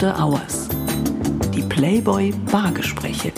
[0.00, 0.66] After Hours.
[1.54, 3.32] Die Playboy Bargespräche.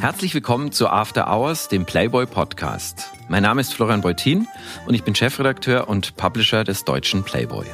[0.00, 3.10] Herzlich willkommen zu After Hours, dem Playboy Podcast.
[3.28, 4.48] Mein Name ist Florian Beutin
[4.86, 7.66] und ich bin Chefredakteur und Publisher des deutschen Playboy.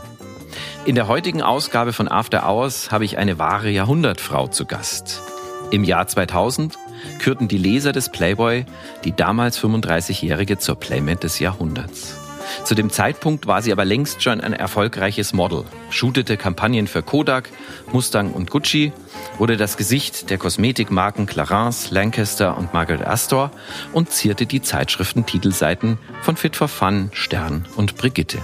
[0.87, 5.23] In der heutigen Ausgabe von After Hours habe ich eine wahre Jahrhundertfrau zu Gast.
[5.71, 6.77] Im Jahr 2000
[7.19, 8.65] kürten die Leser des Playboy
[9.05, 12.17] die damals 35-Jährige zur Playmate des Jahrhunderts.
[12.65, 17.51] Zu dem Zeitpunkt war sie aber längst schon ein erfolgreiches Model, shootete Kampagnen für Kodak,
[17.93, 18.93] Mustang und Gucci,
[19.39, 23.51] wurde das Gesicht der Kosmetikmarken Clarins, Lancaster und Margaret Astor
[23.93, 28.39] und zierte die Zeitschriften-Titelseiten von Fit for Fun, Stern und Brigitte.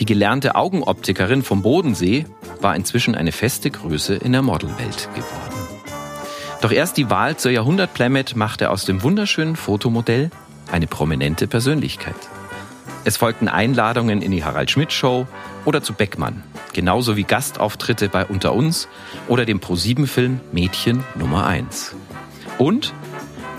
[0.00, 2.26] Die gelernte Augenoptikerin vom Bodensee
[2.60, 5.57] war inzwischen eine feste Größe in der Modelwelt geworden.
[6.60, 10.30] Doch erst die Wahl zur Jahrhundert-Playmate machte aus dem wunderschönen Fotomodell
[10.72, 12.16] eine prominente Persönlichkeit.
[13.04, 15.28] Es folgten Einladungen in die Harald Schmidt Show
[15.64, 18.88] oder zu Beckmann, genauso wie Gastauftritte bei Unter uns
[19.28, 21.94] oder dem Pro7-Film Mädchen Nummer 1.
[22.58, 22.92] Und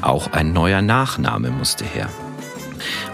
[0.01, 2.09] auch ein neuer Nachname musste her.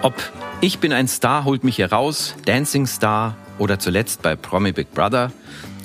[0.02, 0.16] Ob
[0.62, 4.94] Ich bin ein Star holt mich hier raus, Dancing Star oder zuletzt bei Promi Big
[4.94, 5.32] Brother,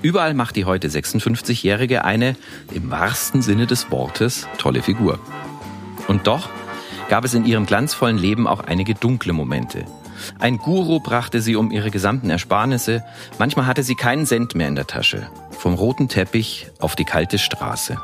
[0.02, 2.36] überall macht die heute 56-Jährige eine,
[2.72, 5.18] im wahrsten Sinne des Wortes, tolle Figur.
[6.08, 6.48] Und doch
[7.08, 9.84] gab es in ihrem glanzvollen Leben auch einige dunkle Momente.
[10.38, 13.02] Ein Guru brachte sie um ihre gesamten Ersparnisse.
[13.38, 15.28] Manchmal hatte sie keinen Cent mehr in der Tasche.
[15.50, 17.98] Vom roten Teppich auf die kalte Straße.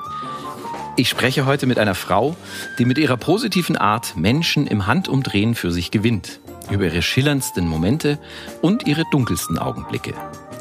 [0.96, 2.36] Ich spreche heute mit einer Frau,
[2.78, 6.40] die mit ihrer positiven Art Menschen im Handumdrehen für sich gewinnt.
[6.70, 8.18] Über ihre schillerndsten Momente
[8.62, 10.14] und ihre dunkelsten Augenblicke.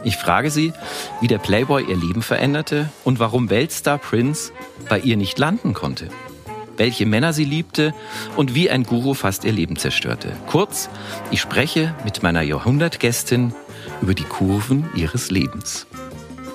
[0.06, 0.72] Ich frage sie,
[1.20, 4.54] wie der Playboy ihr Leben veränderte und warum Weltstar Prince
[4.88, 6.10] bei ihr nicht landen konnte
[6.78, 7.94] welche Männer sie liebte
[8.36, 10.34] und wie ein Guru fast ihr Leben zerstörte.
[10.48, 10.90] Kurz,
[11.32, 13.54] ich spreche mit meiner Jahrhundertgästin
[14.02, 15.88] über die Kurven ihres Lebens.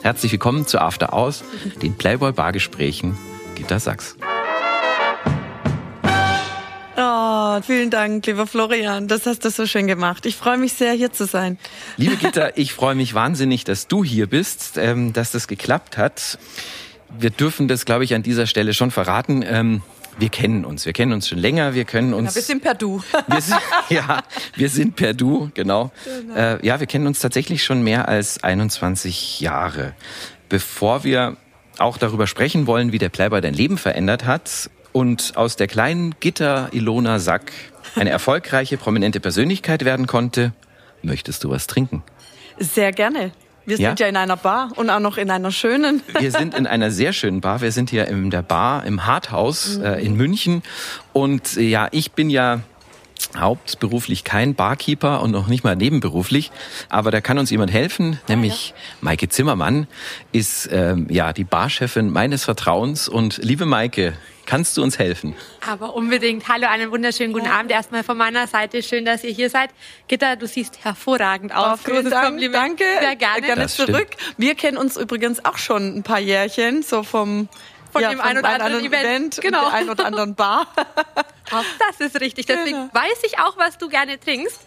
[0.03, 1.45] Herzlich willkommen zu After Hours,
[1.83, 3.17] den Playboy Bargesprächen
[3.55, 4.17] Gitta Sachs.
[7.63, 9.09] Vielen Dank, lieber Florian.
[9.09, 10.27] Das hast du so schön gemacht.
[10.27, 11.59] Ich freue mich sehr, hier zu sein.
[11.97, 16.39] Liebe Gitta, ich freue mich wahnsinnig, dass du hier bist, ähm, dass das geklappt hat.
[17.19, 19.45] Wir dürfen das, glaube ich, an dieser Stelle schon verraten.
[19.47, 19.83] Ähm,
[20.19, 20.87] wir kennen uns.
[20.87, 21.75] Wir kennen uns schon länger.
[21.75, 22.31] Wir können uns.
[22.31, 23.03] Ja, wir sind per Du.
[23.27, 24.23] Wir sind, ja,
[24.55, 25.91] wir sind per Du, genau.
[26.05, 26.35] genau.
[26.35, 29.95] Äh, ja, wir kennen uns tatsächlich schon mehr als 21 Jahre.
[30.49, 31.37] Bevor wir
[31.79, 36.15] auch darüber sprechen wollen, wie der Playboy dein Leben verändert hat und aus der kleinen
[36.21, 37.53] Gitter Ilona Sack
[37.97, 40.53] eine erfolgreiche, prominente Persönlichkeit werden konnte,
[41.03, 42.03] möchtest du was trinken?
[42.59, 43.33] Sehr gerne.
[43.67, 44.07] Wir sind ja?
[44.07, 46.03] in einer Bar und auch noch in einer schönen.
[46.19, 47.61] Wir sind in einer sehr schönen Bar.
[47.61, 49.85] Wir sind hier in der Bar im Harthaus mhm.
[49.85, 50.63] äh, in München.
[51.13, 52.61] Und äh, ja, ich bin ja
[53.37, 56.51] hauptberuflich kein Barkeeper und noch nicht mal nebenberuflich,
[56.89, 58.75] aber da kann uns jemand helfen, nämlich ja.
[59.01, 59.87] Maike Zimmermann
[60.33, 64.15] ist ähm, ja die Barchefin meines Vertrauens und liebe Maike,
[64.51, 65.37] Kannst du uns helfen?
[65.65, 66.49] Aber unbedingt.
[66.49, 68.83] Hallo, einen wunderschönen guten Abend erstmal von meiner Seite.
[68.83, 69.71] Schön, dass ihr hier seid.
[70.09, 71.79] Gitta, du siehst hervorragend aus.
[71.85, 72.81] Oh, Großes Dank, Kompliment.
[72.81, 72.85] Danke.
[73.01, 73.43] Sehr gerne.
[73.43, 74.09] Gerne das zurück.
[74.19, 74.39] Stimmt.
[74.39, 77.49] Wir kennen uns übrigens auch schon ein paar Jährchen, so vom
[77.91, 79.67] von ja, dem einen oder anderen Event, Event genau.
[79.67, 80.67] und einen oder anderen Bar.
[81.51, 82.47] Das ist richtig.
[82.47, 82.95] Deswegen genau.
[82.95, 84.61] weiß ich auch, was du gerne trinkst.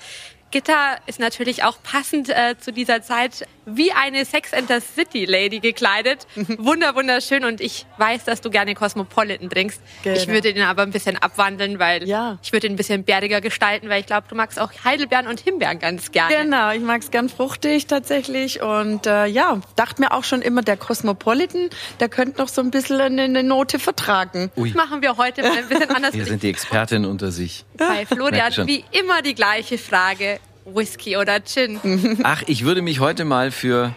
[0.53, 5.25] Gitter ist natürlich auch passend äh, zu dieser Zeit wie eine Sex and the City
[5.25, 6.27] Lady gekleidet.
[6.59, 7.43] Wunder, wunderschön.
[7.43, 9.81] Und ich weiß, dass du gerne Cosmopolitan trinkst.
[10.03, 10.15] Genau.
[10.15, 12.37] Ich würde den aber ein bisschen abwandeln, weil ja.
[12.43, 15.39] ich würde ihn ein bisschen bäriger gestalten, weil ich glaube, du magst auch Heidelbeeren und
[15.39, 16.35] Himbeeren ganz gerne.
[16.35, 18.61] Genau, ich mag es gern fruchtig tatsächlich.
[18.61, 22.69] Und äh, ja, dachte mir auch schon immer, der Cosmopolitan, der könnte noch so ein
[22.69, 24.51] bisschen eine, eine Note vertragen.
[24.55, 24.71] Ui.
[24.71, 26.13] Das machen wir heute mal ein bisschen anders.
[26.13, 27.65] Wir sind die Expertin unter sich.
[27.77, 30.39] Bei Florian, wie immer die gleiche Frage.
[30.65, 32.19] Whisky oder Gin?
[32.23, 33.93] Ach, ich würde mich heute mal für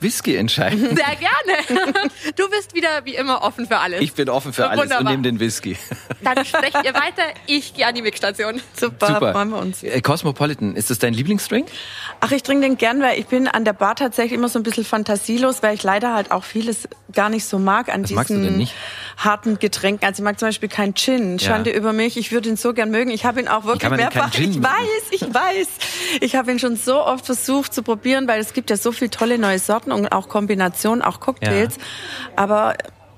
[0.00, 0.80] Whisky entscheiden.
[0.96, 2.10] Sehr gerne.
[2.36, 4.00] Du bist wieder wie immer offen für alles.
[4.02, 5.00] Ich bin offen für alles Wunderbar.
[5.06, 5.76] und nehme den Whisky.
[6.22, 7.22] Dann sprecht ihr weiter.
[7.46, 8.60] Ich gehe an die Mixstation.
[8.78, 9.32] Super, Super.
[9.32, 9.82] freuen wir uns.
[9.82, 11.68] Äh, Cosmopolitan, ist das dein Lieblingsdrink?
[12.20, 14.62] Ach, ich trinke den gern, weil ich bin an der Bar tatsächlich immer so ein
[14.62, 18.68] bisschen fantasielos, weil ich leider halt auch vieles gar nicht so mag an Was diesen
[19.16, 20.06] harten Getränken.
[20.06, 21.38] Also ich mag zum Beispiel keinen Gin.
[21.38, 21.76] Schande ja.
[21.76, 22.16] über mich.
[22.16, 23.10] Ich würde ihn so gern mögen.
[23.10, 24.32] Ich habe ihn auch wirklich mehrfach.
[24.38, 25.68] Ich weiß, ich weiß.
[26.20, 29.10] Ich habe ihn schon so oft versucht zu probieren, weil es gibt ja so viele
[29.10, 31.76] tolle neue Sorten und auch Kombinationen, auch Cocktails.
[31.76, 31.82] Ja.
[32.36, 32.74] Aber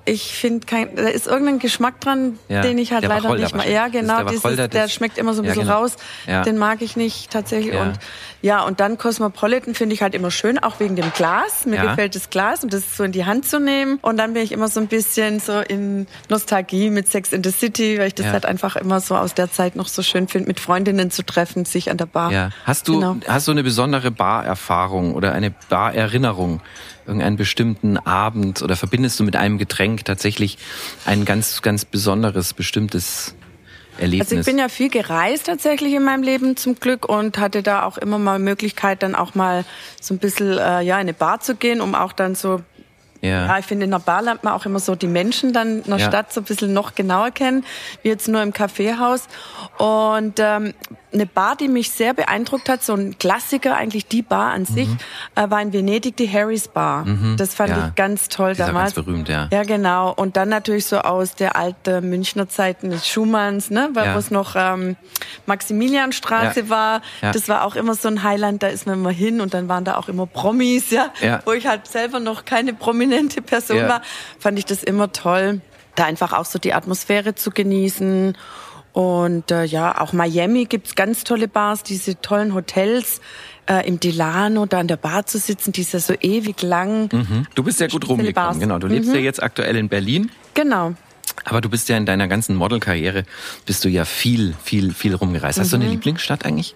[0.08, 3.68] ich finde kein, da ist irgendein Geschmack dran, ja, den ich halt leider nicht mal.
[3.68, 5.80] Ja, genau, der, dieses, der schmeckt immer so ein bisschen genau.
[5.80, 5.96] raus.
[6.28, 6.42] Ja.
[6.42, 7.74] Den mag ich nicht tatsächlich.
[7.74, 7.98] Und
[8.46, 11.66] ja, und dann Cosmopolitan finde ich halt immer schön, auch wegen dem Glas.
[11.66, 13.98] Mir gefällt das Glas und das so in die Hand zu nehmen.
[14.02, 17.50] Und dann bin ich immer so ein bisschen so in Nostalgie mit Sex in the
[17.50, 20.46] City, weil ich das halt einfach immer so aus der Zeit noch so schön finde,
[20.46, 22.30] mit Freundinnen zu treffen, sich an der Bar.
[22.30, 22.50] Ja.
[22.64, 23.16] Hast du, genau.
[23.26, 26.60] hast du eine besondere Barerfahrung oder eine Barerinnerung?
[27.04, 30.58] irgendeinen bestimmten Abend oder verbindest du mit einem Getränk tatsächlich
[31.04, 33.36] ein ganz, ganz besonderes, bestimmtes
[33.98, 34.30] Erlebnis?
[34.30, 37.84] Also ich bin ja viel gereist tatsächlich in meinem Leben zum Glück und hatte da
[37.84, 39.64] auch immer mal Möglichkeit, dann auch mal
[40.00, 42.60] so ein bisschen äh, ja, in eine Bar zu gehen, um auch dann so
[43.22, 43.46] ja.
[43.46, 45.90] ja, ich finde, in der Bar lernt man auch immer so die Menschen dann in
[45.90, 46.08] der ja.
[46.08, 47.64] Stadt so ein bisschen noch genauer kennen,
[48.02, 49.28] wie jetzt nur im Kaffeehaus.
[49.78, 50.74] Und ähm,
[51.12, 54.88] eine Bar, die mich sehr beeindruckt hat, so ein Klassiker, eigentlich die Bar an sich,
[54.88, 54.98] mhm.
[55.34, 57.04] äh, war in Venedig die Harry's Bar.
[57.04, 57.36] Mhm.
[57.36, 57.88] Das fand ja.
[57.88, 58.94] ich ganz toll die damals.
[58.94, 59.48] Ganz berühmt, ja.
[59.52, 60.12] Ja, genau.
[60.12, 64.16] Und dann natürlich so aus der alten Münchner Zeiten des Schumanns, ne, weil ja.
[64.16, 64.96] es noch ähm,
[65.46, 66.68] Maximilianstraße ja.
[66.68, 67.02] war.
[67.20, 69.84] Das war auch immer so ein Highland, da ist man immer hin und dann waren
[69.84, 71.12] da auch immer Promis, ja,
[71.44, 74.02] wo ich halt selber noch keine prominente Person war,
[74.38, 75.60] fand ich das immer toll,
[75.94, 78.36] da einfach auch so die Atmosphäre zu genießen
[78.96, 83.20] und äh, ja, auch Miami gibt's ganz tolle Bars, diese tollen Hotels.
[83.66, 87.10] Äh, Im Delano da an der Bar zu sitzen, die ist ja so ewig lang.
[87.12, 87.46] Mhm.
[87.54, 88.78] Du bist ja gut rumgekommen, genau.
[88.78, 89.16] Du lebst mhm.
[89.16, 90.30] ja jetzt aktuell in Berlin.
[90.54, 90.94] Genau.
[91.44, 93.24] Aber du bist ja in deiner ganzen Modelkarriere,
[93.66, 95.60] bist du ja viel, viel, viel rumgereist.
[95.60, 95.70] Hast mhm.
[95.72, 95.90] du eine mhm.
[95.90, 96.74] Lieblingsstadt eigentlich?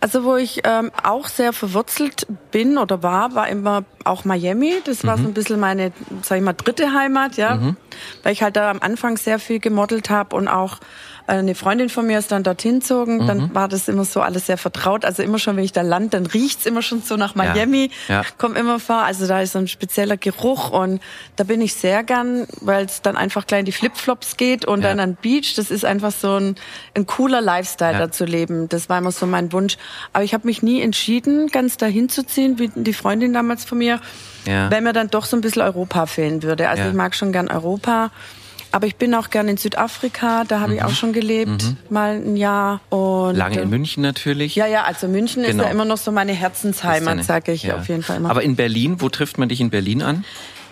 [0.00, 4.74] Also wo ich ähm, auch sehr verwurzelt bin oder war, war immer auch Miami.
[4.84, 5.22] Das war mhm.
[5.22, 5.92] so ein bisschen meine,
[6.22, 7.76] sag ich mal, dritte Heimat, ja, mhm.
[8.22, 10.78] weil ich halt da am Anfang sehr viel gemodelt habe und auch
[11.26, 13.26] eine Freundin von mir ist dann dorthin gezogen, mhm.
[13.26, 15.04] dann war das immer so alles sehr vertraut.
[15.04, 18.22] Also immer schon, wenn ich da land, dann riecht's immer schon so nach Miami, ja.
[18.22, 18.22] Ja.
[18.38, 19.02] kommt immer vor.
[19.02, 21.00] Also da ist so ein spezieller Geruch und
[21.36, 24.82] da bin ich sehr gern, weil es dann einfach gleich in die Flipflops geht und
[24.82, 24.88] ja.
[24.88, 25.54] dann an Beach.
[25.56, 26.54] Das ist einfach so ein,
[26.94, 27.98] ein cooler Lifestyle ja.
[27.98, 28.68] da zu leben.
[28.68, 29.76] Das war immer so mein Wunsch.
[30.12, 33.78] Aber ich habe mich nie entschieden, ganz dahin zu ziehen, wie die Freundin damals von
[33.78, 34.00] mir,
[34.44, 34.70] ja.
[34.70, 36.68] weil mir dann doch so ein bisschen Europa fehlen würde.
[36.68, 38.10] Also ich mag schon gern Europa.
[38.76, 40.76] Aber ich bin auch gerne in Südafrika, da habe mhm.
[40.76, 41.76] ich auch schon gelebt, mhm.
[41.88, 42.82] mal ein Jahr.
[42.90, 44.54] Und Lange in München natürlich.
[44.54, 45.62] Ja, ja, also München genau.
[45.62, 47.78] ist ja immer noch so meine Herzensheimat, sage ich ja.
[47.78, 48.28] auf jeden Fall immer.
[48.28, 50.26] Aber in Berlin, wo trifft man dich in Berlin an?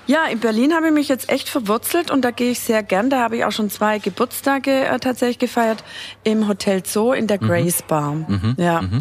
[0.06, 3.08] Ja, in Berlin habe ich mich jetzt echt verwurzelt und da gehe ich sehr gern.
[3.08, 5.82] Da habe ich auch schon zwei Geburtstage äh, tatsächlich gefeiert
[6.24, 7.46] im Hotel Zoo in der mhm.
[7.46, 8.12] Grace Bar.
[8.12, 8.54] Mhm.
[8.58, 8.82] Ja.
[8.82, 9.00] Mhm.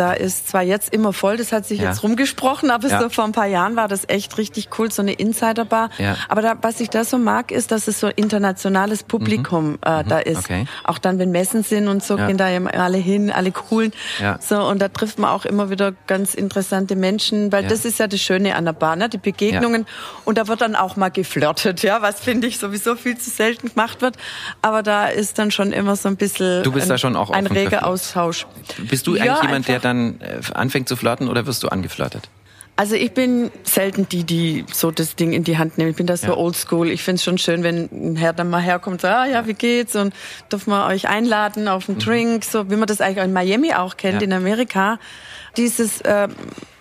[0.00, 1.90] Da ist zwar jetzt immer voll, das hat sich ja.
[1.90, 3.02] jetzt rumgesprochen, aber ja.
[3.02, 5.90] so vor ein paar Jahren war das echt richtig cool, so eine Insiderbar.
[5.98, 6.16] Ja.
[6.30, 9.78] Aber da, was ich da so mag, ist, dass es so internationales Publikum mhm.
[9.84, 10.08] äh, mhm.
[10.08, 10.38] da ist.
[10.38, 10.64] Okay.
[10.84, 13.92] Auch dann, wenn Messen sind und so, gehen da ja alle hin, alle coolen.
[14.40, 18.06] So, und da trifft man auch immer wieder ganz interessante Menschen, weil das ist ja
[18.06, 19.10] das Schöne an der Bar, ne?
[19.10, 19.84] die Begegnungen.
[20.24, 23.68] Und da wird dann auch mal geflirtet, ja, was finde ich sowieso viel zu selten
[23.68, 24.16] gemacht wird.
[24.62, 27.28] Aber da ist dann schon immer so ein bisschen du bist ein, da schon auch
[27.28, 28.46] ein reger Austausch.
[28.78, 32.28] Bist du eigentlich jemand, der dann dann äh, anfängt zu flirten oder wirst du angeflirtet?
[32.80, 35.90] Also ich bin selten die, die so das Ding in die Hand nehmen.
[35.90, 36.36] Ich bin da so ja.
[36.36, 36.88] oldschool.
[36.88, 39.46] Ich finde es schon schön, wenn ein Herr dann mal herkommt und sagt, ah ja,
[39.46, 39.96] wie geht's?
[39.96, 40.14] Und
[40.50, 42.02] dürfen wir euch einladen auf einen mhm.
[42.02, 44.26] Drink, so wie man das eigentlich in Miami auch kennt, ja.
[44.26, 44.98] in Amerika.
[45.56, 46.28] Dieses äh,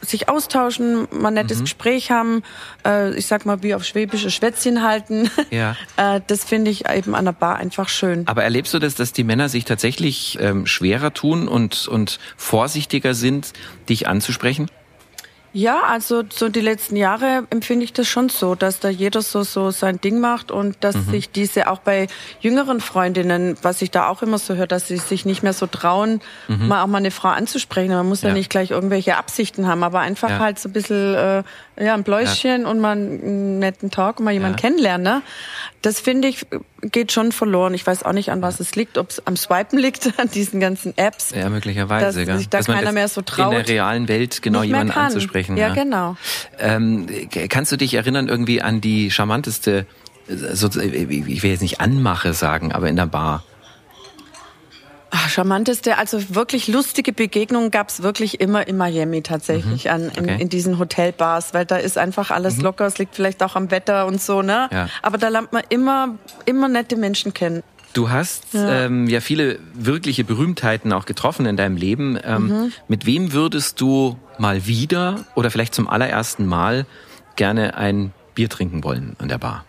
[0.01, 1.63] sich austauschen, mal nettes mhm.
[1.63, 2.43] Gespräch haben,
[2.85, 5.29] äh, ich sag mal wie auf schwäbische Schwätzchen halten.
[5.51, 5.75] Ja.
[5.97, 8.27] äh, das finde ich eben an der Bar einfach schön.
[8.27, 13.13] Aber erlebst du das, dass die Männer sich tatsächlich ähm, schwerer tun und, und vorsichtiger
[13.13, 13.53] sind,
[13.87, 14.69] dich anzusprechen?
[15.51, 19.41] Ja, also so die letzten Jahre empfinde ich das schon so, dass da jeder so
[19.41, 21.09] so sein Ding macht und dass mhm.
[21.09, 22.07] sich diese auch bei
[22.39, 25.65] jüngeren Freundinnen, was ich da auch immer so höre, dass sie sich nicht mehr so
[25.65, 26.67] trauen, mhm.
[26.67, 27.91] mal auch mal eine Frau anzusprechen.
[27.91, 30.39] Man muss ja, ja nicht gleich irgendwelche Absichten haben, aber einfach ja.
[30.39, 31.43] halt so ein bisschen äh,
[31.79, 32.67] ja ein Bläuschen ja.
[32.67, 35.03] und mal einen netten Talk und mal jemanden kennenlernen.
[35.03, 35.21] Ne?
[35.81, 36.45] Das finde ich
[36.81, 37.73] geht schon verloren.
[37.73, 40.59] Ich weiß auch nicht, an was es liegt, ob es am Swipen liegt, an diesen
[40.59, 41.31] ganzen Apps.
[41.31, 42.25] Ja, möglicherweise.
[42.25, 43.53] Dass sich da dass keiner mehr so traut.
[43.53, 45.57] In der realen Welt genau jemanden anzusprechen.
[45.57, 45.73] Ja, ja.
[45.73, 46.17] genau.
[46.57, 47.07] Ähm,
[47.49, 49.85] kannst du dich erinnern irgendwie an die charmanteste,
[50.27, 53.43] so, ich will jetzt nicht Anmache sagen, aber in der Bar?
[55.11, 59.91] Ach, charmanteste, also wirklich lustige Begegnungen gab's wirklich immer in Miami tatsächlich mhm.
[59.91, 60.41] an in, okay.
[60.41, 62.63] in, diesen Hotelbars, weil da ist einfach alles mhm.
[62.63, 64.69] locker, es liegt vielleicht auch am Wetter und so, ne?
[64.71, 64.87] Ja.
[65.01, 67.63] Aber da lernt man immer immer nette Menschen kennen.
[67.93, 68.85] Du hast ja.
[68.85, 72.19] Ähm, ja viele wirkliche Berühmtheiten auch getroffen in deinem Leben.
[72.23, 72.71] Ähm, mhm.
[72.87, 76.85] Mit wem würdest du mal wieder oder vielleicht zum allerersten Mal
[77.35, 79.65] gerne ein Bier trinken wollen an der Bar?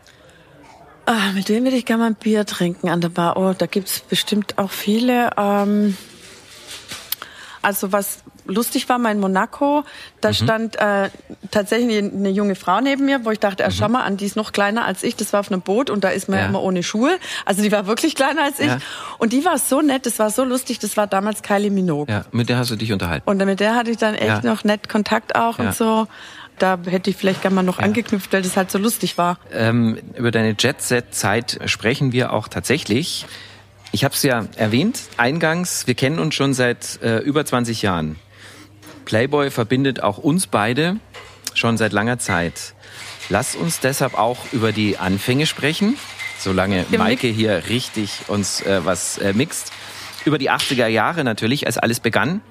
[1.10, 3.36] Ah, mit wem würde ich gerne mal ein Bier trinken an der Bar?
[3.36, 5.30] Oh, da gibt's bestimmt auch viele.
[5.36, 5.96] Ähm,
[7.62, 9.84] Also was lustig war, mein Monaco,
[10.20, 10.34] da mhm.
[10.34, 11.10] stand äh,
[11.50, 13.70] tatsächlich eine junge Frau neben mir, wo ich dachte, mhm.
[13.70, 15.14] schau mal an, die ist noch kleiner als ich.
[15.14, 16.46] Das war auf einem Boot und da ist man ja.
[16.46, 17.18] immer ohne Schuhe.
[17.44, 18.66] Also die war wirklich kleiner als ich.
[18.66, 18.78] Ja.
[19.18, 20.78] Und die war so nett, das war so lustig.
[20.78, 22.12] Das war damals Kylie Minogue.
[22.12, 23.28] Ja, mit der hast du dich unterhalten.
[23.28, 24.50] Und mit der hatte ich dann echt ja.
[24.50, 26.08] noch nett Kontakt auch und so
[26.62, 27.84] da hätte ich vielleicht gerne mal noch ja.
[27.84, 29.38] angeknüpft, weil das halt so lustig war.
[29.52, 33.26] Ähm, über deine Jet-Set-Zeit sprechen wir auch tatsächlich.
[33.92, 38.16] Ich habe es ja erwähnt, eingangs, wir kennen uns schon seit äh, über 20 Jahren.
[39.04, 40.96] Playboy verbindet auch uns beide
[41.54, 42.74] schon seit langer Zeit.
[43.28, 45.96] Lass uns deshalb auch über die Anfänge sprechen,
[46.38, 49.72] solange Maike hier richtig uns äh, was äh, mixt.
[50.24, 52.42] Über die 80er Jahre natürlich, als alles begann,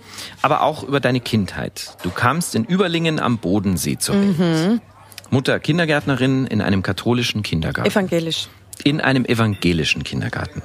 [0.41, 1.97] aber auch über deine Kindheit.
[2.03, 4.39] Du kamst in Überlingen am Bodensee zur Welt.
[4.39, 4.81] Mhm.
[5.29, 7.89] Mutter Kindergärtnerin in einem katholischen Kindergarten.
[7.89, 8.47] Evangelisch.
[8.83, 10.63] In einem evangelischen Kindergarten.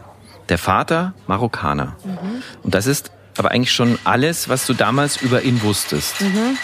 [0.48, 1.96] Der Vater Marokkaner.
[2.04, 2.42] Mhm.
[2.62, 6.20] Und das ist aber eigentlich schon alles, was du damals über ihn wusstest.
[6.20, 6.56] Mhm.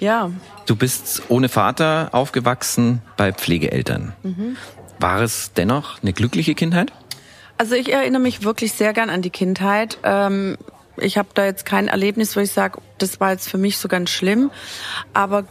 [0.00, 0.30] Ja.
[0.66, 4.14] Du bist ohne Vater aufgewachsen bei Pflegeeltern.
[4.22, 4.56] Mhm.
[5.00, 6.92] War es dennoch eine glückliche Kindheit?
[7.58, 9.98] Also ich erinnere mich wirklich sehr gern an die Kindheit.
[10.04, 10.56] Ähm,
[10.96, 13.88] ich habe da jetzt kein Erlebnis, wo ich sage, das war jetzt für mich so
[13.88, 14.50] ganz schlimm.
[15.12, 15.44] Aber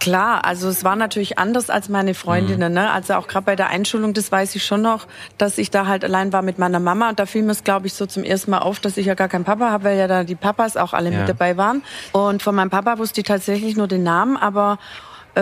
[0.00, 2.72] Klar, also es war natürlich anders als meine Freundinnen.
[2.72, 2.90] Ne?
[2.90, 5.08] Also auch gerade bei der Einschulung, das weiß ich schon noch,
[5.38, 7.08] dass ich da halt allein war mit meiner Mama.
[7.08, 9.14] Und da fiel mir es, glaube ich, so zum ersten Mal auf, dass ich ja
[9.14, 11.18] gar keinen Papa habe, weil ja da die Papas auch alle ja.
[11.18, 11.82] mit dabei waren.
[12.12, 14.78] Und von meinem Papa wusste ich tatsächlich nur den Namen, aber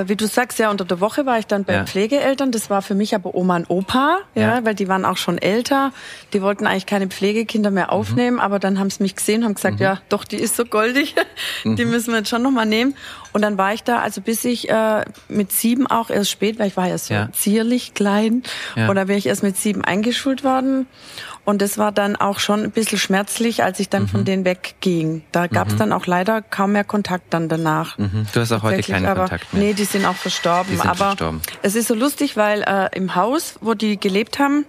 [0.07, 1.85] wie du sagst, ja, unter der Woche war ich dann bei ja.
[1.85, 2.53] Pflegeeltern.
[2.53, 5.39] Das war für mich aber Oma und Opa, ja, ja, weil die waren auch schon
[5.39, 5.93] älter.
[6.33, 7.91] Die wollten eigentlich keine Pflegekinder mehr mhm.
[7.91, 8.43] aufnehmen, mhm.
[8.43, 9.83] aber dann haben sie mich gesehen, haben gesagt, mhm.
[9.83, 11.15] ja, doch, die ist so goldig,
[11.65, 11.91] die mhm.
[11.91, 12.95] müssen wir jetzt schon nochmal nehmen.
[13.33, 16.69] Und dann war ich da, also bis ich äh, mit sieben auch erst spät, weil
[16.69, 17.29] ich war ja so ja.
[17.33, 18.43] zierlich klein,
[18.77, 20.87] und da bin ich erst mit sieben eingeschult worden.
[21.47, 24.09] Und das war dann auch schon ein bisschen schmerzlich, als ich dann mhm.
[24.09, 25.23] von denen wegging.
[25.31, 25.79] Da gab es mhm.
[25.79, 27.97] dann auch leider kaum mehr Kontakt dann danach.
[27.99, 28.27] Mhm.
[28.33, 29.63] Du hast auch heute keinen aber, Kontakt mehr.
[29.63, 30.73] Nee, die sind auch verstorben.
[30.73, 31.41] Die sind aber verstorben.
[31.63, 34.67] es ist so lustig, weil äh, im Haus, wo die gelebt haben,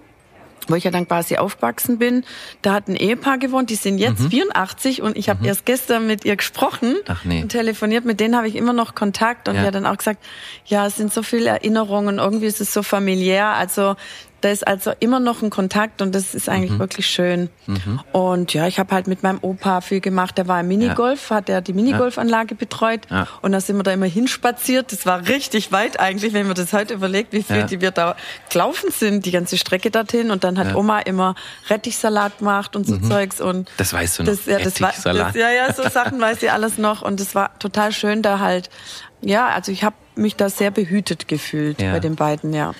[0.68, 2.24] wo ich ja dann quasi aufgewachsen bin,
[2.62, 4.30] da hat ein Ehepaar gewohnt, die sind jetzt mhm.
[4.30, 5.46] 84 und ich habe mhm.
[5.46, 7.42] erst gestern mit ihr gesprochen Ach nee.
[7.42, 9.62] und telefoniert, mit denen habe ich immer noch Kontakt und ja.
[9.62, 10.22] die hat dann auch gesagt,
[10.66, 13.96] ja, es sind so viele Erinnerungen, irgendwie ist es so familiär, also
[14.40, 16.78] da ist also immer noch ein Kontakt und das ist eigentlich mhm.
[16.78, 17.50] wirklich schön.
[17.66, 18.00] Mhm.
[18.12, 20.38] Und ja, ich habe halt mit meinem Opa viel gemacht.
[20.38, 21.36] Der war im Minigolf, ja.
[21.36, 23.26] hat er die Minigolfanlage betreut ja.
[23.42, 24.92] und da sind wir da immer hinspaziert.
[24.92, 27.66] Das war richtig weit eigentlich, wenn man das heute überlegt, wie viel ja.
[27.66, 28.16] die wir da
[28.50, 30.30] gelaufen sind, die ganze Strecke dorthin.
[30.30, 31.34] Und dann hat Oma immer
[31.68, 33.10] Rettichsalat gemacht und so mhm.
[33.10, 34.30] Zeugs und das weißt du noch.
[34.30, 37.34] Das, ja, das war, das, ja, ja, so Sachen weiß sie alles noch und es
[37.34, 38.70] war total schön da halt.
[39.20, 42.72] Ja, also ich habe mich da sehr behütet gefühlt bei den beiden, ja.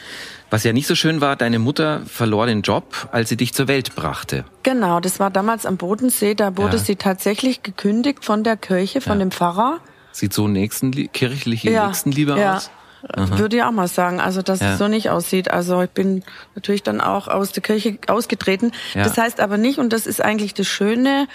[0.50, 3.68] Was ja nicht so schön war, deine Mutter verlor den Job, als sie dich zur
[3.68, 4.44] Welt brachte.
[4.62, 6.34] Genau, das war damals am Bodensee.
[6.34, 6.82] Da wurde ja.
[6.82, 9.26] sie tatsächlich gekündigt von der Kirche, von ja.
[9.26, 9.78] dem Pfarrer.
[10.12, 11.86] Sieht so nächsten, kirchliche ja.
[11.86, 12.56] Nächstenliebe ja.
[12.56, 12.70] aus?
[13.06, 13.38] Aha.
[13.38, 14.72] Würde ich auch mal sagen, also dass ja.
[14.72, 15.50] es so nicht aussieht.
[15.50, 16.24] Also ich bin
[16.54, 18.72] natürlich dann auch aus der Kirche ausgetreten.
[18.94, 19.04] Ja.
[19.04, 21.28] Das heißt aber nicht, und das ist eigentlich das Schöne,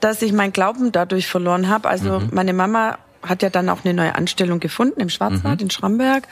[0.00, 1.88] dass ich meinen Glauben dadurch verloren habe.
[1.88, 2.30] Also mhm.
[2.32, 5.66] meine Mama hat ja dann auch eine neue Anstellung gefunden im Schwarzwald, mhm.
[5.66, 6.26] in Schramberg.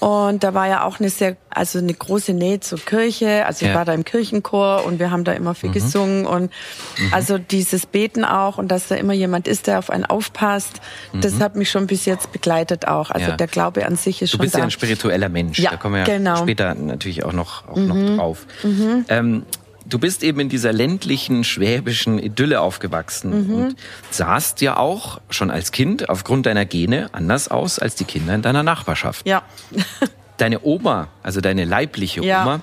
[0.00, 3.44] Und da war ja auch eine sehr, also eine große Nähe zur Kirche.
[3.44, 5.74] Also ich war da im Kirchenchor und wir haben da immer viel mhm.
[5.74, 6.50] gesungen und
[6.98, 7.12] mhm.
[7.12, 10.80] also dieses Beten auch und dass da immer jemand ist, der auf einen aufpasst,
[11.12, 11.20] mhm.
[11.20, 13.10] das hat mich schon bis jetzt begleitet auch.
[13.10, 13.36] Also ja.
[13.36, 14.44] der Glaube an sich ist du schon da.
[14.44, 15.58] Du bist ja ein spiritueller Mensch.
[15.58, 16.36] Ja, da kommen wir genau.
[16.36, 18.16] später natürlich auch noch, auch noch mhm.
[18.16, 18.46] drauf.
[18.62, 19.04] Mhm.
[19.08, 19.42] Ähm,
[19.86, 23.54] du bist eben in dieser ländlichen schwäbischen Idylle aufgewachsen mhm.
[23.54, 23.76] und
[24.10, 28.42] sahst ja auch schon als Kind aufgrund deiner Gene anders aus als die Kinder in
[28.42, 29.26] deiner Nachbarschaft.
[29.26, 29.42] Ja.
[30.36, 32.42] deine Oma, also deine leibliche ja.
[32.42, 32.60] Oma,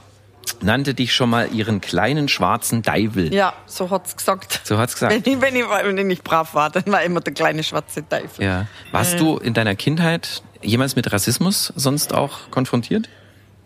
[0.61, 3.33] nannte dich schon mal ihren kleinen schwarzen Deivel.
[3.33, 4.61] Ja, so hat's gesagt.
[4.63, 5.13] So hat's gesagt.
[5.13, 8.03] Wenn ich, wenn ich, wenn ich nicht brav war, dann war immer der kleine schwarze
[8.03, 8.45] Deivel.
[8.45, 8.67] Ja.
[8.91, 9.17] Warst äh.
[9.17, 13.09] du in deiner Kindheit jemals mit Rassismus sonst auch konfrontiert?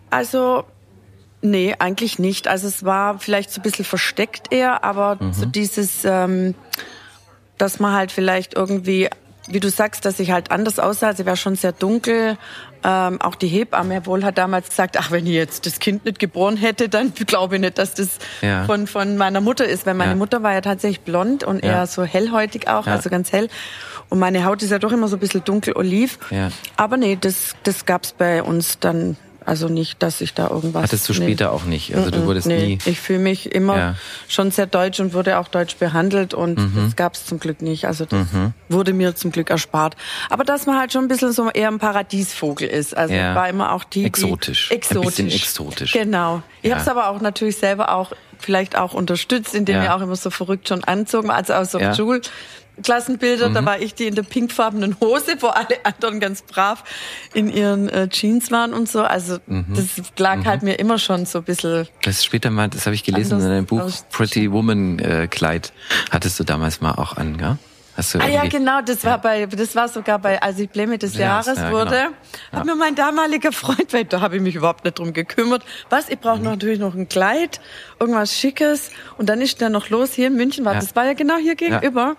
[0.09, 0.65] Also
[1.41, 2.47] Nee, eigentlich nicht.
[2.47, 5.33] Also es war vielleicht so ein bisschen versteckt eher, aber mhm.
[5.33, 6.53] so dieses, ähm,
[7.57, 9.09] dass man halt vielleicht irgendwie,
[9.47, 11.13] wie du sagst, dass ich halt anders aussah.
[11.13, 12.37] Sie war schon sehr dunkel.
[12.83, 16.19] Ähm, auch die Hebamme wohl hat damals gesagt, ach, wenn ich jetzt das Kind nicht
[16.19, 18.65] geboren hätte, dann glaube ich nicht, dass das ja.
[18.65, 19.87] von, von meiner Mutter ist.
[19.87, 20.17] Weil meine ja.
[20.17, 21.71] Mutter war ja tatsächlich blond und ja.
[21.71, 23.49] eher so hellhäutig auch, also ganz hell.
[24.09, 26.19] Und meine Haut ist ja doch immer so ein bisschen dunkel oliv.
[26.75, 30.83] Aber nee, das, das gab's bei uns dann Also nicht, dass ich da irgendwas.
[30.83, 31.51] Hattest du später nee.
[31.51, 31.95] auch nicht?
[31.95, 32.67] Also du wurdest nee.
[32.67, 32.79] nie.
[32.85, 33.95] Ich fühle mich immer ja.
[34.27, 36.83] schon sehr deutsch und wurde auch deutsch behandelt und mhm.
[36.85, 37.85] das gab es zum Glück nicht.
[37.85, 38.53] Also das mhm.
[38.69, 39.97] wurde mir zum Glück erspart.
[40.29, 42.95] Aber dass man halt schon ein bisschen so eher ein Paradiesvogel ist.
[42.95, 43.33] Also ja.
[43.33, 44.05] war immer auch die.
[44.05, 44.69] Exotisch.
[44.69, 45.19] Die, exotisch.
[45.19, 45.93] Ein bisschen exotisch.
[45.93, 46.43] Genau.
[46.61, 46.75] Ich ja.
[46.75, 49.83] habe es aber auch natürlich selber auch vielleicht auch unterstützt, indem ja.
[49.83, 51.93] wir auch immer so verrückt schon anzogen, also auch so ja.
[51.95, 52.21] Schul
[52.81, 53.53] Klassenbilder, mhm.
[53.53, 56.83] da war ich die in der pinkfarbenen Hose, wo alle anderen ganz brav
[57.33, 59.01] in ihren äh, Jeans waren und so.
[59.01, 59.65] Also mhm.
[59.69, 59.85] das
[60.17, 60.45] lag mhm.
[60.45, 61.87] halt mir immer schon so ein bisschen.
[62.03, 65.73] Das später mal, das habe ich gelesen in deinem Buch Pretty Woman äh, Kleid
[66.09, 67.57] hattest du damals mal auch an, gell?
[68.01, 70.97] Hast du ah ja, genau, das war bei, das war sogar bei, als ich Blame
[70.97, 72.07] des ja, Jahres ja, wurde,
[72.49, 72.59] genau.
[72.59, 75.63] hat mir mein damaliger Freund, weil da habe ich mich überhaupt nicht drum gekümmert.
[75.91, 76.45] Was, ich brauche mhm.
[76.45, 77.61] natürlich noch ein Kleid,
[77.99, 78.89] irgendwas Schickes
[79.19, 80.79] und dann ist der noch los hier in München, war, ja.
[80.79, 82.15] das war ja genau hier gegenüber,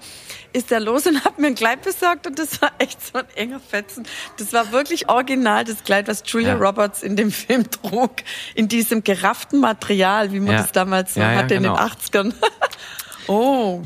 [0.52, 3.26] ist der los und hat mir ein Kleid besorgt und das war echt so ein
[3.34, 4.04] enger Fetzen.
[4.38, 8.12] Das war wirklich original das Kleid, was Julia Roberts in dem Film trug,
[8.54, 11.74] in diesem gerafften Material, wie man das damals so hatte genau.
[11.74, 12.22] in den 80ern.
[12.22, 12.34] Genau.
[13.26, 13.82] oh.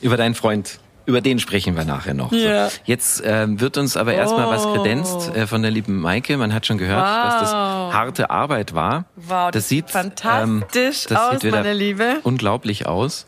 [0.00, 0.78] Über deinen Freund.
[1.10, 2.30] Über den sprechen wir nachher noch.
[2.30, 2.68] Ja.
[2.68, 4.50] So, jetzt ähm, wird uns aber erstmal oh.
[4.50, 6.36] was kredenzt äh, von der lieben Maike.
[6.36, 7.24] Man hat schon gehört, wow.
[7.24, 9.06] dass das harte Arbeit war.
[9.16, 12.18] Wow, das, sieht fantastisch ähm, das aus, sieht meine Liebe.
[12.22, 13.26] Unglaublich aus.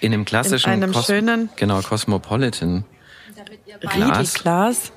[0.00, 2.86] In einem klassischen In einem Cos schönen genau Cosmopolitan
[3.80, 4.32] Glas.
[4.32, 4.92] Glas.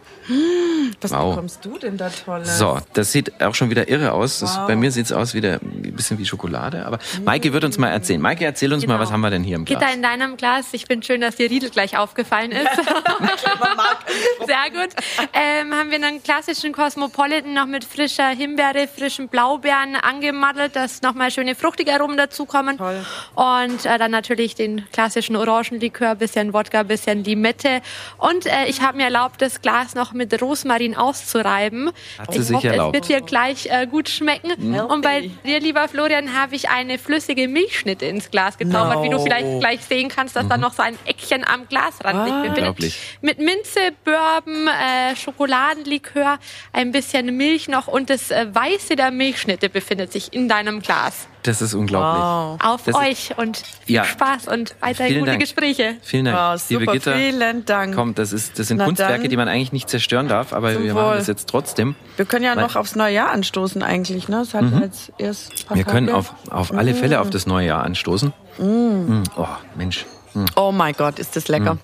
[1.02, 1.36] Was wow.
[1.36, 2.58] bekommst du denn da Tolles?
[2.58, 4.40] So, das sieht auch schon wieder irre aus.
[4.40, 4.68] Das, wow.
[4.68, 6.86] Bei mir sieht es aus wieder ein bisschen wie Schokolade.
[6.86, 7.24] Aber mm.
[7.26, 8.22] Maike wird uns mal erzählen.
[8.22, 8.96] Maike, erzähl uns genau.
[8.96, 9.82] mal, was haben wir denn hier im Glas?
[9.82, 10.74] Da in deinem Glas?
[10.74, 12.68] Ich bin schön, dass dir Riedel gleich aufgefallen ist.
[14.46, 14.94] Sehr gut.
[15.34, 21.32] Ähm, haben wir einen klassischen Cosmopolitan noch mit frischer Himbeere, frischen Blaubeeren angemaddelt, dass nochmal
[21.32, 22.78] schöne fruchtige Aromen dazukommen.
[22.78, 23.06] Toll.
[23.36, 27.82] Und äh, dann natürlich den klassischen Orangenlikör, bisschen Wodka, bisschen Limette.
[28.18, 31.92] Und äh, ich habe mir erlaubt, das Glas noch mit Rosmarin auszureiben.
[32.18, 32.96] Hat sie ich sich hoffe, erlaubt.
[32.96, 34.52] es wird hier gleich äh, gut schmecken.
[34.58, 34.80] Mhm.
[34.80, 39.04] Und bei dir, lieber Florian, habe ich eine flüssige Milchschnitte ins Glas gezaubert, no.
[39.04, 40.50] wie du vielleicht gleich sehen kannst, dass mhm.
[40.50, 42.26] da noch so ein Eckchen am Glasrand ah.
[42.26, 42.58] liegt.
[42.58, 43.00] Unglaublich.
[43.22, 46.40] Mit Minze, Bourbon, äh, Schokoladenlikör,
[46.72, 51.28] ein bisschen Milch noch und das äh, Weiße der Milchschnitte befindet sich in deinem Glas.
[51.44, 52.24] Das ist unglaublich.
[52.24, 52.60] Wow.
[52.64, 54.06] Auf das euch und viel ja.
[54.06, 55.42] Spaß und weiterhin gute Dank.
[55.42, 55.98] Gespräche.
[56.02, 57.16] Vielen Dank, wow, super, liebe Gitter.
[57.16, 57.96] Vielen Dank.
[57.96, 59.30] Komm, das, ist, das sind Na Kunstwerke, dann.
[59.30, 61.96] die man eigentlich nicht zerstören darf, aber wir machen das jetzt trotzdem.
[62.16, 64.30] Wir können ja noch aufs neue Jahr anstoßen eigentlich.
[64.30, 64.38] Ne?
[64.38, 64.82] Das hat mhm.
[64.82, 68.34] jetzt erst wir können auf, auf alle Fälle auf das neue Jahr anstoßen.
[68.58, 68.66] Mhm.
[68.66, 69.24] Mhm.
[69.36, 70.06] Oh, Mensch.
[70.34, 70.46] Mhm.
[70.56, 71.78] Oh mein Gott, ist das lecker.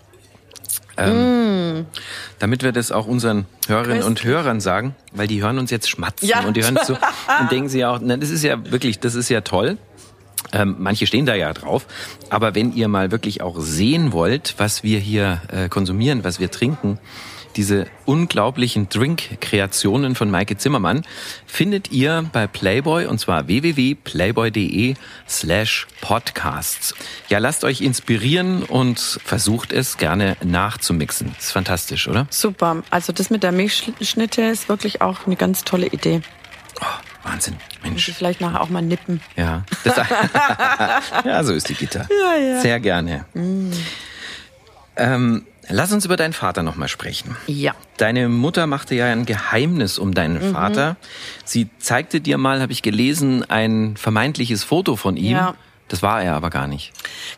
[0.99, 1.85] Ähm, mm.
[2.39, 6.27] Damit wir das auch unseren Hörerinnen und Hörern sagen, weil die hören uns jetzt schmatzen
[6.27, 6.41] ja.
[6.41, 6.93] und die hören zu
[7.39, 9.77] und denken sie auch, na, das ist ja wirklich, das ist ja toll.
[10.51, 11.85] Ähm, manche stehen da ja drauf.
[12.29, 16.49] Aber wenn ihr mal wirklich auch sehen wollt, was wir hier äh, konsumieren, was wir
[16.49, 16.97] trinken,
[17.55, 21.03] diese unglaublichen Drink-Kreationen von Maike Zimmermann
[21.45, 24.95] findet ihr bei Playboy und zwar www.playboy.de
[25.27, 26.93] slash podcasts.
[27.27, 31.35] Ja, lasst euch inspirieren und versucht es gerne nachzumixen.
[31.37, 32.27] ist fantastisch, oder?
[32.29, 32.83] Super.
[32.89, 36.21] Also das mit der Milchschnitte ist wirklich auch eine ganz tolle Idee.
[36.81, 36.85] Oh,
[37.23, 38.07] Wahnsinn, Mensch.
[38.07, 39.21] Muss vielleicht nachher auch mal nippen.
[39.35, 39.97] Ja, das,
[41.25, 42.07] ja so ist die Gitter.
[42.09, 42.61] Ja, ja.
[42.61, 43.25] Sehr gerne.
[43.33, 43.71] Mm.
[44.95, 47.37] Ähm, Lass uns über deinen Vater nochmal sprechen.
[47.47, 47.73] Ja.
[47.97, 50.53] Deine Mutter machte ja ein Geheimnis um deinen mhm.
[50.53, 50.97] Vater.
[51.45, 55.37] Sie zeigte dir mal, habe ich gelesen, ein vermeintliches Foto von ihm.
[55.37, 55.55] Ja.
[55.87, 56.91] Das war er aber gar nicht.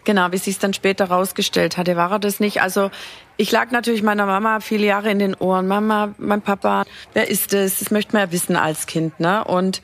[0.03, 2.61] Genau, wie sich es dann später rausgestellt hatte, war er das nicht.
[2.61, 2.91] Also
[3.37, 5.67] ich lag natürlich meiner Mama viele Jahre in den Ohren.
[5.67, 7.79] Mama, mein Papa, wer ist es?
[7.79, 9.43] Das möchte man ja wissen als Kind, ne?
[9.45, 9.81] Und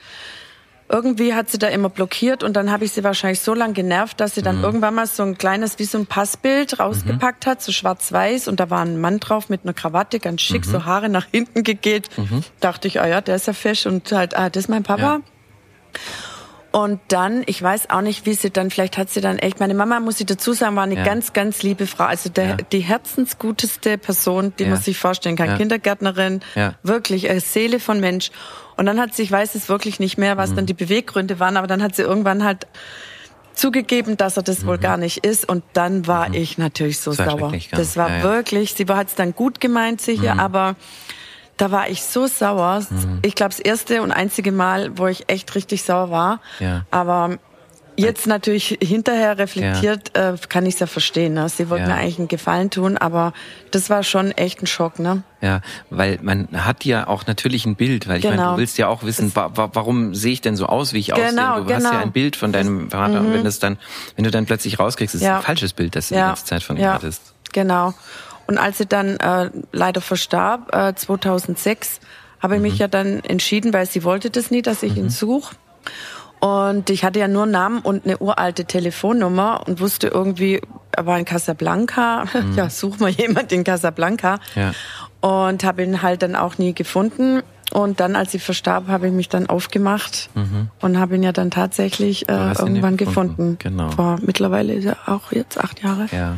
[0.89, 4.19] irgendwie hat sie da immer blockiert und dann habe ich sie wahrscheinlich so lange genervt,
[4.21, 4.63] dass sie dann mhm.
[4.63, 7.49] irgendwann mal so ein kleines, wie so ein Passbild rausgepackt mhm.
[7.49, 10.71] hat, so schwarz-weiß und da war ein Mann drauf mit einer Krawatte, ganz schick, mhm.
[10.71, 12.09] so Haare nach hinten gegelt.
[12.17, 12.43] Mhm.
[12.61, 15.01] Dachte ich, ah ja, der ist ja fesch und halt, ah, das ist mein Papa.
[15.01, 15.21] Ja.
[16.71, 19.73] Und dann, ich weiß auch nicht, wie sie dann, vielleicht hat sie dann echt, meine
[19.73, 21.03] Mama, muss ich dazu sagen, war eine ja.
[21.03, 22.03] ganz, ganz liebe Frau.
[22.03, 22.57] Also der, ja.
[22.71, 25.57] die herzensguteste Person, die man sich vorstellen kann.
[25.57, 26.41] Kindergärtnerin,
[26.83, 28.31] wirklich eine Seele von Mensch.
[28.77, 30.55] Und dann hat sie, ich weiß es wirklich nicht mehr, was mhm.
[30.57, 32.67] dann die Beweggründe waren, aber dann hat sie irgendwann halt
[33.53, 34.67] zugegeben, dass er das mhm.
[34.67, 35.49] wohl gar nicht ist.
[35.49, 36.35] Und dann war mhm.
[36.35, 37.51] ich natürlich so das sauer.
[37.71, 40.39] Das war wirklich, sie hat es dann gut gemeint sicher, mhm.
[40.39, 40.75] aber
[41.57, 42.85] da war ich so sauer.
[42.89, 43.19] Mhm.
[43.23, 46.39] Ich glaube, das erste und einzige Mal, wo ich echt richtig sauer war.
[46.59, 46.85] Ja.
[46.91, 47.39] Aber
[47.97, 50.33] jetzt natürlich hinterher reflektiert, ja.
[50.33, 51.33] äh, kann ich es ja verstehen.
[51.33, 51.49] Ne?
[51.49, 51.95] Sie wollten ja.
[51.95, 53.33] mir eigentlich einen Gefallen tun, aber
[53.71, 54.99] das war schon echt ein Schock.
[54.99, 55.23] Ne?
[55.41, 58.31] Ja, weil man hat ja auch natürlich ein Bild, weil ich genau.
[58.31, 58.57] meine, du genau.
[58.59, 61.33] willst ja auch wissen, wa warum sehe ich denn so aus, wie ich genau, aussehe.
[61.33, 61.75] Du genau.
[61.75, 62.03] hast ja genau.
[62.03, 63.27] ein Bild von deinem Vater mhm.
[63.27, 63.77] und wenn das dann,
[64.15, 65.37] wenn du dann plötzlich rauskriegst, ist ja.
[65.37, 67.33] ein falsches Bild, das du die ganze Zeit von ihm hattest.
[67.51, 67.93] Genau.
[68.45, 71.99] Und als sie dann äh, leider verstarb, äh, 2006,
[72.39, 72.79] habe ich mich mhm.
[72.79, 75.05] ja dann entschieden, weil sie wollte das nie, dass ich mhm.
[75.05, 75.55] ihn suche.
[76.39, 81.17] Und ich hatte ja nur Namen und eine uralte Telefonnummer und wusste irgendwie, er war
[81.17, 82.25] in Casablanca.
[82.37, 82.53] Mhm.
[82.53, 84.39] Ja, such mal jemand in Casablanca.
[84.55, 84.73] Ja.
[85.21, 87.41] Und habe ihn halt dann auch nie gefunden.
[87.73, 90.69] Und dann, als sie verstarb, habe ich mich dann aufgemacht mhm.
[90.79, 93.57] und habe ihn ja dann tatsächlich äh, irgendwann gefunden.
[93.57, 93.57] gefunden.
[93.59, 93.91] Genau.
[93.91, 96.07] Vor mittlerweile ist er auch jetzt acht Jahre.
[96.11, 96.37] Ja.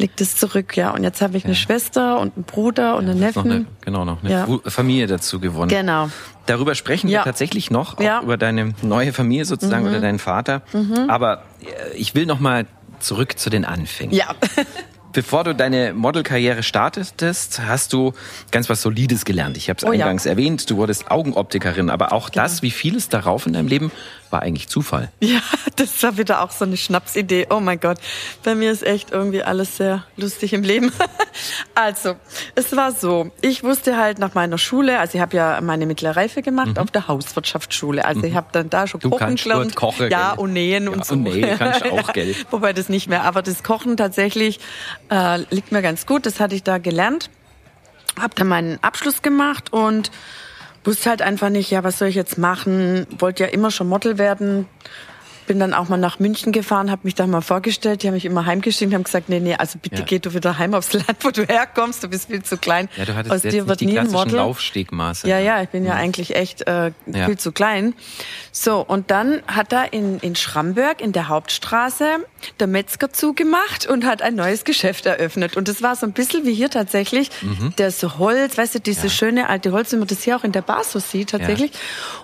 [0.00, 0.90] Liegt es zurück, ja.
[0.92, 3.46] Und jetzt habe ich eine Schwester und einen Bruder und ja, einen Neffen.
[3.46, 4.46] Noch eine, genau, noch eine ja.
[4.70, 5.68] Familie dazu gewonnen.
[5.68, 6.08] Genau.
[6.46, 9.90] Darüber sprechen wir tatsächlich noch, auch über deine neue Familie sozusagen mhm.
[9.90, 10.62] oder deinen Vater.
[10.72, 11.10] Mhm.
[11.10, 12.66] Aber äh, ich will noch mal
[12.98, 14.14] zurück zu den Anfängen.
[14.14, 14.34] Ja.
[15.12, 18.12] Bevor du deine Modelkarriere startetest, hast du
[18.52, 19.56] ganz was Solides gelernt.
[19.56, 22.44] Ich habe es oh, eingangs erwähnt, du wurdest Augenoptikerin, aber auch genau.
[22.44, 23.90] das, wie vieles darauf in deinem Leben,
[24.32, 25.10] war eigentlich Zufall.
[25.22, 25.40] Ja,
[25.76, 27.46] das war wieder auch so eine Schnapsidee.
[27.50, 27.98] Oh mein Gott,
[28.42, 30.92] bei mir ist echt irgendwie alles sehr lustig im Leben.
[31.74, 32.16] also,
[32.54, 36.16] es war so, ich wusste halt nach meiner Schule, also ich habe ja meine mittlere
[36.16, 36.78] Reife gemacht mhm.
[36.78, 38.04] auf der Hauswirtschaftsschule.
[38.04, 38.26] Also mhm.
[38.26, 39.76] ich habe dann da schon du kochen gelernt.
[39.76, 41.14] Kochen, ja, und nähen ja, und so.
[41.14, 42.34] Und nähen kannst du auch, gell?
[42.50, 44.58] Wobei das nicht mehr, aber das Kochen tatsächlich
[45.10, 46.26] äh, liegt mir ganz gut.
[46.26, 47.30] Das hatte ich da gelernt.
[48.20, 50.10] Hab dann meinen Abschluss gemacht und
[50.84, 53.06] wusste halt einfach nicht, ja, was soll ich jetzt machen?
[53.18, 54.66] Wollte ja immer schon Model werden
[55.50, 58.04] bin dann auch mal nach München gefahren, habe mich da mal vorgestellt.
[58.04, 60.04] Die haben mich immer heimgeschickt, haben gesagt, nee, nee, also bitte ja.
[60.04, 62.04] geh du wieder heim aufs Land, wo du herkommst.
[62.04, 62.88] Du bist viel zu klein.
[62.96, 64.36] Ja, du hattest Aus jetzt dir wird die nie ein Model.
[64.36, 65.26] Laufstegmaße.
[65.26, 67.26] Ja, ja, ich bin ja, ja eigentlich echt äh, ja.
[67.26, 67.94] viel zu klein.
[68.52, 72.24] So, und dann hat er in, in Schramberg in der Hauptstraße
[72.60, 75.56] der Metzger zugemacht und hat ein neues Geschäft eröffnet.
[75.56, 77.72] Und das war so ein bisschen wie hier tatsächlich, mhm.
[77.74, 80.62] das Holz, weißt du, diese schöne alte Holz, wie man das hier auch in der
[80.62, 81.72] Bar so sieht tatsächlich.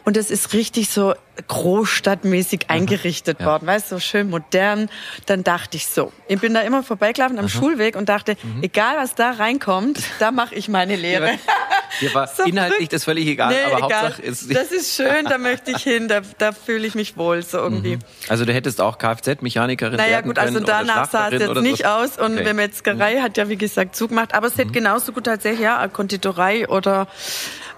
[0.05, 1.15] Und das ist richtig so
[1.49, 3.47] großstadtmäßig eingerichtet ja.
[3.47, 4.89] worden, weißt du, so schön modern.
[5.27, 7.51] Dann dachte ich so, ich bin da immer vorbeigelaufen am mhm.
[7.51, 8.63] Schulweg und dachte, mhm.
[8.63, 11.39] egal was da reinkommt, da mache ich meine Lehre.
[12.01, 14.03] Dir war so inhaltlich das völlig egal, nee, aber egal.
[14.05, 14.55] Hauptsache ist...
[14.55, 17.97] Das ist schön, da möchte ich hin, da, da fühle ich mich wohl so irgendwie.
[17.97, 18.03] Mhm.
[18.29, 21.89] Also du hättest auch Kfz-Mechanikerin Naja gut, also danach sah es jetzt nicht so.
[21.89, 22.55] aus und okay.
[22.55, 23.23] Metzgerei mhm.
[23.23, 24.73] hat ja wie gesagt zugemacht, aber es hätte mhm.
[24.73, 27.07] genauso gut tatsächlich ja Konditorei oder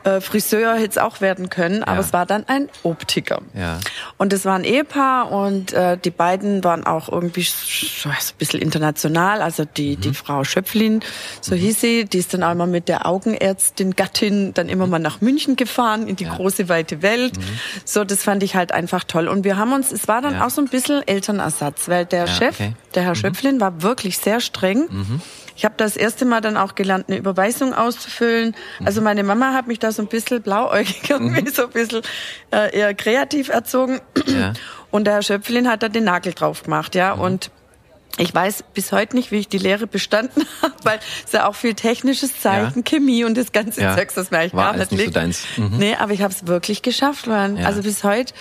[0.05, 2.01] äh, Friseur hätte es auch werden können, aber ja.
[2.01, 3.43] es war dann ein Optiker.
[3.55, 3.79] Ja.
[4.17, 8.61] Und es war ein Ehepaar und äh, die beiden waren auch irgendwie so ein bisschen
[8.61, 9.43] international.
[9.43, 10.01] Also die, mhm.
[10.01, 11.01] die Frau Schöpflin,
[11.41, 11.61] so mhm.
[11.61, 14.93] hieß sie, die ist dann einmal mit der Augenärztin Gattin dann immer mhm.
[14.93, 16.35] mal nach München gefahren, in die ja.
[16.35, 17.37] große weite Welt.
[17.37, 17.43] Mhm.
[17.85, 19.29] So, das fand ich halt einfach toll.
[19.29, 20.47] Und wir haben uns, es war dann ja.
[20.47, 22.73] auch so ein bisschen Elternersatz, weil der Chef, okay.
[22.95, 23.17] der Herr mhm.
[23.17, 24.89] Schöpflin, war wirklich sehr streng.
[25.59, 28.55] Ich habe das erste Mal dann auch gelernt, eine Überweisung auszufüllen.
[28.85, 31.49] Also meine Mama hat mich da so ein bisschen blauäugig, irgendwie mhm.
[31.49, 32.03] so ein bisschen
[32.53, 34.01] äh, eher kreativ erzogen.
[34.27, 34.53] Ja.
[34.93, 37.17] Und der Herr Schöpflin hat da den Nagel drauf gemacht, ja.
[37.17, 37.23] Mhm.
[37.23, 37.51] Und
[38.19, 41.57] ich weiß bis heute nicht, wie ich die Lehre bestanden habe, weil es ja auch
[41.57, 42.83] viel technisches Zeichen, ja.
[42.83, 43.97] Chemie und das ganze ja.
[43.97, 45.05] Zeugs, das mir eigentlich War gar nicht liegt.
[45.07, 45.43] So deins.
[45.57, 45.77] Mhm.
[45.77, 47.57] Nee, aber ich habe es wirklich geschafft, man.
[47.57, 47.67] Ja.
[47.67, 48.33] Also bis heute.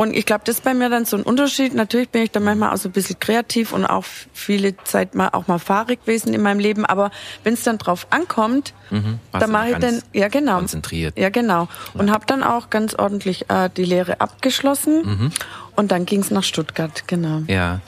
[0.00, 1.74] Und ich glaube, das ist bei mir dann so ein Unterschied.
[1.74, 5.28] Natürlich bin ich dann manchmal auch so ein bisschen kreativ und auch viele Zeit mal
[5.32, 6.86] auch mal fahrig gewesen in meinem Leben.
[6.86, 7.10] Aber
[7.44, 9.18] wenn es dann drauf ankommt, mhm.
[9.30, 11.18] dann mache ich dann ja genau konzentriert.
[11.18, 15.02] Ja genau und habe dann auch ganz ordentlich äh, die Lehre abgeschlossen.
[15.04, 15.32] Mhm.
[15.76, 17.42] Und dann ging es nach Stuttgart, genau.
[17.46, 17.80] Ja,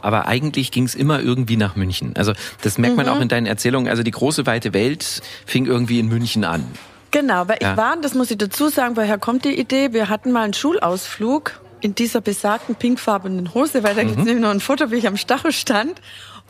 [0.00, 2.16] aber eigentlich ging es immer irgendwie nach München.
[2.16, 3.12] Also das merkt man mhm.
[3.12, 3.88] auch in deinen Erzählungen.
[3.88, 6.66] Also die große weite Welt fing irgendwie in München an.
[7.10, 7.72] Genau, weil ja.
[7.72, 9.92] ich war, das muss ich dazu sagen, woher kommt die Idee?
[9.92, 14.08] Wir hatten mal einen Schulausflug in dieser besagten pinkfarbenen Hose, weil da mhm.
[14.08, 16.00] gibt es nämlich noch ein Foto, wie ich am Stachel stand.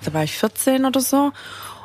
[0.04, 1.32] Da war ich 14 oder so.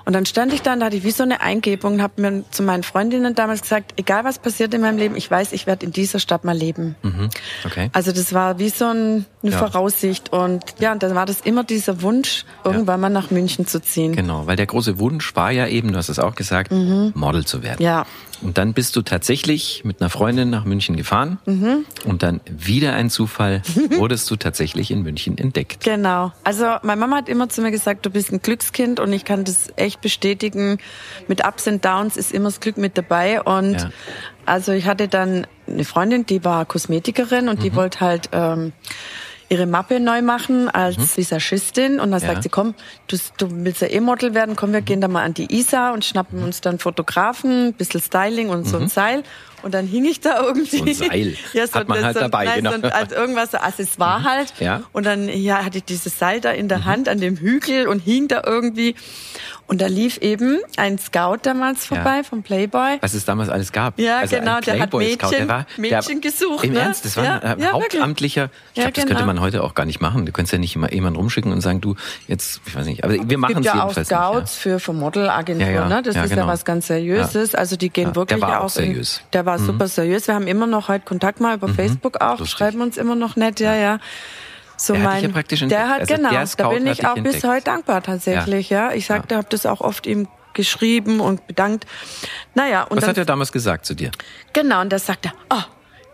[0.05, 2.21] Und dann stand ich da und da hatte ich wie so eine Eingebung und habe
[2.21, 5.65] mir zu meinen Freundinnen damals gesagt, egal was passiert in meinem Leben, ich weiß, ich
[5.65, 6.95] werde in dieser Stadt mal leben.
[7.01, 7.29] Mhm.
[7.65, 7.89] Okay.
[7.91, 9.57] Also das war wie so ein, eine ja.
[9.57, 10.31] Voraussicht.
[10.31, 12.97] Und ja, und dann war das immer dieser Wunsch, irgendwann ja.
[12.97, 14.15] mal nach München zu ziehen.
[14.15, 17.11] Genau, weil der große Wunsch war ja eben, du hast es auch gesagt, mhm.
[17.15, 17.81] Model zu werden.
[17.81, 18.05] Ja.
[18.41, 21.85] Und dann bist du tatsächlich mit einer Freundin nach München gefahren mhm.
[22.05, 25.83] und dann wieder ein Zufall, wurdest du tatsächlich in München entdeckt.
[25.83, 26.31] Genau.
[26.43, 29.45] Also meine Mama hat immer zu mir gesagt, du bist ein Glückskind und ich kann
[29.45, 30.79] das echt bestätigen.
[31.27, 33.89] Mit Ups und Downs ist immer das Glück mit dabei und ja.
[34.45, 37.63] also ich hatte dann eine Freundin, die war Kosmetikerin und mhm.
[37.63, 38.73] die wollte halt ähm,
[39.49, 41.17] ihre Mappe neu machen als mhm.
[41.17, 42.27] Visagistin und dann ja.
[42.27, 42.73] sagt sie, komm,
[43.07, 45.93] du, du willst ja eh Model werden, komm, wir gehen da mal an die ISA
[45.93, 48.87] und schnappen uns dann Fotografen, bisschen Styling und so ein mhm.
[48.89, 49.23] Seil.
[49.65, 50.77] Und dann hing ich da irgendwie.
[50.77, 51.35] So ein Seil.
[51.53, 52.77] ja, so, Hat man halt so, dabei, nein, genau.
[52.87, 54.23] So, also irgendwas, so Accessoire mhm.
[54.25, 54.53] halt.
[54.59, 54.83] Ja.
[54.93, 56.85] Und dann ja, hatte ich dieses Seil da in der mhm.
[56.85, 58.93] Hand an dem Hügel und hing da irgendwie.
[59.67, 62.23] Und da lief eben ein Scout damals vorbei ja.
[62.23, 62.99] vom Playboy.
[63.01, 63.99] Was es damals alles gab.
[63.99, 66.63] Ja, also genau, der hat Mädchen, der war, Mädchen der, gesucht.
[66.63, 66.81] Im ne?
[66.81, 68.51] Ernst, das war ja, ein ja, hauptamtlicher.
[68.67, 69.15] Ich glaube, das genau.
[69.15, 70.27] könnte man heute auch gar nicht machen.
[70.27, 71.95] Du könntest ja nicht immer jemanden rumschicken und sagen, du,
[72.27, 74.11] jetzt, ich weiß nicht, aber wir machen es jedenfalls nicht.
[74.11, 76.03] ja auch Scouts für, für Modelagenturen, ne?
[76.03, 76.45] Das ist ja genau.
[76.45, 77.55] was ganz Seriöses.
[77.55, 79.17] Also die gehen wirklich der war auch seriös.
[79.17, 79.65] In, der war war mhm.
[79.65, 80.27] super seriös.
[80.27, 81.75] Wir haben immer noch heute Kontakt mal über mhm.
[81.75, 82.57] Facebook auch, Lustig.
[82.57, 83.99] schreiben uns immer noch nett, ja, ja.
[84.77, 87.43] So der mein, hat ja der hat also genau, der da bin ich auch bis
[87.45, 88.89] heute dankbar tatsächlich, ja.
[88.89, 88.95] ja.
[88.95, 89.37] Ich sagte, ja.
[89.37, 91.85] habe das auch oft ihm geschrieben und bedankt.
[92.55, 94.11] Naja, und was dann, hat er damals gesagt zu dir?
[94.53, 95.61] Genau, und da sagt er, oh,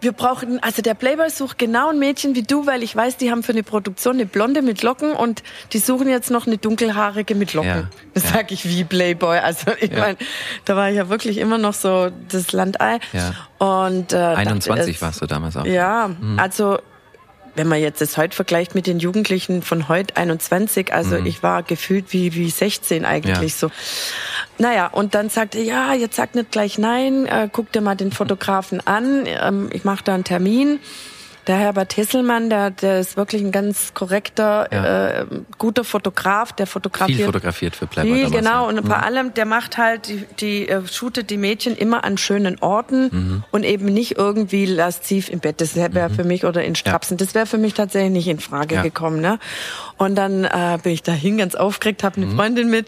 [0.02, 3.32] wir brauchen, also der Playboy sucht genau ein Mädchen wie du, weil ich weiß, die
[3.32, 7.36] haben für eine Produktion eine Blonde mit Locken und die suchen jetzt noch eine dunkelhaarige
[7.36, 7.70] mit Locken.
[7.70, 8.30] Ja, das ja.
[8.32, 9.38] sag ich wie Playboy.
[9.38, 10.00] Also ich ja.
[10.00, 10.18] meine,
[10.66, 13.00] da war ich ja wirklich immer noch so das Landei.
[13.14, 13.34] Ja.
[13.60, 15.66] Und, äh, 21 dachte, warst du damals auch.
[15.66, 16.40] Ja, mhm.
[16.40, 16.80] also
[17.56, 21.26] wenn man jetzt das heute vergleicht mit den Jugendlichen von heute 21, also mhm.
[21.26, 23.58] ich war gefühlt wie, wie 16 eigentlich ja.
[23.58, 23.72] so.
[24.58, 27.96] Naja, und dann sagte er, ja, jetzt sag nicht gleich nein, äh, guck dir mal
[27.96, 30.80] den Fotografen an, ähm, ich mache da einen Termin.
[31.48, 35.08] Der Herbert Hesselmann, der, der ist wirklich ein ganz korrekter, ja.
[35.08, 35.26] äh,
[35.58, 37.18] guter Fotograf, der fotografiert.
[37.18, 38.26] Viel fotografiert für Playboy.
[38.26, 38.68] Viel, genau.
[38.68, 38.88] Und mhm.
[38.88, 43.10] vor allem, der macht halt, die, die äh, shootet die Mädchen immer an schönen Orten
[43.12, 43.44] mhm.
[43.52, 45.62] und eben nicht irgendwie lasziv im Bett.
[45.62, 46.14] Das wäre mhm.
[46.14, 47.18] für mich, oder in Strapsen.
[47.18, 47.26] Ja.
[47.26, 48.82] Das wäre für mich tatsächlich nicht in Frage ja.
[48.84, 49.20] gekommen.
[49.20, 49.40] Ne?
[49.98, 52.36] Und dann äh, bin ich dahin ganz aufgeregt, habe eine mhm.
[52.36, 52.88] Freundin mit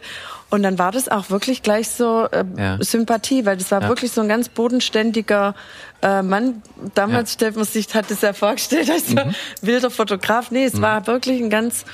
[0.53, 2.77] und dann war das auch wirklich gleich so äh, ja.
[2.79, 3.87] Sympathie, weil das war ja.
[3.87, 5.55] wirklich so ein ganz bodenständiger
[6.03, 6.61] äh, Mann.
[6.93, 7.33] Damals ja.
[7.35, 9.33] stellt man sich, hat es ja vorgestellt als mhm.
[9.61, 10.51] wilder Fotograf.
[10.51, 10.81] Nee, es mhm.
[10.81, 11.85] war wirklich ein ganz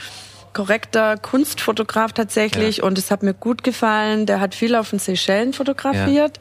[0.51, 4.25] korrekter Kunstfotograf tatsächlich und es hat mir gut gefallen.
[4.25, 6.39] Der hat viel auf den Seychellen fotografiert.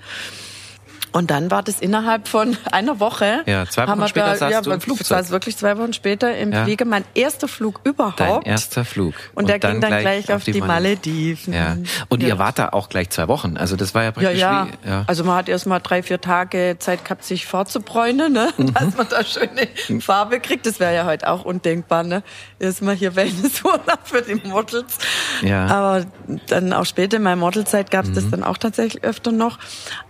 [1.12, 3.42] Und dann war das innerhalb von einer Woche.
[3.46, 5.10] Ja, zwei Wochen später da, saß ja, du im Flugzeug.
[5.10, 6.64] War wirklich zwei Wochen später im ja.
[6.64, 6.84] Flieger.
[6.84, 8.20] Mein erster Flug überhaupt.
[8.20, 9.14] Dein erster Flug.
[9.34, 11.52] Und, und der dann ging dann gleich, gleich auf, die, die Malediven.
[11.52, 11.76] Ja.
[12.08, 12.28] Und ja.
[12.28, 13.56] ihr wart da auch gleich zwei Wochen.
[13.56, 14.68] Also das war ja praktisch ja, ja.
[14.82, 15.04] Wie, ja.
[15.06, 18.52] Also man hat erst mal drei, vier Tage Zeit gehabt, sich vorzubräunen, ne?
[18.56, 18.74] Mhm.
[18.74, 20.66] dass man da schöne Farbe kriegt.
[20.66, 22.02] Das wäre ja heute auch undenkbar.
[22.02, 22.22] Ne?
[22.58, 24.98] Erstmal hier Wellnessurlaub für die Models.
[25.42, 25.66] Ja.
[25.66, 26.06] Aber
[26.46, 28.14] dann auch später in meiner Modelzeit gab es mhm.
[28.14, 29.58] das dann auch tatsächlich öfter noch.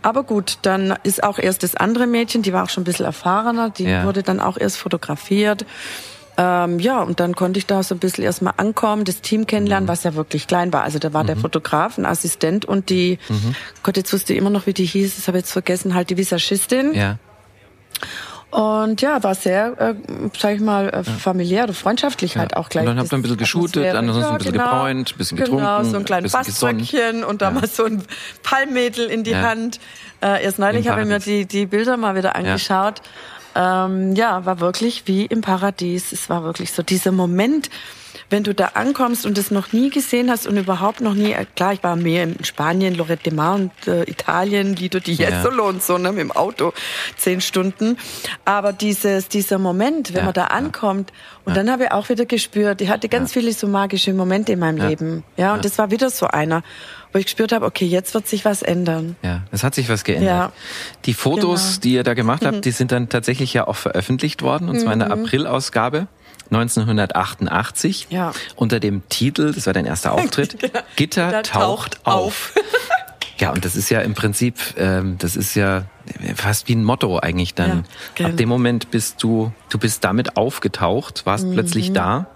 [0.02, 3.06] Aber gut, dann ist auch erst das andere Mädchen, die war auch schon ein bisschen
[3.06, 4.04] erfahrener, die ja.
[4.04, 5.64] wurde dann auch erst fotografiert.
[6.36, 9.86] Ähm, ja, und dann konnte ich da so ein bisschen erstmal ankommen, das Team kennenlernen,
[9.86, 9.88] mhm.
[9.88, 10.84] was ja wirklich klein war.
[10.84, 11.28] Also da war mhm.
[11.28, 13.56] der Fotograf, ein Assistent und die, mhm.
[13.82, 16.10] Gott, jetzt wusste ich immer noch, wie die hieß, das habe ich jetzt vergessen, halt
[16.10, 16.94] die Visagistin.
[16.94, 17.18] Ja.
[18.50, 19.94] Und ja, war sehr, äh,
[20.38, 22.82] sag ich mal, äh, familiär oder freundschaftlich halt auch gleich.
[22.82, 25.64] Und dann habt ihr ein bisschen geshootet, ansonsten ein bisschen genau, gebräunt, ein bisschen getrunken.
[25.64, 27.50] Genau, so ein kleines Baströckchen und da ja.
[27.52, 28.02] mal so ein
[28.42, 29.80] Palmmädel in die Hand.
[30.22, 33.02] Äh, erst neulich habe ich mir die, die Bilder mal wieder angeschaut.
[33.54, 36.12] Ähm, ja, war wirklich wie im Paradies.
[36.12, 37.68] Es war wirklich so dieser Moment,
[38.30, 41.72] wenn du da ankommst und es noch nie gesehen hast und überhaupt noch nie, klar,
[41.72, 45.68] ich war mehr in Spanien, Lorette de Mar und äh, Italien, Lido di Jesolo ja.
[45.70, 46.72] und so, ne, mit dem Auto,
[47.16, 47.96] zehn Stunden.
[48.44, 51.12] Aber dieses, dieser Moment, wenn ja, man da ankommt,
[51.44, 54.58] und dann habe ich auch wieder gespürt, ich hatte ganz viele so magische Momente in
[54.58, 55.24] meinem Leben.
[55.38, 56.62] Ja, und das war wieder so einer
[57.12, 59.16] wo ich gespürt habe, okay, jetzt wird sich was ändern.
[59.22, 60.28] Ja, es hat sich was geändert.
[60.28, 60.52] Ja.
[61.04, 61.80] Die Fotos, genau.
[61.82, 62.60] die ihr da gemacht habt, mhm.
[62.60, 65.24] die sind dann tatsächlich ja auch veröffentlicht worden, und zwar in der mhm.
[65.24, 66.06] April-Ausgabe.
[66.50, 68.32] 1988 ja.
[68.56, 70.58] unter dem Titel, das war dein erster Auftritt.
[70.60, 72.54] Gitter, Gitter taucht, taucht auf.
[73.38, 75.84] ja, und das ist ja im Prinzip, ähm, das ist ja
[76.34, 77.84] fast wie ein Motto eigentlich dann.
[78.18, 78.26] Ja.
[78.26, 81.54] Ab dem Moment bist du, du bist damit aufgetaucht, warst mhm.
[81.54, 82.26] plötzlich da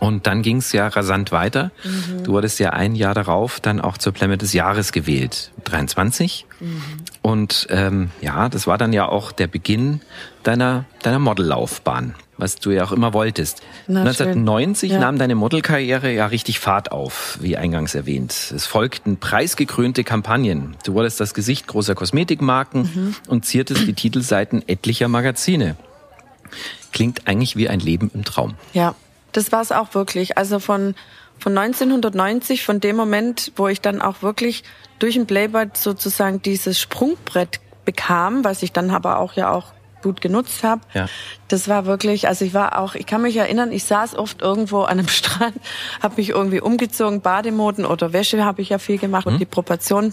[0.00, 1.70] und dann ging es ja rasant weiter.
[1.84, 2.24] Mhm.
[2.24, 6.46] Du wurdest ja ein Jahr darauf dann auch zur Plemme des Jahres gewählt, 23.
[6.58, 6.82] Mhm.
[7.22, 10.00] Und ähm, ja, das war dann ja auch der Beginn
[10.42, 13.62] deiner, deiner Modellaufbahn, was du ja auch immer wolltest.
[13.86, 14.98] Na, 1990 ja.
[14.98, 18.32] nahm deine Modelkarriere ja richtig Fahrt auf, wie eingangs erwähnt.
[18.32, 20.76] Es folgten preisgekrönte Kampagnen.
[20.84, 23.16] Du wurdest das Gesicht großer Kosmetikmarken mhm.
[23.28, 25.76] und ziertest die Titelseiten etlicher Magazine.
[26.92, 28.54] Klingt eigentlich wie ein Leben im Traum.
[28.72, 28.94] Ja,
[29.32, 30.38] das war es auch wirklich.
[30.38, 30.94] Also von,
[31.38, 34.64] von 1990, von dem Moment, wo ich dann auch wirklich
[34.98, 40.20] durch ein Playboy sozusagen dieses Sprungbrett bekam, was ich dann aber auch ja auch gut
[40.20, 40.82] genutzt habe.
[40.94, 41.06] Ja.
[41.48, 44.82] Das war wirklich, also ich war auch, ich kann mich erinnern, ich saß oft irgendwo
[44.82, 45.56] an einem Strand,
[46.02, 49.34] habe mich irgendwie umgezogen, Bademoden oder Wäsche habe ich ja viel gemacht mhm.
[49.34, 50.12] und die Proportion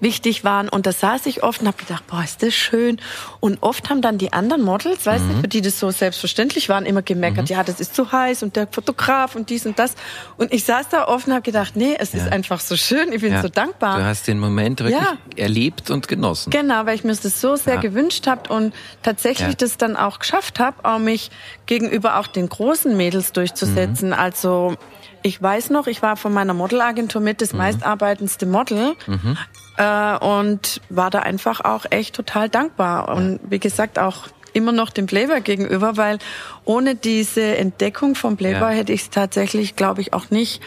[0.00, 0.68] wichtig waren.
[0.68, 3.00] Und da saß ich oft und habe gedacht, boah, ist das schön.
[3.40, 5.28] Und oft haben dann die anderen Models, weißt mhm.
[5.34, 7.56] du, für die das so selbstverständlich waren, immer gemeckert, mhm.
[7.56, 9.94] ja, das ist zu heiß und der Fotograf und dies und das.
[10.36, 12.20] Und ich saß da oft und habe gedacht, nee, es ja.
[12.20, 13.42] ist einfach so schön, ich bin ja.
[13.42, 13.98] so dankbar.
[13.98, 15.16] Du hast den Moment wirklich ja.
[15.36, 16.50] erlebt und genossen.
[16.50, 20.60] Genau, weil ich mir das so sehr gewünscht habe und tatsächlich das dann auch geschafft
[20.60, 21.30] habe, auch mich
[21.66, 24.08] gegenüber auch den großen Mädels durchzusetzen.
[24.08, 24.14] Mhm.
[24.14, 24.76] Also
[25.22, 27.58] ich weiß noch, ich war von meiner Modelagentur mit das mhm.
[27.58, 28.94] meistarbeitendste Model.
[29.06, 29.36] Mhm.
[29.76, 33.08] Äh, und war da einfach auch echt total dankbar.
[33.08, 36.18] Und wie gesagt, auch immer noch dem Playboy gegenüber, weil
[36.64, 38.78] ohne diese Entdeckung vom Playboy ja.
[38.78, 40.62] hätte ich es tatsächlich, glaube ich, auch nicht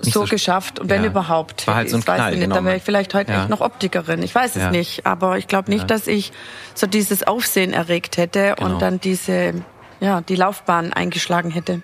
[0.00, 1.10] so, so, geschafft, wenn ja.
[1.10, 1.66] überhaupt.
[1.66, 2.56] War halt so ein ich weiß Knall, nicht, genau.
[2.56, 3.42] da wäre ich vielleicht heute ja.
[3.42, 4.22] echt noch Optikerin.
[4.22, 6.32] Ich weiß es nicht, aber ich glaube nicht, dass ich
[6.74, 8.72] so dieses Aufsehen erregt hätte genau.
[8.72, 9.54] und dann diese,
[10.00, 11.82] ja, die Laufbahn eingeschlagen hätte.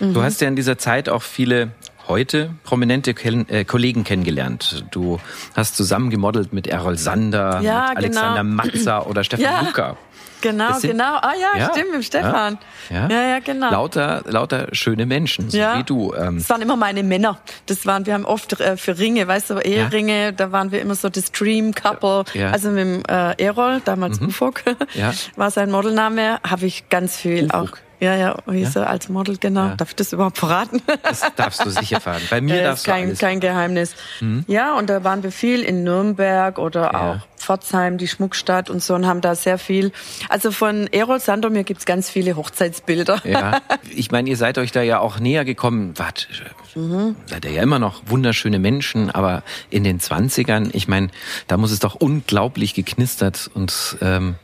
[0.00, 0.14] Mhm.
[0.14, 1.70] Du hast ja in dieser Zeit auch viele
[2.08, 4.84] heute prominente äh, Kollegen kennengelernt.
[4.90, 5.20] Du
[5.54, 8.54] hast zusammen gemodelt mit Errol Sander, ja, mit Alexander genau.
[8.54, 9.60] Matzer oder Stefan ja.
[9.60, 9.96] Luca.
[10.40, 11.16] Genau, sind, genau.
[11.16, 12.58] Ah ja, ja, stimmt, mit Stefan.
[12.90, 13.70] Ja, ja, ja, genau.
[13.70, 16.14] Lauter, lauter schöne Menschen, so wie du.
[16.14, 16.38] Ähm.
[16.38, 17.40] Das waren immer meine Männer.
[17.66, 20.94] Das waren, wir haben oft äh, für Ringe, weißt du, Eheringe, da waren wir immer
[20.94, 22.24] so das Dream Couple.
[22.52, 24.28] Also mit dem äh, Errol, damals mhm.
[24.28, 24.62] Ufok,
[25.36, 27.54] war sein Modelname, habe ich ganz viel Ufok.
[27.54, 28.82] auch ja, ja, hieß ja?
[28.82, 29.66] er als Model, genau.
[29.66, 29.76] Ja.
[29.76, 30.80] Darf ich das überhaupt verraten?
[31.02, 32.26] Das darfst du sicher verraten.
[32.30, 33.18] Bei mir ja, darfst kein, du alles.
[33.18, 33.94] kein Geheimnis.
[34.20, 34.44] Mhm.
[34.46, 37.12] Ja, und da waren wir viel in Nürnberg oder ja.
[37.12, 39.92] auch Pforzheim, die Schmuckstadt und so und haben da sehr viel.
[40.28, 43.20] Also von Erol Sandomir gibt's ganz viele Hochzeitsbilder.
[43.24, 43.60] Ja,
[43.94, 45.98] ich meine, ihr seid euch da ja auch näher gekommen.
[45.98, 46.28] Wart,
[46.74, 47.16] mhm.
[47.26, 51.08] seid ihr ja immer noch wunderschöne Menschen, aber in den Zwanzigern, ich meine,
[51.46, 54.36] da muss es doch unglaublich geknistert und ähm,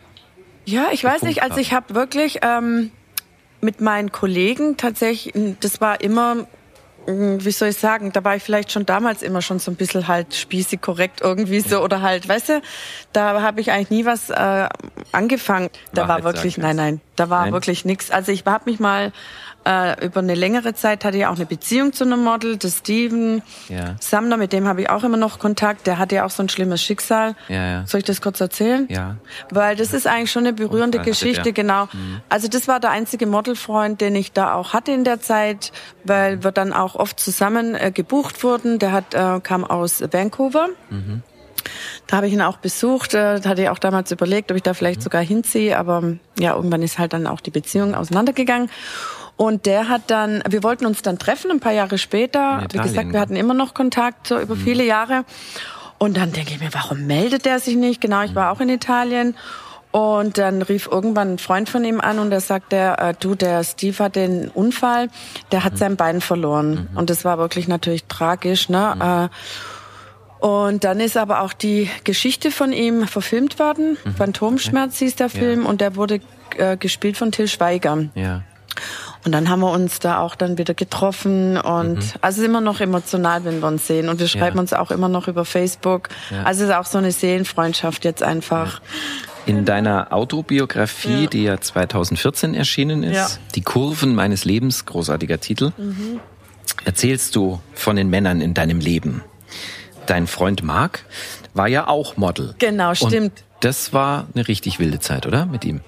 [0.66, 2.90] ja, ich weiß nicht, also ich habe wirklich ähm,
[3.64, 6.46] mit meinen Kollegen tatsächlich, das war immer,
[7.06, 9.76] mm, wie soll ich sagen, da war ich vielleicht schon damals immer schon so ein
[9.76, 12.62] bisschen halt spießig korrekt irgendwie so oder halt, weißt du,
[13.12, 14.68] da habe ich eigentlich nie was äh,
[15.12, 15.70] angefangen.
[15.92, 17.52] Da Wahrheit war wirklich, nein, nein, da war nein.
[17.52, 18.10] wirklich nichts.
[18.10, 19.12] Also ich habe mich mal
[19.66, 23.42] äh, über eine längere Zeit hatte ich auch eine Beziehung zu einem Model, das Steven
[23.68, 23.96] ja.
[24.00, 25.86] Sumner, mit dem habe ich auch immer noch Kontakt.
[25.86, 27.34] Der hatte ja auch so ein schlimmes Schicksal.
[27.48, 27.86] Ja, ja.
[27.86, 28.86] Soll ich das kurz erzählen?
[28.90, 29.16] Ja.
[29.50, 31.86] Weil das ist eigentlich schon eine berührende Geschichte, genau.
[31.86, 32.20] Mhm.
[32.28, 35.72] Also das war der einzige Modelfreund, den ich da auch hatte in der Zeit,
[36.04, 38.78] weil wir dann auch oft zusammen äh, gebucht wurden.
[38.78, 40.68] Der hat äh, kam aus Vancouver.
[40.90, 41.22] Mhm.
[42.06, 43.14] Da habe ich ihn auch besucht.
[43.14, 45.04] Äh, da hatte ich auch damals überlegt, ob ich da vielleicht mhm.
[45.04, 45.78] sogar hinziehe.
[45.78, 46.02] Aber
[46.38, 48.68] ja, irgendwann ist halt dann auch die Beziehung auseinandergegangen.
[49.36, 52.66] Und der hat dann, wir wollten uns dann treffen, ein paar Jahre später.
[52.70, 54.60] Wie gesagt, wir hatten immer noch Kontakt, so über mhm.
[54.60, 55.24] viele Jahre.
[55.98, 58.00] Und dann denke ich mir, warum meldet der sich nicht?
[58.00, 59.36] Genau, ich war auch in Italien.
[59.90, 63.62] Und dann rief irgendwann ein Freund von ihm an und er sagte, äh, du, der
[63.62, 65.08] Steve hat den Unfall,
[65.52, 65.78] der hat mhm.
[65.78, 66.88] sein Bein verloren.
[66.90, 66.98] Mhm.
[66.98, 68.68] Und das war wirklich natürlich tragisch.
[68.68, 68.92] Ne?
[68.96, 69.00] Mhm.
[69.00, 69.28] Äh,
[70.44, 73.96] und dann ist aber auch die Geschichte von ihm verfilmt worden.
[74.04, 74.14] Mhm.
[74.16, 75.68] Phantomschmerz hieß der Film ja.
[75.68, 76.20] und der wurde
[76.56, 78.06] äh, gespielt von Till Schweiger.
[78.16, 78.42] Ja.
[79.24, 82.12] Und dann haben wir uns da auch dann wieder getroffen und mhm.
[82.20, 84.08] also immer noch emotional, wenn wir uns sehen.
[84.10, 84.60] Und wir schreiben ja.
[84.60, 86.10] uns auch immer noch über Facebook.
[86.30, 86.42] Ja.
[86.42, 88.82] Also es ist auch so eine Seelenfreundschaft jetzt einfach.
[89.46, 91.26] In deiner Autobiografie, ja.
[91.26, 96.20] die ja 2014 erschienen ist, Die Kurven meines Lebens, großartiger Titel, mhm.
[96.84, 99.22] erzählst du von den Männern in deinem Leben.
[100.06, 101.04] Dein Freund Marc
[101.54, 102.54] war ja auch Model.
[102.58, 103.14] Genau, stimmt.
[103.14, 105.46] Und das war eine richtig wilde Zeit, oder?
[105.46, 105.80] Mit ihm.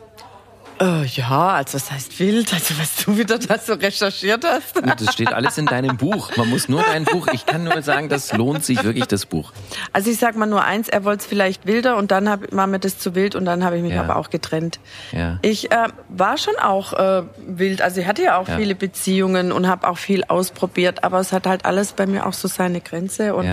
[0.79, 4.75] Äh, ja, also das heißt wild, also was du wieder da so recherchiert hast.
[5.01, 6.37] Das steht alles in deinem Buch.
[6.37, 9.53] Man muss nur dein Buch, ich kann nur sagen, das lohnt sich wirklich, das Buch.
[9.93, 12.67] Also ich sag mal nur eins, er wollte es vielleicht wilder und dann hab, war
[12.67, 14.03] mir das zu wild und dann habe ich mich ja.
[14.03, 14.79] aber auch getrennt.
[15.13, 15.39] Ja.
[15.41, 18.59] Ich äh, war schon auch äh, wild, also ich hatte ja auch ja.
[18.59, 22.35] viele Beziehungen und habe auch viel ausprobiert, aber es hat halt alles bei mir auch
[22.35, 23.47] so seine Grenze und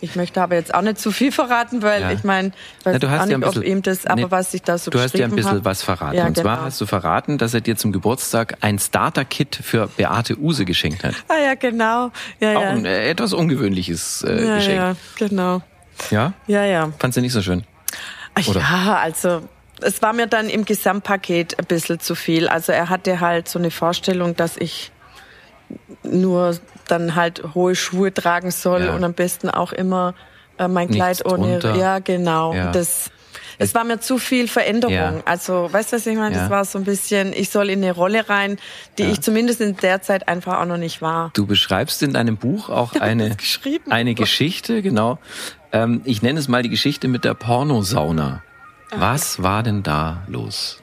[0.00, 3.22] ich möchte aber jetzt auch nicht zu viel verraten, weil ich meine, ich weiß Na,
[3.22, 5.24] auch nicht, bisschen, ob ihm das, aber nee, was ich da so Du hast ja
[5.24, 5.64] ein bisschen hab.
[5.64, 6.42] was verraten und genau.
[6.42, 11.02] zwar hast du verraten, dass er dir zum Geburtstag ein Starter-Kit für Beate Use geschenkt
[11.02, 11.14] hat.
[11.28, 12.10] Ah ja, genau.
[12.40, 12.70] Ja, Auch ja.
[12.70, 14.76] ein äh, etwas ungewöhnliches äh, ja, Geschenk.
[14.76, 15.62] Ja, genau.
[16.10, 16.32] Ja?
[16.46, 16.92] Ja, ja.
[16.98, 17.64] Fandst du nicht so schön?
[18.46, 18.60] Oder?
[18.60, 19.42] Ja, also
[19.80, 22.48] es war mir dann im Gesamtpaket ein bisschen zu viel.
[22.48, 24.92] Also er hatte halt so eine Vorstellung, dass ich
[26.02, 28.94] nur dann halt hohe Schuhe tragen soll ja.
[28.94, 30.14] und am besten auch immer
[30.58, 31.58] äh, mein Kleid Nichts ohne.
[31.58, 31.76] drunter.
[31.76, 32.54] Ja, genau.
[32.54, 32.72] Ja.
[32.72, 33.10] Das
[33.58, 34.94] es war mir zu viel Veränderung.
[34.94, 35.14] Ja.
[35.24, 36.34] Also, weißt du, was ich meine?
[36.36, 36.42] Ja.
[36.42, 38.58] Das war so ein bisschen, ich soll in eine Rolle rein,
[38.98, 39.10] die Ja.
[39.10, 41.30] ich zumindest in der Zeit einfach auch noch nicht war.
[41.34, 43.36] Du beschreibst in deinem Buch auch eine,
[43.90, 45.18] eine Geschichte, genau.
[45.72, 48.42] Ähm, ich nenne es mal die Geschichte mit der Pornosauna.
[48.94, 50.78] Was war denn da los?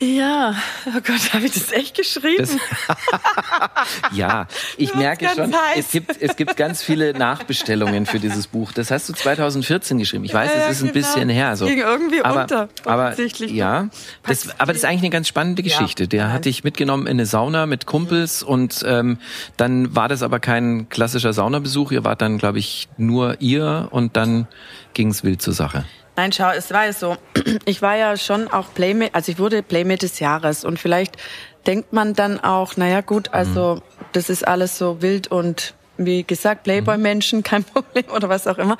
[0.00, 0.54] Ja,
[0.86, 2.46] oh Gott, habe ich das echt geschrieben?
[2.86, 5.76] Das, ja, ich merke schon, heiß.
[5.76, 8.70] es gibt, es gibt ganz viele Nachbestellungen für dieses Buch.
[8.70, 10.24] Das hast du 2014 geschrieben.
[10.24, 11.06] Ich weiß, Ja, es ist ein genau.
[11.06, 11.56] bisschen her.
[11.56, 11.66] So.
[11.66, 13.50] Ging irgendwie aber, unter, Aber, offensichtlich.
[13.50, 13.88] ja,
[14.24, 16.06] das, aber das ist eigentlich eine ganz spannende Geschichte.
[16.06, 16.32] Der nein.
[16.32, 19.18] hat dich mitgenommen in eine Sauna mit Kumpels und ähm,
[19.56, 21.90] dann war das aber kein klassischer Saunabesuch.
[21.90, 24.46] Ihr wart dann, glaube ich, nur ihr und dann
[24.94, 25.84] ging es wild zur Sache.
[26.18, 27.16] Nein, schau, es war ja so,
[27.64, 31.16] ich war ja schon auch Playmate, also ich wurde Playmate des Jahres und vielleicht
[31.64, 36.64] denkt man dann auch, naja gut, also das ist alles so wild und wie gesagt,
[36.64, 38.78] Playboy-Menschen, kein Problem oder was auch immer.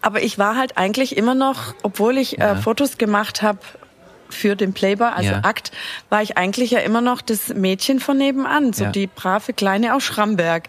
[0.00, 2.52] Aber ich war halt eigentlich immer noch, obwohl ich Ja.
[2.52, 3.58] äh, Fotos gemacht habe,
[4.30, 5.40] für den Playboy, also ja.
[5.42, 5.72] Akt,
[6.08, 8.90] war ich eigentlich ja immer noch das Mädchen von nebenan, so ja.
[8.90, 10.68] die brave Kleine aus Schramberg.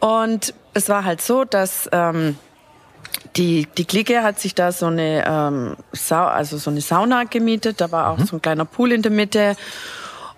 [0.00, 2.36] Und es war halt so, dass ähm,
[3.36, 7.80] die, die Clique hat sich da so eine, ähm, Sa also so eine Sauna gemietet,
[7.80, 8.26] da war auch mhm.
[8.26, 9.56] so ein kleiner Pool in der Mitte.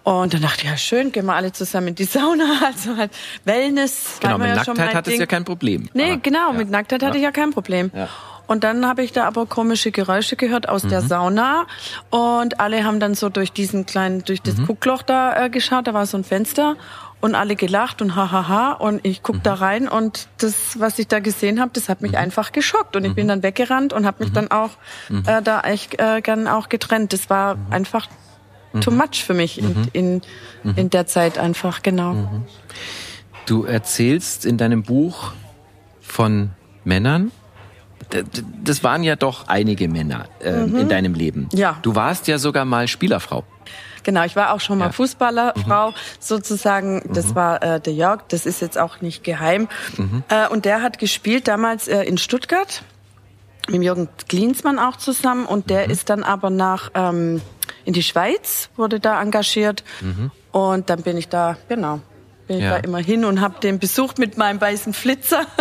[0.04, 3.10] Und dann dachte ich, ja schön, gehen wir alle zusammen in die Sauna, also halt
[3.44, 4.18] Wellness.
[4.20, 5.88] Genau, mit ja Nacktheit hattest du ja kein Problem.
[5.94, 6.58] Nee, aber, genau, ja.
[6.58, 7.90] mit Nacktheit hatte ich ja kein Problem.
[7.94, 8.08] Ja.
[8.46, 10.90] Und dann habe ich da aber komische Geräusche gehört aus mhm.
[10.90, 11.66] der Sauna
[12.10, 14.66] und alle haben dann so durch diesen kleinen, durch das mhm.
[14.66, 16.76] Guckloch da äh, geschaut, da war so ein Fenster
[17.24, 19.42] und alle gelacht und hahaha und ich guck mhm.
[19.44, 22.18] da rein und das, was ich da gesehen habe, das hat mich mhm.
[22.18, 23.28] einfach geschockt und ich bin mhm.
[23.28, 24.34] dann weggerannt und habe mich mhm.
[24.34, 24.72] dann auch
[25.26, 27.14] äh, da echt äh, gern auch getrennt.
[27.14, 28.08] Das war einfach
[28.82, 30.20] too much für mich in, in,
[30.76, 32.42] in der Zeit einfach, genau.
[33.46, 35.32] Du erzählst in deinem Buch
[36.02, 36.50] von
[36.84, 37.32] Männern,
[38.62, 40.76] das waren ja doch einige Männer äh, mhm.
[40.76, 41.48] in deinem Leben.
[41.54, 41.78] Ja.
[41.80, 43.44] Du warst ja sogar mal Spielerfrau.
[44.04, 44.92] Genau, ich war auch schon mal ja.
[44.92, 45.94] Fußballerfrau mhm.
[46.20, 47.02] sozusagen.
[47.12, 47.34] Das mhm.
[47.34, 49.68] war äh, der Jörg, das ist jetzt auch nicht geheim.
[49.96, 50.22] Mhm.
[50.28, 52.82] Äh, und der hat gespielt damals äh, in Stuttgart
[53.68, 55.46] mit Jürgen Klinsmann auch zusammen.
[55.46, 55.90] Und der mhm.
[55.90, 57.40] ist dann aber nach ähm,
[57.84, 59.84] in die Schweiz, wurde da engagiert.
[60.00, 60.30] Mhm.
[60.52, 62.00] Und dann bin ich da, genau,
[62.46, 62.76] bin ja.
[62.76, 65.46] ich da immer hin und habe den besucht mit meinem weißen Flitzer.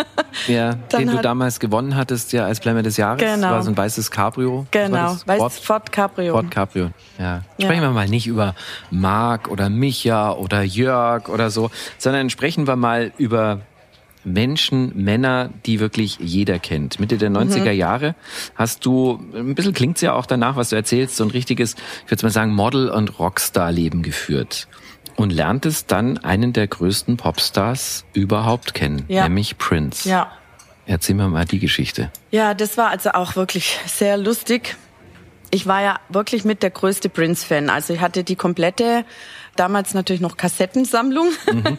[0.48, 3.20] Ja, den du damals gewonnen hattest, ja, als Player des Jahres.
[3.20, 3.36] Genau.
[3.36, 4.66] Das war so ein weißes Cabrio.
[4.72, 6.34] Genau, weißes Ford Cabrio.
[6.34, 7.44] Ford Cabrio, ja.
[7.62, 7.90] Sprechen ja.
[7.90, 8.56] wir mal nicht über
[8.90, 11.70] Marc oder Micha oder Jörg oder so,
[12.00, 13.62] sondern sprechen wir mal über
[14.24, 17.00] Menschen, Männer, die wirklich jeder kennt.
[17.00, 17.78] Mitte der 90er mhm.
[17.78, 18.16] Jahre
[18.56, 21.76] hast du, ein bisschen klingt's ja auch danach, was du erzählst, so ein richtiges,
[22.06, 24.68] ich würde mal sagen, Model- und Rockstar-Leben geführt
[25.16, 29.24] und lerntest dann einen der größten Popstars überhaupt kennen, ja.
[29.24, 30.10] nämlich Prince.
[30.10, 30.32] Ja.
[30.86, 32.12] Erzähl mir mal die Geschichte.
[32.32, 34.76] Ja, das war also auch wirklich sehr lustig.
[35.50, 37.70] Ich war ja wirklich mit der größte Prince-Fan.
[37.70, 39.06] Also ich hatte die komplette,
[39.56, 41.30] damals natürlich noch Kassettensammlung.
[41.52, 41.78] Mhm.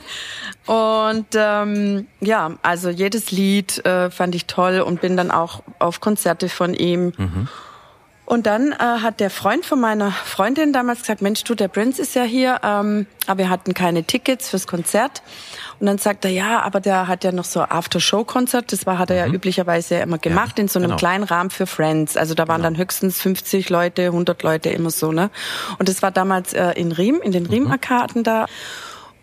[0.72, 6.01] und ähm, ja, also jedes Lied äh, fand ich toll und bin dann auch auf
[6.01, 7.12] Konzerte von ihm.
[7.16, 7.49] Mhm.
[8.27, 12.01] Und dann äh, hat der Freund von meiner Freundin damals gesagt, Mensch, du, der Prince
[12.01, 15.22] ist ja hier, ähm, aber wir hatten keine Tickets fürs Konzert.
[15.79, 19.11] Und dann sagt er, ja, aber der hat ja noch so After-Show-Konzert, das war, hat
[19.11, 19.33] er mhm.
[19.33, 20.97] ja üblicherweise immer gemacht, ja, in so einem genau.
[20.97, 22.16] kleinen Rahmen für Friends.
[22.16, 22.70] Also da waren genau.
[22.70, 25.31] dann höchstens 50 Leute, 100 Leute, immer so, ne?
[25.79, 28.47] Und das war damals äh, in Riem, in den Riem-Arkaden da.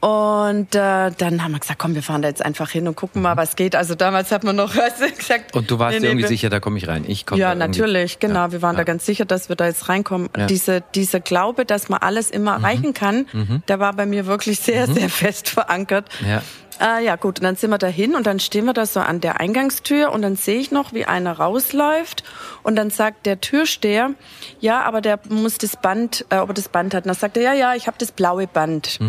[0.01, 3.21] Und äh, dann haben wir gesagt, komm, wir fahren da jetzt einfach hin und gucken
[3.21, 3.75] mal, was geht.
[3.75, 5.55] Also damals hat man noch also gesagt.
[5.55, 7.05] Und du warst nee, nee, irgendwie sicher, da komme ich rein.
[7.07, 7.39] Ich komme.
[7.39, 8.39] Ja, natürlich, genau.
[8.39, 8.79] Ja, wir waren ja.
[8.79, 10.29] da ganz sicher, dass wir da jetzt reinkommen.
[10.35, 10.47] Ja.
[10.47, 12.63] Diese, dieser Glaube, dass man alles immer mhm.
[12.63, 13.61] erreichen kann, mhm.
[13.67, 14.95] der war bei mir wirklich sehr, mhm.
[14.95, 16.09] sehr fest verankert.
[16.27, 16.41] Ja.
[16.81, 19.21] Äh, ja, gut, und dann sind wir dahin und dann stehen wir da so an
[19.21, 22.23] der Eingangstür und dann sehe ich noch, wie einer rausläuft
[22.63, 24.15] und dann sagt der Türsteher,
[24.59, 27.03] ja, aber der muss das Band, äh, ob er das Band hat.
[27.03, 28.99] Und dann sagt er, ja, ja, ich habe das blaue Band.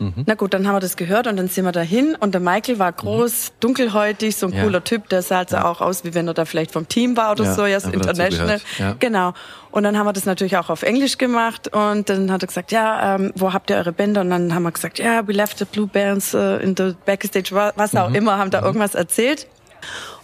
[0.00, 0.24] Mhm.
[0.26, 2.78] Na gut, dann haben wir das gehört und dann sind wir dahin und der Michael
[2.78, 3.54] war groß, mhm.
[3.60, 4.62] dunkelhäutig, so ein ja.
[4.62, 5.66] cooler Typ, der sah also ja.
[5.66, 8.60] auch aus, wie wenn er da vielleicht vom Team war oder ja, so, jetzt international.
[8.78, 8.96] Ja.
[8.98, 9.34] Genau.
[9.70, 12.72] Und dann haben wir das natürlich auch auf Englisch gemacht und dann hat er gesagt,
[12.72, 14.22] ja, ähm, wo habt ihr eure Bänder?
[14.22, 17.52] Und dann haben wir gesagt, ja, we left the blue bands uh, in the backstage,
[17.52, 18.14] was auch mhm.
[18.16, 18.66] immer, haben da mhm.
[18.66, 19.46] irgendwas erzählt.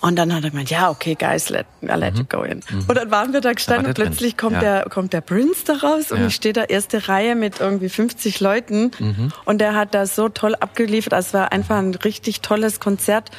[0.01, 2.21] Und dann hat er gemeint, ja, okay, guys, let, let mhm.
[2.21, 2.63] it go in.
[2.69, 2.85] Mhm.
[2.87, 4.61] Und dann waren wir da gestanden und plötzlich kommt, ja.
[4.61, 6.27] der, kommt der Prince da raus und ja.
[6.27, 9.33] ich stehe da erste Reihe mit irgendwie 50 Leuten mhm.
[9.45, 11.13] und der hat da so toll abgeliefert.
[11.13, 13.31] Es war einfach ein richtig tolles Konzert.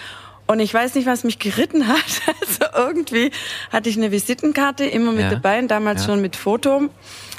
[0.48, 1.98] Und ich weiß nicht, was mich geritten hat.
[2.48, 3.32] Also irgendwie
[3.72, 5.32] hatte ich eine Visitenkarte immer mit ja.
[5.32, 6.90] dabei und damals schon mit Foto,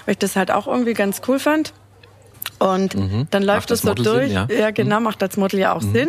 [0.04, 1.72] weil ich das halt auch irgendwie ganz cool fand.
[2.58, 3.26] Und mhm.
[3.30, 4.28] dann läuft es so durch.
[4.28, 4.46] Sinn, ja.
[4.50, 4.70] ja.
[4.70, 5.04] genau, mhm.
[5.04, 5.92] macht als Model ja auch mhm.
[5.92, 6.08] Sinn.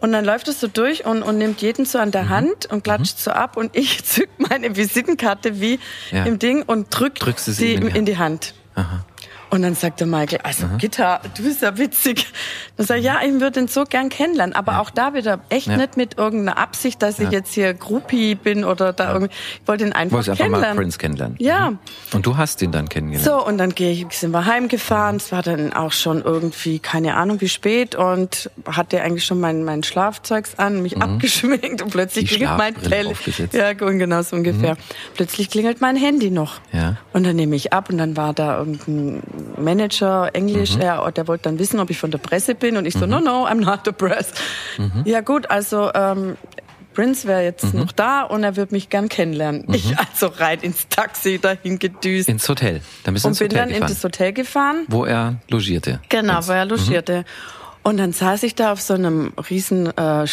[0.00, 2.28] Und dann läuft es so durch und, und nimmt jeden so an der mhm.
[2.30, 3.22] Hand und klatscht mhm.
[3.22, 5.78] so ab und ich zück meine Visitenkarte wie
[6.10, 6.24] ja.
[6.24, 8.54] im Ding und drück sie, sie in, in die Hand.
[8.74, 9.04] Aha.
[9.50, 10.76] Und dann sagt der Michael, also Aha.
[10.76, 12.32] Gitter, du bist ja witzig.
[12.76, 14.54] Dann sag ich, ja, ich würde ihn so gern kennenlernen.
[14.54, 14.80] Aber ja.
[14.80, 15.76] auch da wieder echt ja.
[15.76, 17.24] nicht mit irgendeiner Absicht, dass ja.
[17.24, 19.34] ich jetzt hier Groupie bin oder da irgendwie.
[19.60, 20.64] Ich wollte ihn einfach Wolltest kennenlernen.
[20.64, 21.36] einfach mal Prince kennenlernen.
[21.40, 21.70] Ja.
[21.70, 21.78] Mhm.
[22.12, 23.26] Und du hast ihn dann kennengelernt.
[23.26, 25.16] So, und dann gehe ich, sind wir heimgefahren.
[25.16, 29.64] Es war dann auch schon irgendwie, keine Ahnung wie spät und hatte eigentlich schon mein,
[29.64, 31.02] mein Schlafzeugs an, mich mhm.
[31.02, 33.48] abgeschminkt und plötzlich Die klingelt mein Telefon.
[33.52, 34.74] Ja, genau so ungefähr.
[34.74, 35.14] Mhm.
[35.14, 36.60] Plötzlich klingelt mein Handy noch.
[36.72, 36.98] Ja.
[37.12, 39.22] Und dann nehme ich ab und dann war da irgendein
[39.58, 40.82] Manager Englisch, mhm.
[40.82, 43.12] er, der wollte dann wissen, ob ich von der Presse bin und ich so, mhm.
[43.12, 44.32] no, no, I'm not the press.
[44.78, 45.02] Mhm.
[45.04, 46.36] Ja gut, also ähm,
[46.94, 47.80] Prince wäre jetzt mhm.
[47.80, 49.64] noch da und er würde mich gern kennenlernen.
[49.66, 49.74] Mhm.
[49.74, 52.28] Ich also rein ins Taxi dahin gedüst.
[52.28, 52.80] Ins Hotel.
[53.04, 53.82] Dann bist du und ins bin Hotel dann gefahren.
[53.82, 54.84] in das Hotel gefahren.
[54.88, 56.00] Wo er logierte.
[56.08, 56.48] Genau, Prince.
[56.48, 57.24] wo er logierte.
[57.82, 60.26] Und dann saß ich da auf so einem riesen äh,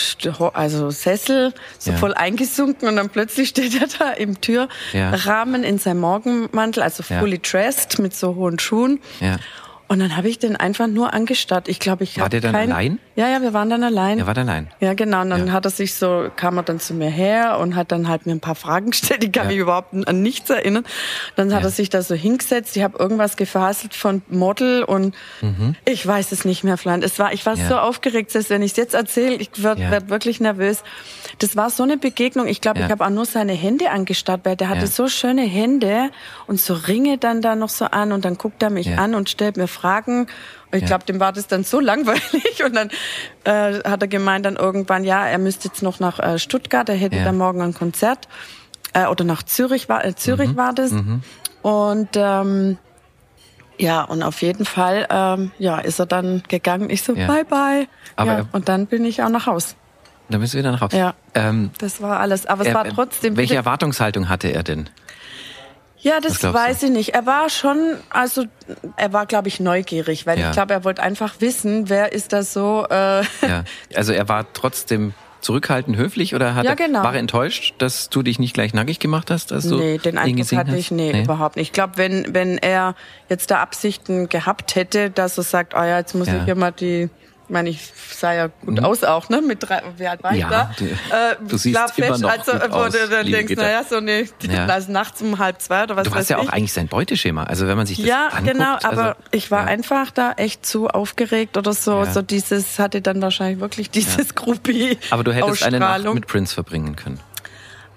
[0.53, 1.97] also Sessel, so ja.
[1.97, 5.69] voll eingesunken und dann plötzlich steht er da im Türrahmen ja.
[5.69, 8.99] in seinem Morgenmantel, also fully dressed mit so hohen Schuhen.
[9.87, 11.69] Und dann habe ich den einfach nur angestarrt.
[11.69, 12.71] Ich glaube, ich War der dann kein...
[12.71, 12.99] allein?
[13.15, 14.19] Ja, ja, wir waren dann allein.
[14.19, 14.67] Er war allein.
[14.81, 15.21] Ja, genau.
[15.21, 15.53] Und dann ja.
[15.53, 18.33] hat er sich so, kam er dann zu mir her und hat dann halt mir
[18.33, 19.23] ein paar Fragen gestellt.
[19.23, 19.51] Ich kann ja.
[19.51, 20.85] mich überhaupt an nichts erinnern.
[21.35, 21.67] Dann hat ja.
[21.67, 22.75] er sich da so hingesetzt.
[22.75, 25.75] Ich habe irgendwas gefaselt von Model und mhm.
[25.85, 27.01] ich weiß es nicht mehr, Flan.
[27.01, 30.09] Es war, ich war so aufgeregt, dass wenn ich es jetzt erzähle, ich werde werd
[30.09, 30.83] wirklich nervös.
[31.39, 32.47] Das war so eine Begegnung.
[32.47, 36.09] Ich glaube, ich habe auch nur seine Hände angestarrt, weil der hatte so schöne Hände
[36.45, 39.29] und so Ringe dann da noch so an und dann guckt er mich an und
[39.29, 40.27] stellt mir Fragen.
[40.71, 42.63] Und ich glaube, dem war das dann so langweilig.
[42.65, 42.89] Und dann
[43.43, 46.95] äh, hat er gemeint dann irgendwann, ja, er müsste jetzt noch nach äh, Stuttgart, er
[46.95, 47.23] hätte ja.
[47.23, 48.27] dann morgen ein Konzert.
[48.93, 50.57] Äh, oder nach Zürich war, äh, Zürich mhm.
[50.57, 50.91] war das.
[50.91, 51.21] Mhm.
[51.61, 52.77] Und ähm,
[53.77, 56.89] ja, und auf jeden Fall ähm, ja, ist er dann gegangen.
[56.89, 57.27] Ich so, ja.
[57.27, 57.87] bye bye.
[58.15, 59.75] Aber ja, und dann bin ich auch nach Haus.
[60.29, 60.97] Dann bist du wieder nach Hause.
[60.97, 62.45] Ja, ähm, das war alles.
[62.45, 63.37] Aber es war trotzdem...
[63.37, 64.89] Welche Erwartungshaltung hatte er denn?
[65.99, 67.13] Ja, das weiß ich nicht.
[67.15, 68.43] Er war schon, also
[68.95, 70.47] er war, glaube ich, neugierig, weil ja.
[70.47, 72.85] ich glaube, er wollte einfach wissen, wer ist das so.
[72.89, 73.63] Äh ja.
[73.95, 76.99] Also er war trotzdem zurückhaltend höflich oder hat ja, genau.
[76.99, 79.51] er, war er enttäuscht, dass du dich nicht gleich nackig gemacht hast?
[79.51, 80.77] Als du nee, den Eindruck hatte hast?
[80.77, 81.67] ich nee, nee, überhaupt nicht.
[81.67, 82.95] Ich glaube, wenn, wenn er
[83.29, 86.37] jetzt da Absichten gehabt hätte, dass er sagt, oh ja, jetzt muss ja.
[86.37, 87.09] ich hier mal die
[87.47, 87.79] ich meine, ich
[88.11, 88.83] sah ja gut mhm.
[88.83, 89.41] aus auch, ne?
[89.41, 90.71] Mit drei, wie alt war ich ja, da?
[90.77, 93.95] Du, äh, du siehst immer noch also, gut wo aus, du dann denkst, naja, so
[93.95, 94.65] eine, ja.
[94.65, 97.45] also nachts um halb zwei oder was Du hast ja auch eigentlich sein Beuteschema.
[97.45, 99.67] Also wenn man sich das Ja, anguckt, genau, aber also, ich war ja.
[99.67, 102.03] einfach da echt zu aufgeregt oder so.
[102.03, 102.11] Ja.
[102.11, 104.33] So dieses, hatte dann wahrscheinlich wirklich dieses ja.
[104.35, 104.97] Groupie.
[105.09, 107.19] Aber du hättest eine Nacht mit Prince verbringen können.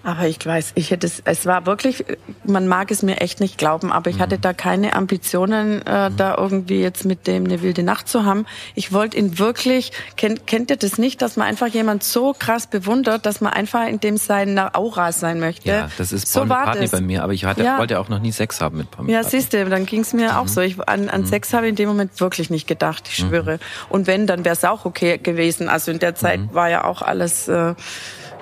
[0.02, 2.04] Aber ich weiß, ich hätte es, es war wirklich,
[2.44, 4.20] man mag es mir echt nicht glauben, aber ich mhm.
[4.20, 6.16] hatte da keine Ambitionen, äh, mhm.
[6.16, 8.46] da irgendwie jetzt mit dem eine wilde Nacht zu haben.
[8.74, 12.66] Ich wollte ihn wirklich, kennt, kennt ihr das nicht, dass man einfach jemand so krass
[12.66, 15.68] bewundert, dass man einfach in dem seiner Aura sein möchte?
[15.68, 16.90] Ja, das ist so war das.
[16.90, 17.78] bei mir, aber ich hatte, ja.
[17.78, 20.30] wollte auch noch nie Sex haben mit Paul Ja, siehst du, dann ging es mir
[20.30, 20.36] mhm.
[20.36, 20.62] auch so.
[20.62, 21.26] Ich, an an mhm.
[21.26, 23.28] Sex habe ich in dem Moment wirklich nicht gedacht, ich mhm.
[23.28, 23.58] schwöre.
[23.90, 25.68] Und wenn, dann wäre es auch okay gewesen.
[25.68, 26.54] Also in der Zeit mhm.
[26.54, 27.48] war ja auch alles...
[27.48, 27.74] Äh,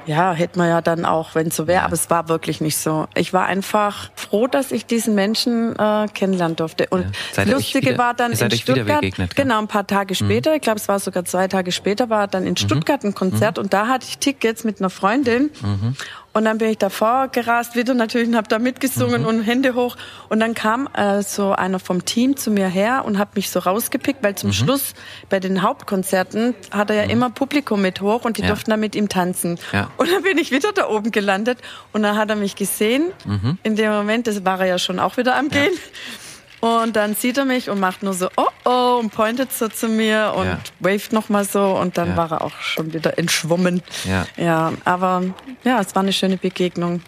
[0.08, 2.78] ja, hätte man ja dann auch, wenn es so wäre, aber es war wirklich nicht
[2.78, 3.06] so.
[3.14, 6.86] Ich war einfach froh, dass ich diesen Menschen äh, kennenlernen durfte.
[6.88, 7.04] Und
[7.36, 7.42] ja.
[7.44, 9.04] Lustige wieder, war dann in Stuttgart,
[9.36, 10.26] genau ein paar Tage mhm.
[10.26, 10.56] später, mhm.
[10.56, 12.56] ich glaube, es war sogar zwei Tage später, war dann in mhm.
[12.56, 13.64] Stuttgart ein Konzert mhm.
[13.64, 15.50] und da hatte ich Tickets mit einer Freundin.
[15.60, 15.94] Mhm.
[16.38, 19.26] Und dann bin ich davor gerast, wieder natürlich, und habe da mitgesungen mhm.
[19.26, 19.96] und Hände hoch.
[20.28, 23.58] Und dann kam äh, so einer vom Team zu mir her und hat mich so
[23.58, 24.52] rausgepickt, weil zum mhm.
[24.52, 24.94] Schluss
[25.30, 27.10] bei den Hauptkonzerten hat er ja mhm.
[27.10, 28.46] immer Publikum mit hoch und die ja.
[28.46, 29.58] durften da mit ihm tanzen.
[29.72, 29.90] Ja.
[29.96, 31.58] Und dann bin ich wieder da oben gelandet
[31.92, 33.10] und dann hat er mich gesehen.
[33.24, 33.58] Mhm.
[33.64, 35.72] In dem Moment, das war er ja schon auch wieder am Gehen.
[35.74, 36.27] Ja.
[36.60, 39.88] Und dann sieht er mich und macht nur so, oh oh, und pointet so zu
[39.88, 40.58] mir und ja.
[40.80, 42.16] waved nochmal so und dann ja.
[42.16, 43.82] war er auch schon wieder entschwommen.
[44.04, 44.26] Ja.
[44.36, 45.24] ja, aber
[45.64, 47.02] ja, es war eine schöne Begegnung.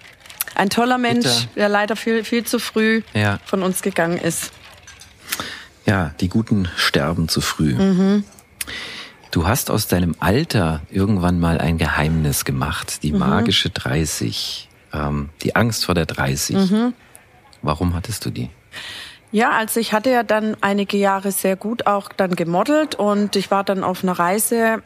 [0.55, 1.49] Ein toller Mensch, Bitte.
[1.57, 3.39] der leider viel, viel zu früh ja.
[3.45, 4.53] von uns gegangen ist.
[5.87, 7.75] Ja, die Guten sterben zu früh.
[7.75, 8.25] Mhm.
[9.31, 13.21] Du hast aus deinem Alter irgendwann mal ein Geheimnis gemacht, die mhm.
[13.21, 16.57] magische 30, ähm, die Angst vor der 30.
[16.57, 16.95] Mhm.
[17.63, 18.51] Warum hattest du die?
[19.33, 23.51] Ja, also ich hatte ja dann einige Jahre sehr gut auch dann gemodelt und ich
[23.51, 24.83] war dann auf einer Reise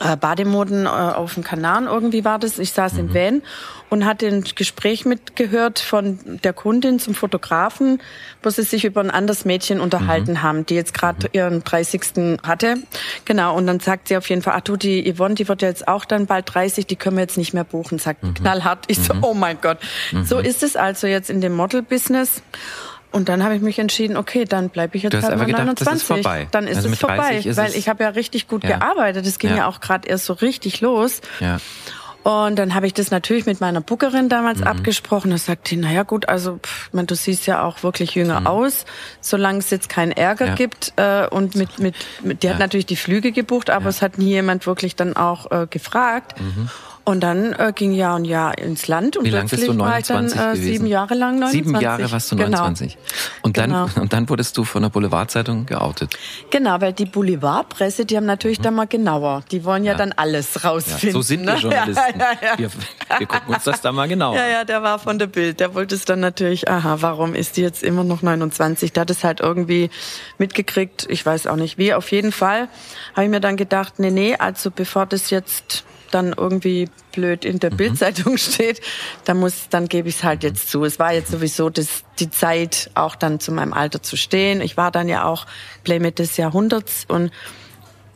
[0.00, 2.58] äh, Bademoden äh, auf dem Kanal irgendwie war das.
[2.58, 2.98] Ich saß mhm.
[2.98, 3.42] im Van
[3.90, 8.00] und hatte ein Gespräch mitgehört von der Kundin zum Fotografen,
[8.42, 10.42] wo sie sich über ein anderes Mädchen unterhalten mhm.
[10.42, 11.30] haben, die jetzt gerade mhm.
[11.32, 12.38] ihren 30.
[12.42, 12.76] hatte.
[13.24, 15.68] Genau, und dann sagt sie auf jeden Fall, ach du, die Yvonne, die wird ja
[15.68, 18.34] jetzt auch dann bald 30, die können wir jetzt nicht mehr buchen, sagt mhm.
[18.34, 18.84] knallhart.
[18.88, 19.24] Ich so, mhm.
[19.24, 19.78] oh mein Gott.
[20.24, 22.42] So ist es also jetzt in dem Model-Business.
[23.12, 25.84] Und dann habe ich mich entschieden, okay, dann bleibe ich jetzt halt mal 29.
[25.84, 26.48] Das ist vorbei.
[26.50, 28.78] Dann ist also es vorbei, ist weil ich habe ja richtig gut ja.
[28.78, 29.26] gearbeitet.
[29.26, 29.56] Es ging ja.
[29.56, 31.20] ja auch gerade erst so richtig los.
[31.40, 31.58] Ja.
[32.22, 34.68] Und dann habe ich das natürlich mit meiner Bookerin damals mhm.
[34.68, 35.30] abgesprochen.
[35.30, 38.46] Da sagt die, naja gut, also pff, man, du siehst ja auch wirklich jünger mhm.
[38.46, 38.84] aus,
[39.20, 40.54] solange es jetzt keinen Ärger ja.
[40.54, 40.92] gibt.
[40.96, 42.52] Äh, und mit, mit, mit die ja.
[42.52, 43.90] hat natürlich die Flüge gebucht, aber ja.
[43.90, 46.40] es hat nie jemand wirklich dann auch äh, gefragt.
[46.40, 46.70] Mhm.
[47.04, 49.80] Und dann äh, ging Jahr und Jahr ins Land und Wie lange bist du 29
[49.80, 51.64] war ich dann, äh, sieben Jahre lang 29.
[51.64, 52.92] Sieben Jahre warst du 29.
[52.92, 53.06] Genau.
[53.42, 53.88] Und dann genau.
[54.00, 56.16] und dann wurdest du von der Boulevardzeitung geoutet.
[56.50, 58.62] Genau, weil die Boulevardpresse, die haben natürlich mhm.
[58.62, 59.42] da mal genauer.
[59.50, 59.98] Die wollen ja, ja.
[59.98, 61.08] dann alles rausfinden.
[61.08, 61.56] Ja, so sind wir?
[61.58, 62.20] Journalisten.
[62.20, 62.70] Ja, ja, wir,
[63.18, 64.36] wir, gucken uns das da mal genauer.
[64.36, 65.58] Ja, ja, der war von der Bild.
[65.58, 66.68] Der wollte es dann natürlich.
[66.68, 68.92] Aha, warum ist die jetzt immer noch 29?
[68.92, 69.90] Der hat es halt irgendwie
[70.38, 71.06] mitgekriegt.
[71.08, 71.94] Ich weiß auch nicht wie.
[71.94, 72.68] Auf jeden Fall
[73.14, 75.84] habe ich mir dann gedacht, nee, nee, also bevor das jetzt
[76.14, 77.76] dann irgendwie blöd in der mhm.
[77.76, 78.80] Bildzeitung steht,
[79.24, 80.84] dann muss, dann gebe ich es halt jetzt zu.
[80.84, 84.60] Es war jetzt sowieso das, die Zeit, auch dann zu meinem Alter zu stehen.
[84.60, 85.46] Ich war dann ja auch
[85.84, 87.30] Playmate des Jahrhunderts und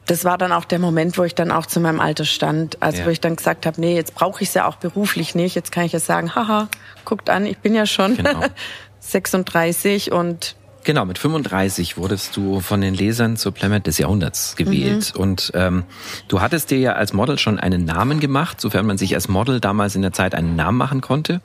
[0.06, 2.80] das war dann auch der Moment, wo ich dann auch zu meinem Alter stand.
[2.80, 3.06] Also ja.
[3.06, 5.56] wo ich dann gesagt habe, nee, jetzt brauche ich es ja auch beruflich nicht.
[5.56, 6.68] Jetzt kann ich ja sagen, haha,
[7.04, 8.44] guckt an, ich bin ja schon genau.
[9.00, 15.14] 36 und Genau, mit 35 wurdest du von den Lesern zur Playmate des Jahrhunderts gewählt.
[15.16, 15.20] Mhm.
[15.20, 15.82] Und ähm,
[16.28, 19.58] du hattest dir ja als Model schon einen Namen gemacht, sofern man sich als Model
[19.58, 21.40] damals in der Zeit einen Namen machen konnte.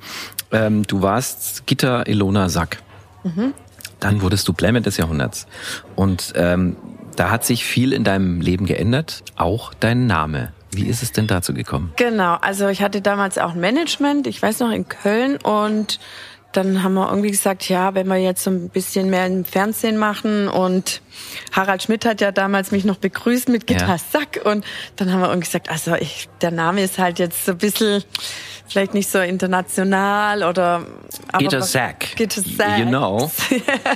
[0.51, 2.83] Ähm, du warst Gitter Ilona Sack.
[3.23, 3.55] Mhm.
[3.99, 5.47] Dann wurdest du Playmate des Jahrhunderts.
[5.95, 6.75] Und ähm,
[7.15, 10.53] da hat sich viel in deinem Leben geändert, auch dein Name.
[10.71, 11.91] Wie ist es denn dazu gekommen?
[11.95, 15.99] Genau, also ich hatte damals auch ein Management, ich weiß noch in Köln und
[16.51, 19.97] dann haben wir irgendwie gesagt, ja, wenn wir jetzt so ein bisschen mehr im Fernsehen
[19.97, 21.01] machen und
[21.51, 25.29] Harald Schmidt hat ja damals mich noch begrüßt mit Gitarre Sack und dann haben wir
[25.29, 28.03] irgendwie gesagt, also ich, der Name ist halt jetzt so ein bisschen
[28.71, 30.85] vielleicht nicht so international oder
[31.37, 32.15] Gitter Sack.
[32.15, 32.79] Gitter Sack.
[32.79, 33.29] You know.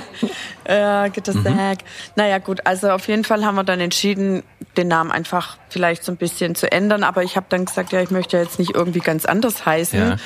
[0.68, 1.44] ja, Gitter mhm.
[1.44, 1.78] Sack.
[2.14, 4.42] Naja, gut, also auf jeden Fall haben wir dann entschieden,
[4.76, 8.02] den Namen einfach vielleicht so ein bisschen zu ändern, aber ich habe dann gesagt, ja,
[8.02, 9.98] ich möchte jetzt nicht irgendwie ganz anders heißen.
[9.98, 10.16] Ja.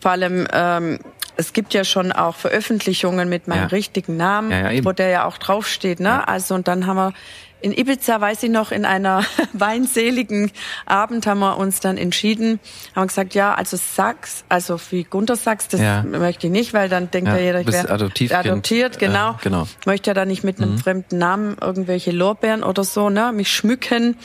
[0.00, 1.00] Vor allem ähm,
[1.38, 3.66] es gibt ja schon auch Veröffentlichungen mit meinem ja.
[3.68, 6.00] richtigen Namen, ja, ja, wo der ja auch draufsteht.
[6.00, 6.26] Ne?
[6.26, 7.14] Also und dann haben wir
[7.60, 10.52] in Ibiza, weiß ich noch, in einer weinseligen
[10.86, 12.60] Abend haben wir uns dann entschieden,
[12.94, 16.02] haben gesagt, ja, also Sachs, also wie Gunter Sachs, das ja.
[16.04, 19.32] möchte ich nicht, weil dann denkt ja, ja jeder, ich wäre adoptiert, genau.
[19.32, 19.68] Äh, genau.
[19.80, 20.78] Ich möchte ja da nicht mit einem mhm.
[20.78, 24.16] fremden Namen irgendwelche Lorbeeren oder so, ne, mich schmücken.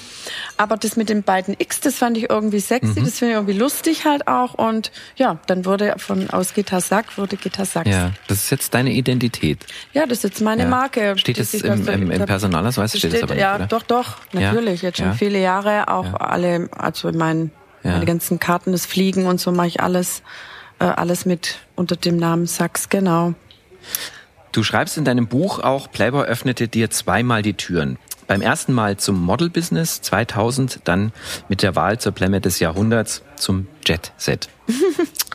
[0.58, 3.06] Aber das mit den beiden X, das fand ich irgendwie sexy, mhm.
[3.06, 7.18] das finde ich irgendwie lustig halt auch und ja, dann wurde von aus Gitar Sack
[7.18, 7.90] wurde Gitar Sachs.
[7.90, 9.66] Ja, das ist jetzt deine Identität.
[9.94, 10.70] Ja, das ist jetzt meine ja.
[10.70, 11.18] Marke.
[11.18, 12.98] Steht es im, im, im Personalausweis?
[12.98, 13.68] Steht aber nicht, ja, oder?
[13.68, 14.82] doch, doch, natürlich.
[14.82, 14.90] Ja?
[14.90, 15.14] Jetzt schon ja.
[15.14, 16.14] viele Jahre, auch ja.
[16.16, 17.52] alle, also mein,
[17.84, 20.24] meine ganzen Karten, das Fliegen und so mache ich alles,
[20.80, 23.34] äh, alles mit unter dem Namen Sachs, genau.
[24.52, 27.98] Du schreibst in deinem Buch auch, Playboy öffnete dir zweimal die Türen.
[28.28, 31.12] Beim ersten Mal zum Model-Business 2000, dann
[31.50, 34.50] mit der Wahl zur Playmate des Jahrhunderts zum Jet-Set.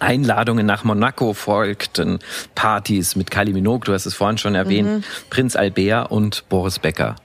[0.01, 2.21] Einladungen nach Monaco folgten,
[2.55, 5.05] Partys mit Kylie Minogue, du hast es vorhin schon erwähnt, mhm.
[5.29, 7.17] Prinz Albert und Boris Becker.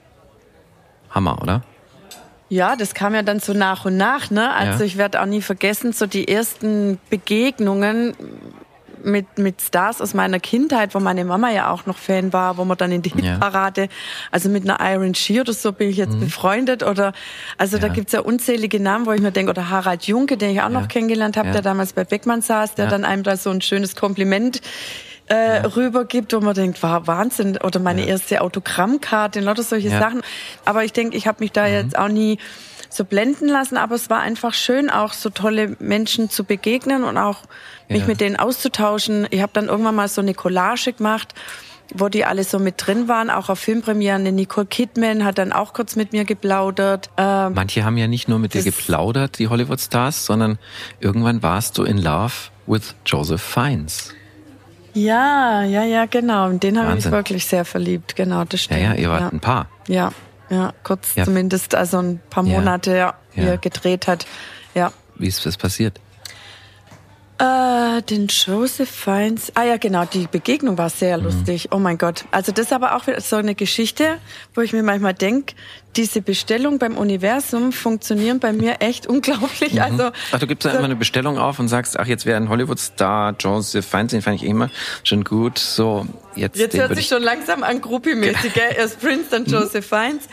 [1.14, 1.62] Hammer, oder?
[2.48, 4.52] Ja, das kam ja dann so nach und nach, ne?
[4.52, 4.84] Also ja.
[4.84, 8.14] ich werde auch nie vergessen, so die ersten Begegnungen
[9.04, 12.64] mit, mit Stars aus meiner Kindheit, wo meine Mama ja auch noch Fan war, wo
[12.64, 13.88] man dann in die Hitparade, ja.
[14.30, 16.20] also mit einer Iron Shear oder so bin ich jetzt mhm.
[16.20, 17.12] befreundet oder,
[17.58, 17.82] also ja.
[17.82, 20.70] da gibt's ja unzählige Namen, wo ich mir denke, oder Harald Junke, den ich auch
[20.70, 23.94] noch kennengelernt habe, der damals bei Beckmann saß, der dann einem da so ein schönes
[23.94, 24.60] Kompliment
[25.28, 25.66] äh, ja.
[25.66, 27.58] rübergibt, wo man denkt, war Wahnsinn.
[27.58, 28.08] Oder meine ja.
[28.08, 29.98] erste Autogrammkarte, lauter solche ja.
[29.98, 30.22] Sachen.
[30.64, 31.72] Aber ich denke, ich habe mich da mhm.
[31.72, 32.38] jetzt auch nie
[32.90, 37.18] so blenden lassen, aber es war einfach schön, auch so tolle Menschen zu begegnen und
[37.18, 37.38] auch
[37.88, 39.26] mich mit denen auszutauschen.
[39.30, 41.34] Ich habe dann irgendwann mal so eine Collage gemacht,
[41.92, 44.22] wo die alle so mit drin waren, auch auf Filmpremieren.
[44.22, 47.10] Nicole Kidman hat dann auch kurz mit mir geplaudert.
[47.16, 50.58] Ähm, Manche haben ja nicht nur mit dir geplaudert, die Hollywood-Stars, sondern
[51.00, 52.32] irgendwann warst du in Love
[52.66, 54.14] with Joseph Fiennes.
[54.94, 56.46] Ja, ja, ja, genau.
[56.46, 58.16] Und den habe ich wirklich sehr verliebt.
[58.16, 58.80] Genau, das stimmt.
[58.80, 59.28] Ja, ja, ihr wart ja.
[59.28, 59.68] ein Paar.
[59.88, 60.12] Ja,
[60.50, 61.24] ja, kurz ja.
[61.24, 64.26] zumindest, also ein paar Monate, ja, wie er gedreht hat.
[64.74, 64.92] Ja.
[65.16, 66.00] Wie ist das passiert?
[67.44, 69.52] Äh, den Joseph Fiennes.
[69.54, 71.24] Ah ja, genau, die Begegnung war sehr mhm.
[71.24, 71.68] lustig.
[71.72, 72.24] Oh mein Gott.
[72.30, 74.18] Also das ist aber auch wieder so eine Geschichte,
[74.54, 75.54] wo ich mir manchmal denke,
[75.96, 79.74] diese Bestellung beim Universum funktionieren bei mir echt unglaublich.
[79.74, 79.80] Mhm.
[79.80, 82.36] Also ach, du gibst da so immer eine Bestellung auf und sagst, ach, jetzt wäre
[82.36, 84.70] ein Hollywood-Star Joseph Fiennes, den fand ich immer
[85.02, 85.58] schon gut.
[85.58, 86.58] So, jetzt.
[86.58, 88.74] Jetzt hört sich schon langsam an Groupie-mäßig, gell?
[88.76, 89.52] Erst Prince, dann mhm.
[89.52, 90.24] Joseph Fiennes.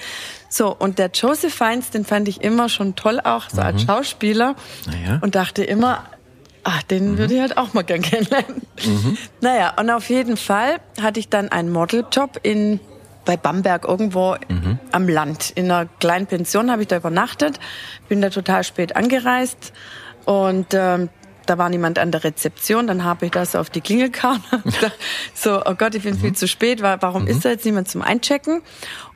[0.50, 3.88] So, und der Joseph Fiennes, den fand ich immer schon toll auch, so als mhm.
[3.88, 4.56] Schauspieler.
[4.86, 5.20] Naja.
[5.22, 6.04] Und dachte immer,
[6.64, 7.18] Ach, den mhm.
[7.18, 8.62] würde ich halt auch mal gern kennenlernen.
[8.86, 9.18] Mhm.
[9.42, 12.80] Naja, und auf jeden Fall hatte ich dann einen Modeljob in
[13.24, 14.80] bei Bamberg irgendwo mhm.
[14.92, 15.52] am Land.
[15.52, 17.60] In einer kleinen Pension habe ich da übernachtet,
[18.10, 19.74] bin da total spät angereist
[20.26, 21.10] und ähm,
[21.46, 22.88] da war niemand an der Rezeption.
[22.88, 24.64] Dann habe ich das auf die Klingelkarte.
[25.34, 26.20] so, oh Gott, ich bin mhm.
[26.20, 26.82] viel zu spät.
[26.82, 27.28] Warum mhm.
[27.28, 28.62] ist da jetzt niemand zum Einchecken?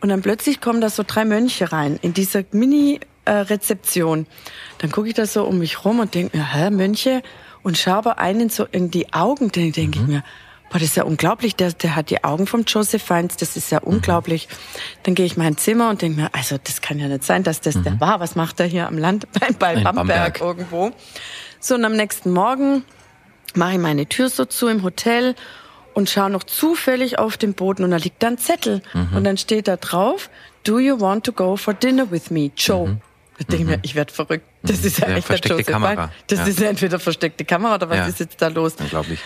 [0.01, 4.27] Und dann plötzlich kommen da so drei Mönche rein in dieser Mini äh, Rezeption.
[4.79, 7.21] Dann gucke ich da so um mich rum und denke mir, hä, Mönche?
[7.63, 10.05] Und schaue aber einen so in die Augen, dann denke mhm.
[10.05, 10.23] ich mir,
[10.69, 13.71] boah, das ist ja unglaublich, der, der hat die Augen vom Joseph Fiennes, das ist
[13.71, 13.95] ja mhm.
[13.95, 14.47] unglaublich.
[15.03, 17.61] Dann gehe ich mein Zimmer und denke mir, also das kann ja nicht sein, dass
[17.61, 17.83] das mhm.
[17.83, 18.19] der war.
[18.19, 20.91] Was macht er hier am Land bei, bei Bamberg, Bamberg irgendwo?
[21.59, 22.83] So, und am nächsten Morgen
[23.55, 25.35] mache ich meine Tür so zu im Hotel
[25.95, 28.81] und schaue noch zufällig auf den Boden und da liegt da ein Zettel.
[28.93, 29.15] Mhm.
[29.15, 30.29] Und dann steht da drauf,
[30.65, 32.89] Do you want to go for dinner with me, Joe?
[32.89, 33.01] Mhm.
[33.37, 33.83] Da denke ich mir, mhm.
[33.83, 34.45] ich werde verrückt.
[34.63, 36.11] Das ist ja, ja echt versteckte der Kamera.
[36.27, 36.45] Das ja.
[36.45, 38.07] ist ja entweder versteckte Kamera oder was ja.
[38.07, 38.75] ist jetzt da los?
[38.79, 39.19] Unglaublich.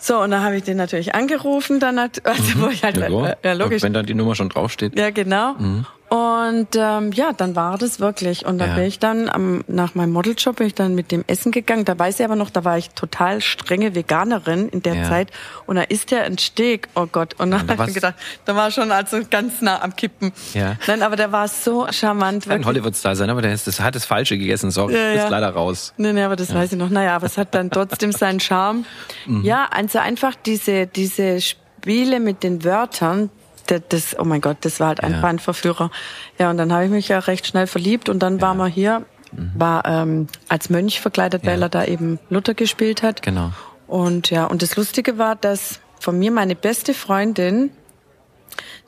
[0.00, 2.62] So, und dann habe ich den natürlich angerufen, dann hat, also mhm.
[2.62, 3.82] wo ich halt, ja, äh, ja, logisch.
[3.82, 4.98] Wenn dann die Nummer schon draufsteht.
[4.98, 5.54] Ja, genau.
[5.54, 5.86] Mhm.
[6.10, 8.44] Und ähm, ja, dann war das wirklich.
[8.44, 8.74] Und dann ja.
[8.74, 11.84] bin ich dann am, nach meinem Modeljob bin ich dann mit dem Essen gegangen.
[11.84, 15.04] Da weiß ich aber noch, da war ich total strenge Veganerin in der ja.
[15.04, 15.30] Zeit.
[15.66, 16.88] Und da ist der ein Steak.
[16.96, 17.34] Oh Gott.
[17.38, 20.32] Und dann habe ich gedacht, da war schon also ganz nah am Kippen.
[20.52, 20.74] Ja.
[20.88, 22.42] Nein, aber der war so charmant.
[22.42, 24.72] Kann ein Hollywood-Star sein, aber der ist, das hat das Falsche gegessen.
[24.72, 25.24] Sorry, ja, ja.
[25.24, 25.94] ist leider raus.
[25.96, 26.90] Nee, nee, aber das weiß ich noch.
[26.90, 28.84] Naja, aber es hat dann trotzdem seinen Charme.
[29.26, 29.44] Mhm.
[29.44, 33.30] Ja, also einfach diese, diese Spiele mit den Wörtern,
[33.78, 35.28] das, oh mein Gott, das war halt einfach ja.
[35.28, 35.90] ein Verführer.
[36.38, 38.42] Ja, und dann habe ich mich ja recht schnell verliebt und dann ja.
[38.42, 39.52] waren wir hier, mhm.
[39.54, 43.22] war ähm, als Mönch verkleidet, weil er da eben Luther gespielt hat.
[43.22, 43.52] Genau.
[43.86, 47.70] Und ja, und das Lustige war, dass von mir meine beste Freundin,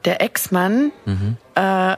[0.04, 1.36] der Ex-Mann, mhm.
[1.54, 1.96] äh,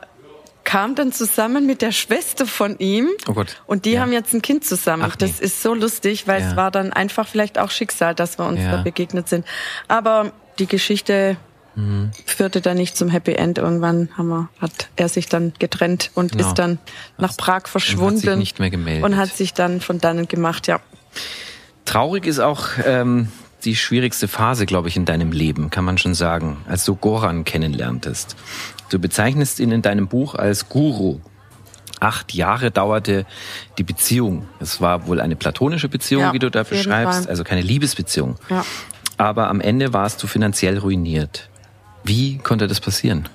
[0.64, 3.10] kam dann zusammen mit der Schwester von ihm.
[3.28, 3.60] Oh Gott.
[3.66, 4.00] Und die ja.
[4.00, 5.04] haben jetzt ein Kind zusammen.
[5.06, 5.46] Ach, das nee.
[5.46, 6.48] ist so lustig, weil ja.
[6.48, 8.78] es war dann einfach vielleicht auch Schicksal, dass wir uns ja.
[8.78, 9.46] da begegnet sind.
[9.88, 11.36] Aber die Geschichte
[11.76, 12.10] mhm.
[12.26, 13.58] führte dann nicht zum Happy End.
[13.58, 16.48] Irgendwann wir, hat er sich dann getrennt und genau.
[16.48, 16.78] ist dann
[17.18, 18.16] nach Prag verschwunden.
[18.16, 19.04] Und hat sich nicht mehr gemeldet.
[19.04, 20.80] Und hat sich dann von dannen gemacht, ja.
[21.84, 23.28] Traurig ist auch ähm,
[23.64, 27.44] die schwierigste Phase, glaube ich, in deinem Leben, kann man schon sagen, als du Goran
[27.44, 28.36] kennenlerntest.
[28.90, 31.20] Du bezeichnest ihn in deinem Buch als Guru.
[32.00, 33.24] Acht Jahre dauerte
[33.78, 34.46] die Beziehung.
[34.60, 38.36] Es war wohl eine platonische Beziehung, ja, wie du da beschreibst, also keine Liebesbeziehung.
[38.50, 38.64] Ja.
[39.16, 41.48] Aber am Ende warst du finanziell ruiniert.
[42.04, 43.28] Wie konnte das passieren?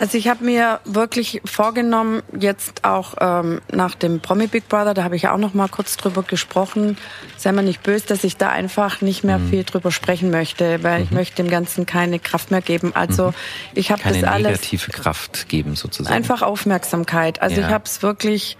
[0.00, 5.02] Also ich habe mir wirklich vorgenommen, jetzt auch ähm, nach dem Promi Big Brother, da
[5.02, 6.96] habe ich ja auch noch mal kurz drüber gesprochen,
[7.36, 9.50] sei mal nicht böse, dass ich da einfach nicht mehr mhm.
[9.50, 11.04] viel drüber sprechen möchte, weil mhm.
[11.04, 12.92] ich möchte dem Ganzen keine Kraft mehr geben.
[12.94, 13.34] Also mhm.
[13.74, 16.14] ich habe das alles negative Kraft geben sozusagen.
[16.14, 17.42] Einfach Aufmerksamkeit.
[17.42, 17.66] Also ja.
[17.66, 18.56] ich habe es wirklich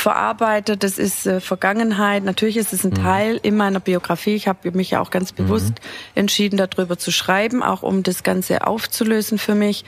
[0.00, 0.82] verarbeitet.
[0.82, 2.24] Das ist äh, Vergangenheit.
[2.24, 3.02] Natürlich ist es ein mhm.
[3.02, 4.34] Teil in meiner Biografie.
[4.34, 5.76] Ich habe mich ja auch ganz bewusst mhm.
[6.16, 9.84] entschieden, darüber zu schreiben, auch um das Ganze aufzulösen für mich.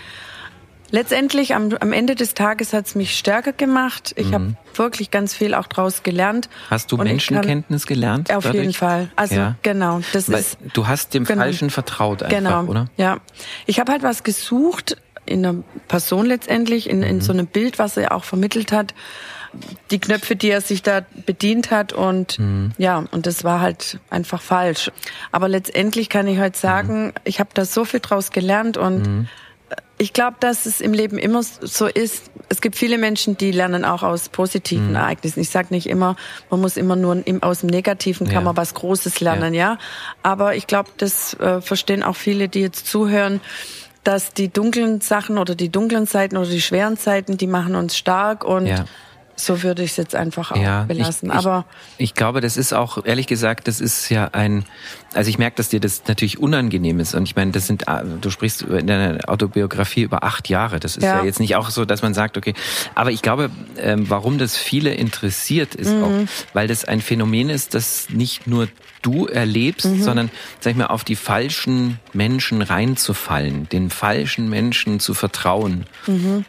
[0.91, 4.13] Letztendlich am, am Ende des Tages hat es mich stärker gemacht.
[4.17, 4.35] Ich mhm.
[4.35, 6.51] habe wirklich ganz viel auch daraus gelernt.
[6.69, 8.35] Hast du Menschenkenntnis kann, gelernt?
[8.35, 8.61] Auf dadurch?
[8.61, 9.11] jeden Fall.
[9.17, 9.57] Also ja.
[9.63, 10.59] genau, das Weil ist.
[10.75, 12.89] Du hast dem genau, Falschen vertraut einfach, genau, oder?
[12.99, 13.19] Ja,
[13.65, 17.21] ich habe halt was gesucht in einer Person letztendlich, in, in mhm.
[17.23, 18.93] so einem Bild, was er auch vermittelt hat
[19.91, 22.73] die Knöpfe, die er sich da bedient hat und mhm.
[22.79, 24.91] ja, und das war halt einfach falsch.
[25.31, 27.13] Aber letztendlich kann ich heute sagen, mhm.
[27.25, 29.29] ich habe da so viel draus gelernt und mhm.
[29.99, 32.31] ich glaube, dass es im Leben immer so ist.
[32.49, 34.97] Es gibt viele Menschen, die lernen auch aus positiven mhm.
[34.97, 35.41] Ereignissen.
[35.41, 36.17] Ich sage nicht immer,
[36.51, 38.41] man muss immer nur aus dem Negativen kann ja.
[38.43, 39.73] man was Großes lernen, ja.
[39.73, 39.79] ja?
[40.23, 43.41] Aber ich glaube, das äh, verstehen auch viele, die jetzt zuhören
[44.05, 47.97] dass die dunklen Sachen oder die dunklen Zeiten oder die schweren Zeiten, die machen uns
[47.97, 48.85] stark und ja.
[49.35, 51.31] So würde ich es jetzt einfach auch ja, belassen.
[51.31, 51.65] Ich, Aber
[51.97, 54.65] ich, ich, glaube, das ist auch ehrlich gesagt, das ist ja ein.
[55.15, 57.15] Also ich merke, dass dir das natürlich unangenehm ist.
[57.15, 57.85] Und ich meine, das sind.
[58.21, 60.81] Du sprichst in deiner Autobiografie über acht Jahre.
[60.81, 62.55] Das ist ja, ja jetzt nicht auch so, dass man sagt, okay.
[62.95, 66.05] Aber ich glaube, ähm, warum das viele interessiert, ist mhm.
[66.05, 68.69] auch, weil das ein Phänomen ist, das nicht nur
[69.01, 70.03] du erlebst, mhm.
[70.03, 70.31] sondern
[70.61, 75.87] sag ich mal, auf die falschen Menschen reinzufallen, den falschen Menschen zu vertrauen.
[76.07, 76.45] Mhm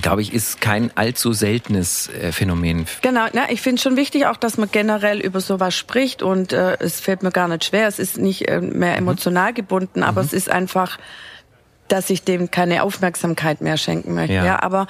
[0.00, 2.86] glaube ich, ist kein allzu seltenes äh, Phänomen.
[3.02, 6.76] Genau, na, ich finde schon wichtig auch, dass man generell über sowas spricht und äh,
[6.80, 7.86] es fällt mir gar nicht schwer.
[7.86, 9.08] Es ist nicht äh, mehr mhm.
[9.08, 10.28] emotional gebunden, aber mhm.
[10.28, 10.98] es ist einfach,
[11.88, 14.34] dass ich dem keine Aufmerksamkeit mehr schenken möchte.
[14.34, 14.44] Ja.
[14.44, 14.62] ja.
[14.62, 14.86] aber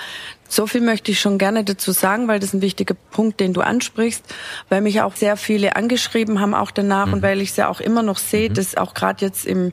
[0.48, 3.52] so viel möchte ich schon gerne dazu sagen, weil das ist ein wichtiger Punkt, den
[3.52, 4.24] du ansprichst,
[4.68, 7.14] weil mich auch sehr viele angeschrieben haben auch danach mhm.
[7.14, 8.54] und weil ich es ja auch immer noch sehe, mhm.
[8.54, 9.72] dass auch gerade jetzt im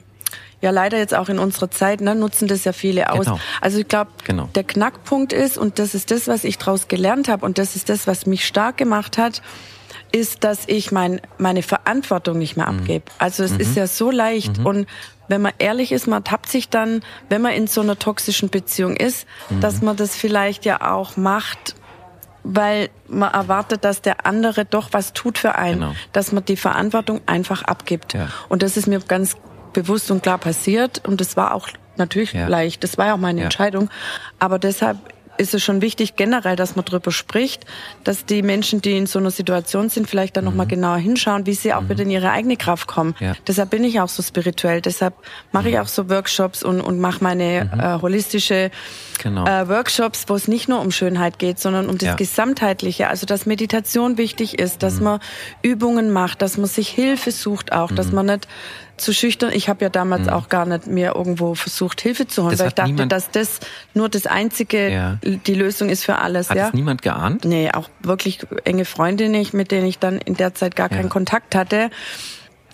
[0.62, 3.26] ja leider jetzt auch in unserer Zeit, ne, nutzen das ja viele aus.
[3.26, 3.40] Genau.
[3.60, 4.50] Also ich glaube, genau.
[4.56, 7.90] der Knackpunkt ist, und das ist das, was ich daraus gelernt habe, und das ist
[7.90, 9.42] das, was mich stark gemacht hat,
[10.12, 12.80] ist, dass ich mein, meine Verantwortung nicht mehr mhm.
[12.80, 13.06] abgebe.
[13.18, 13.60] Also es mhm.
[13.60, 14.66] ist ja so leicht mhm.
[14.66, 14.88] und
[15.28, 18.98] wenn man ehrlich ist, man tappt sich dann, wenn man in so einer toxischen Beziehung
[18.98, 19.62] ist, mhm.
[19.62, 21.76] dass man das vielleicht ja auch macht,
[22.44, 25.94] weil man erwartet, dass der andere doch was tut für einen, genau.
[26.12, 28.14] dass man die Verantwortung einfach abgibt.
[28.14, 28.28] Ja.
[28.50, 29.38] Und das ist mir ganz
[29.74, 31.68] bewusst und klar passiert und das war auch
[31.98, 32.48] natürlich ja.
[32.48, 32.84] leicht.
[32.84, 33.46] Das war ja auch meine ja.
[33.46, 33.90] Entscheidung.
[34.40, 34.98] Aber deshalb
[35.38, 37.66] ist es schon wichtig generell, dass man darüber spricht,
[38.04, 40.52] dass die Menschen, die in so einer Situation sind, vielleicht dann mhm.
[40.52, 41.90] nochmal genauer hinschauen, wie sie auch mhm.
[41.90, 43.16] wieder in ihre eigene Kraft kommen.
[43.20, 43.34] Ja.
[43.48, 44.82] Deshalb bin ich auch so spirituell.
[44.82, 45.16] Deshalb
[45.52, 45.74] mache mhm.
[45.74, 47.80] ich auch so Workshops und, und mache meine mhm.
[47.80, 48.70] äh, holistische
[49.22, 49.46] genau.
[49.46, 52.16] äh, Workshops, wo es nicht nur um Schönheit geht, sondern um das ja.
[52.16, 53.08] Gesamtheitliche.
[53.08, 55.06] Also dass Meditation wichtig ist, dass mhm.
[55.06, 55.20] man
[55.64, 58.16] Übungen macht, dass man sich Hilfe sucht auch, dass mhm.
[58.16, 58.48] man nicht
[59.02, 59.52] zu schüchtern.
[59.54, 60.30] Ich habe ja damals mhm.
[60.30, 63.60] auch gar nicht mir irgendwo versucht, Hilfe zu holen, das weil ich dachte, dass das
[63.94, 65.18] nur das einzige, ja.
[65.24, 66.50] die Lösung ist für alles.
[66.50, 66.66] Hat ja?
[66.66, 67.46] das niemand geahnt?
[67.46, 70.98] Nee, auch wirklich enge Freunde nicht, mit denen ich dann in der Zeit gar ja.
[70.98, 71.90] keinen Kontakt hatte.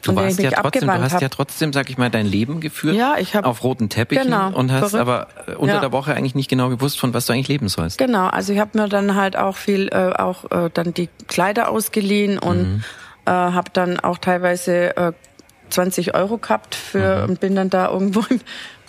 [0.03, 1.21] Du, warst ja trotzdem, du hast hab.
[1.21, 4.51] ja trotzdem, sag ich mal, dein Leben geführt ja, ich hab, auf roten Teppichen genau,
[4.51, 4.95] und hast verrückt.
[4.95, 5.81] aber äh, unter ja.
[5.81, 7.97] der Woche eigentlich nicht genau gewusst, von was du eigentlich leben sollst.
[7.97, 11.69] Genau, also ich habe mir dann halt auch viel, äh, auch äh, dann die Kleider
[11.69, 12.83] ausgeliehen und mhm.
[13.25, 15.13] äh, habe dann auch teilweise äh,
[15.69, 17.29] 20 Euro gehabt für mhm.
[17.29, 18.41] und bin dann da irgendwo im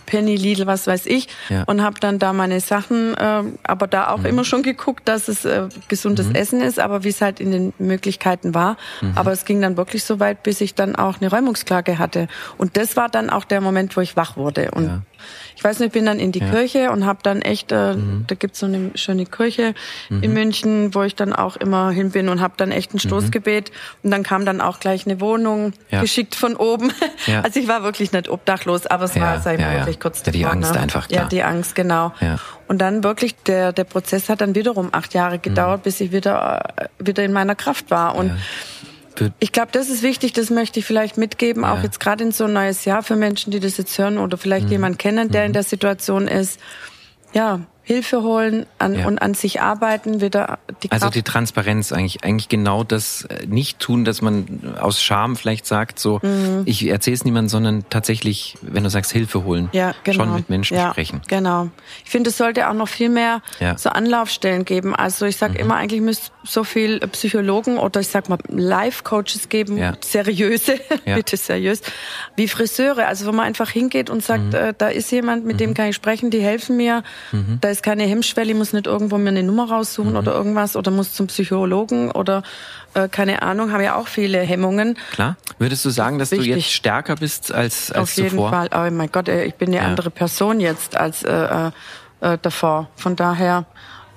[0.09, 1.29] Penny, Lidl, was weiß ich.
[1.51, 1.65] Ja.
[1.65, 4.27] Und habe dann da meine Sachen, äh, aber da auch mhm.
[4.27, 6.35] immer schon geguckt, dass es äh, gesundes mhm.
[6.35, 8.79] Essen ist, aber wie es halt in den Möglichkeiten war.
[9.03, 9.13] Mhm.
[9.17, 12.27] Aber es ging dann wirklich so weit, bis ich dann auch eine Räumungsklage hatte.
[12.57, 14.71] Und das war dann auch der Moment, wo ich wach wurde.
[14.73, 15.03] Und ja
[15.57, 16.51] ich weiß nicht, bin dann in die ja.
[16.51, 18.25] Kirche und habe dann echt, äh, mhm.
[18.27, 19.75] da gibt's so eine schöne Kirche
[20.09, 20.23] mhm.
[20.23, 23.09] in München, wo ich dann auch immer hin bin und habe dann echt ein mhm.
[23.09, 23.73] Stoßgebet.
[24.03, 26.01] Und dann kam dann auch gleich eine Wohnung, ja.
[26.01, 26.93] geschickt von oben.
[27.27, 27.43] Ja.
[27.49, 30.33] Also ich war wirklich nicht obdachlos, aber es war, sag ich mal, wirklich kurz davor.
[30.33, 30.81] Die Angst ne?
[30.81, 31.23] einfach, klar.
[31.23, 32.13] Ja, die Angst, genau.
[32.67, 35.83] Und dann wirklich, der, der Prozess hat dann wiederum acht Jahre gedauert, mhm.
[35.85, 38.15] bis ich wieder, äh, wieder in meiner Kraft war.
[38.15, 38.33] Und
[39.39, 41.73] ich glaube, das ist wichtig, das möchte ich vielleicht mitgeben, ja.
[41.73, 44.39] auch jetzt gerade in so ein neues Jahr für Menschen, die das jetzt hören oder
[44.39, 44.73] vielleicht mhm.
[44.73, 45.47] jemand kennen, der mhm.
[45.49, 46.61] in der Situation ist.
[47.33, 49.07] Ja, Hilfe holen an, ja.
[49.07, 51.05] und an sich arbeiten, wieder die also Kraft.
[51.05, 55.65] Also die Transparenz eigentlich, eigentlich genau das äh, nicht tun, dass man aus Scham vielleicht
[55.65, 56.65] sagt, so mhm.
[56.67, 60.19] ich erzähle es niemandem, sondern tatsächlich, wenn du sagst Hilfe holen, ja, genau.
[60.19, 61.23] schon mit Menschen ja, sprechen.
[61.29, 61.71] Genau.
[62.05, 63.79] Ich finde, es sollte auch noch viel mehr ja.
[63.79, 64.95] so Anlaufstellen geben.
[64.95, 65.61] Also ich sage mhm.
[65.61, 69.95] immer, eigentlich müsste so viel Psychologen oder ich sag mal Life-Coaches geben, ja.
[70.01, 71.81] seriöse, bitte seriös,
[72.37, 73.07] wie Friseure.
[73.07, 74.55] Also wo man einfach hingeht und sagt, mhm.
[74.55, 75.75] äh, da ist jemand, mit dem mhm.
[75.75, 77.03] kann ich sprechen, die helfen mir.
[77.33, 77.57] Mhm.
[77.63, 80.17] Da ist keine Hemmschwelle, ich muss nicht irgendwo mir eine Nummer raussuchen mhm.
[80.17, 82.43] oder irgendwas oder muss zum Psychologen oder
[82.95, 84.99] äh, keine Ahnung, habe ja auch viele Hemmungen.
[85.13, 85.37] Klar.
[85.59, 86.49] Würdest du sagen, dass Wichtig.
[86.49, 88.51] du jetzt stärker bist als, als Auf jeden zuvor?
[88.51, 88.71] Fall.
[88.75, 89.83] Oh mein Gott, ich bin eine ja.
[89.85, 91.71] andere Person jetzt als äh, äh,
[92.21, 92.89] äh, davor.
[92.97, 93.67] Von daher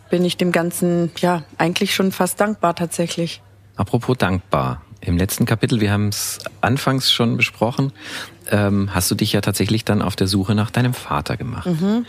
[0.10, 3.42] bin ich dem Ganzen ja eigentlich schon fast dankbar tatsächlich.
[3.76, 4.82] Apropos dankbar.
[5.02, 7.92] Im letzten Kapitel, wir haben es anfangs schon besprochen,
[8.52, 11.66] ähm, hast du dich ja tatsächlich dann auf der Suche nach deinem Vater gemacht.
[11.66, 12.06] Mhm.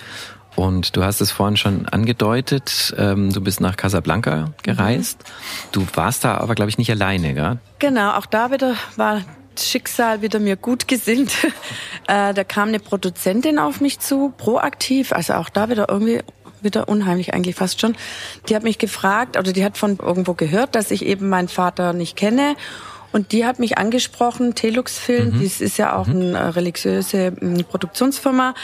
[0.54, 5.24] Und du hast es vorhin schon angedeutet, ähm, du bist nach Casablanca gereist.
[5.72, 7.58] Du warst da aber, glaube ich, nicht alleine, gell?
[7.78, 9.22] Genau, auch da wieder war
[9.58, 11.32] Schicksal wieder mir gut gesinnt.
[12.06, 16.20] äh, da kam eine Produzentin auf mich zu, proaktiv, also auch da wieder irgendwie
[16.62, 17.96] wieder unheimlich eigentlich fast schon.
[18.48, 21.92] Die hat mich gefragt, oder die hat von irgendwo gehört, dass ich eben meinen Vater
[21.92, 22.54] nicht kenne
[23.12, 25.42] und die hat mich angesprochen, Telux Film, mhm.
[25.42, 26.34] das ist ja auch mhm.
[26.34, 28.54] eine religiöse ähm, Produktionsfirma.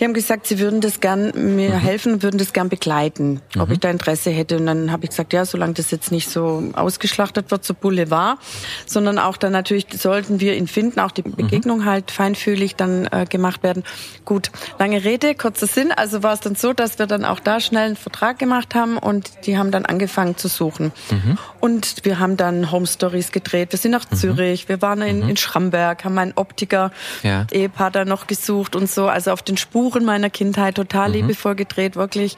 [0.00, 1.78] Die haben gesagt, sie würden das gern mir mhm.
[1.78, 3.60] helfen, würden das gern begleiten, mhm.
[3.60, 4.56] ob ich da Interesse hätte.
[4.56, 8.38] Und dann habe ich gesagt, ja, solange das jetzt nicht so ausgeschlachtet wird, so Boulevard,
[8.86, 11.36] sondern auch dann natürlich sollten wir ihn finden, auch die mhm.
[11.36, 13.84] Begegnung halt feinfühlig dann äh, gemacht werden.
[14.24, 15.92] Gut, lange Rede, kurzer Sinn.
[15.92, 18.98] Also war es dann so, dass wir dann auch da schnell einen Vertrag gemacht haben
[18.98, 20.90] und die haben dann angefangen zu suchen.
[21.10, 21.38] Mhm.
[21.60, 23.70] Und wir haben dann Home Stories gedreht.
[23.70, 24.16] Wir sind nach mhm.
[24.16, 26.90] Zürich, wir waren in, in Schramberg, haben meinen Optiker,
[27.22, 27.46] ja.
[27.52, 29.06] Ehepaar da noch gesucht und so.
[29.06, 31.14] Also auf den Spuren Spuren meiner Kindheit, total mhm.
[31.14, 32.36] liebevoll gedreht, wirklich.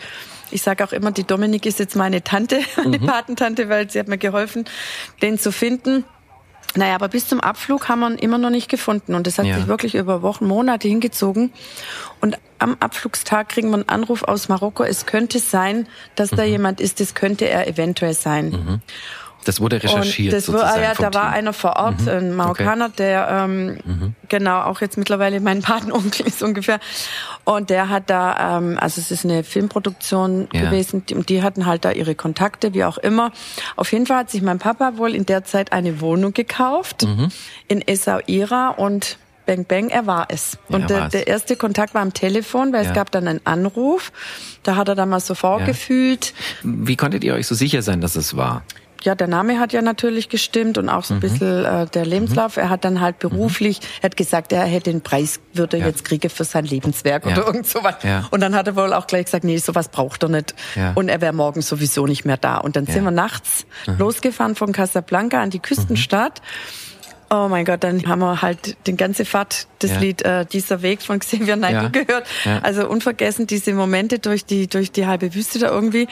[0.51, 3.07] Ich sage auch immer, die Dominik ist jetzt meine Tante, meine mhm.
[3.07, 4.64] Patentante, weil sie hat mir geholfen,
[5.22, 6.05] den zu finden.
[6.74, 9.14] Naja, aber bis zum Abflug haben wir ihn immer noch nicht gefunden.
[9.14, 9.55] Und das hat ja.
[9.55, 11.53] sich wirklich über Wochen, Monate hingezogen.
[12.20, 14.82] Und am Abflugstag kriegen wir einen Anruf aus Marokko.
[14.82, 15.86] Es könnte sein,
[16.16, 16.36] dass mhm.
[16.36, 17.01] da jemand ist.
[17.01, 18.51] Das könnte er eventuell sein.
[18.51, 18.80] Mhm.
[19.47, 20.34] Das wurde recherchiert.
[20.34, 22.09] Und das war, ja, da war einer vor Ort, mhm.
[22.09, 22.94] ein Marokkaner, okay.
[22.99, 24.14] der ähm, mhm.
[24.28, 26.80] genau auch jetzt mittlerweile mein Patenonkel ist ungefähr.
[27.44, 30.62] Und der hat da, ähm, also es ist eine Filmproduktion ja.
[30.62, 33.30] gewesen, und die hatten halt da ihre Kontakte, wie auch immer.
[33.76, 37.28] Auf jeden Fall hat sich mein Papa wohl in der Zeit eine Wohnung gekauft mhm.
[37.68, 40.59] in Essaouira und Bang Bang, er war es.
[40.68, 42.90] Ja, und der, der, erste Kontakt war am Telefon, weil ja.
[42.90, 44.11] es gab dann einen Anruf.
[44.64, 46.34] Da hat er dann mal so vorgefühlt.
[46.64, 46.70] Ja.
[46.74, 48.64] Wie konntet ihr euch so sicher sein, dass es war?
[49.03, 51.20] Ja, der Name hat ja natürlich gestimmt und auch so ein mhm.
[51.20, 52.57] bisschen äh, der Lebenslauf.
[52.57, 52.62] Mhm.
[52.62, 53.86] Er hat dann halt beruflich, mhm.
[54.01, 55.86] er hat gesagt, er hätte den Preis, würde ja.
[55.86, 57.32] jetzt kriegen für sein Lebenswerk ja.
[57.32, 57.97] oder irgend sowas.
[58.03, 58.26] Ja.
[58.30, 60.55] Und dann hat er wohl auch gleich gesagt, nee, sowas braucht er nicht.
[60.74, 60.92] Ja.
[60.94, 62.59] Und er wäre morgen sowieso nicht mehr da.
[62.59, 63.99] Und dann sind wir nachts mhm.
[63.99, 66.42] losgefahren von Casablanca an die Küstenstadt.
[67.28, 69.99] Oh mein Gott, dann haben wir halt den ganze Fahrt das ja.
[69.99, 71.88] Lied äh, Dieser Weg von Xavier Naidoo ja.
[71.88, 72.26] gehört.
[72.44, 72.61] Ja.
[72.62, 76.07] Also unvergessen diese Momente durch die durch die halbe Wüste da irgendwie.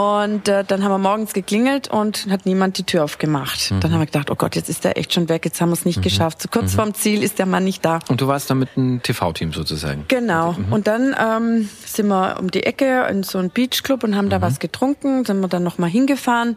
[0.00, 3.70] Und äh, dann haben wir morgens geklingelt und hat niemand die Tür aufgemacht.
[3.70, 3.80] Mhm.
[3.80, 5.74] Dann haben wir gedacht, oh Gott, jetzt ist der echt schon weg, jetzt haben wir
[5.74, 6.02] es nicht mhm.
[6.02, 6.40] geschafft.
[6.40, 6.76] So kurz mhm.
[6.76, 7.98] vorm Ziel ist der Mann nicht da.
[8.08, 10.06] Und du warst dann mit einem TV-Team sozusagen?
[10.08, 10.52] Genau.
[10.52, 10.72] Mhm.
[10.72, 14.38] Und dann ähm, sind wir um die Ecke in so einen Beachclub und haben da
[14.38, 14.42] mhm.
[14.42, 15.26] was getrunken.
[15.26, 16.56] Sind wir dann nochmal hingefahren.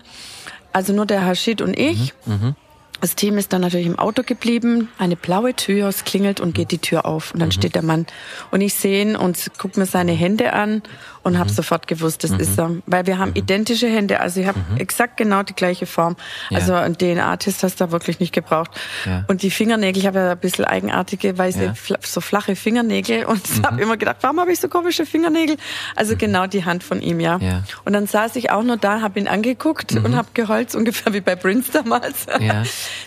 [0.71, 2.13] Also nur der Hashid und ich.
[2.25, 2.55] Mhm.
[3.03, 6.71] Das Team ist dann natürlich im Auto geblieben, eine blaue Tür, es klingelt und geht
[6.71, 7.33] die Tür auf.
[7.33, 7.51] Und dann mhm.
[7.51, 8.05] steht der Mann.
[8.49, 10.83] Und ich sehe ihn und gucke mir seine Hände an
[11.21, 11.39] und mhm.
[11.39, 12.39] habe sofort gewusst, das mhm.
[12.39, 12.71] ist er.
[12.85, 13.37] Weil wir haben mhm.
[13.37, 14.77] identische Hände, also ich habe mhm.
[14.77, 16.15] exakt genau die gleiche Form.
[16.49, 16.59] Ja.
[16.59, 18.71] Also ein DNA-Test hast du da wirklich nicht gebraucht.
[19.05, 19.25] Ja.
[19.27, 21.97] Und die Fingernägel, ich habe ja ein bisschen eigenartige, weiße, ja.
[22.01, 23.63] so flache Fingernägel und mhm.
[23.65, 25.57] habe immer gedacht, warum habe ich so komische Fingernägel?
[25.97, 27.37] Also genau die Hand von ihm, ja.
[27.39, 27.63] ja.
[27.83, 31.21] Und dann saß ich auch nur da, habe ihn angeguckt und habe geholzt, ungefähr wie
[31.21, 32.27] bei Prince damals.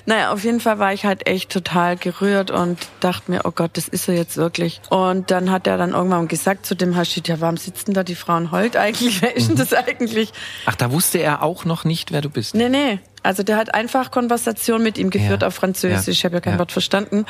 [0.07, 0.14] Ja.
[0.14, 3.72] naja, auf jeden Fall war ich halt echt total gerührt und dachte mir, oh Gott,
[3.74, 4.80] das ist er jetzt wirklich.
[4.91, 8.14] Und dann hat er dann irgendwann gesagt zu dem Hashid, ja, warum sitzen da die
[8.14, 9.22] Frauen Holt eigentlich?
[9.26, 10.32] Wer ist denn das eigentlich?
[10.66, 12.55] Ach, da wusste er auch noch nicht, wer du bist?
[12.55, 12.99] Nee, nee.
[13.22, 15.49] Also der hat einfach Konversation mit ihm geführt ja.
[15.49, 16.07] auf Französisch.
[16.07, 16.12] Ja.
[16.12, 16.59] Ich habe ja kein ja.
[16.61, 17.26] Wort verstanden.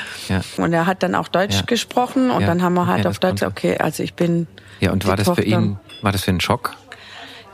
[0.59, 3.79] Und er hat dann auch Deutsch gesprochen und dann haben wir halt auf Deutsch, okay,
[3.79, 4.47] also ich bin.
[4.81, 5.43] Ja, und war das Tochter.
[5.43, 6.77] für ihn, war das für einen Schock?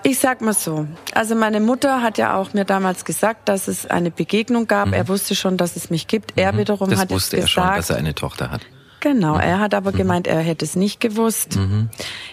[0.05, 0.87] Ich sag mal so.
[1.15, 4.89] Also meine Mutter hat ja auch mir damals gesagt, dass es eine Begegnung gab.
[4.89, 4.95] Mhm.
[4.95, 6.33] Er wusste schon, dass es mich gibt.
[6.37, 6.59] Er mhm.
[6.59, 7.57] wiederum das hat wusste es gesagt.
[7.57, 8.63] er schon, dass er eine Tochter hat.
[9.03, 9.97] Genau, er hat aber mhm.
[9.97, 11.57] gemeint, er hätte es nicht gewusst.
[11.57, 11.89] Mhm.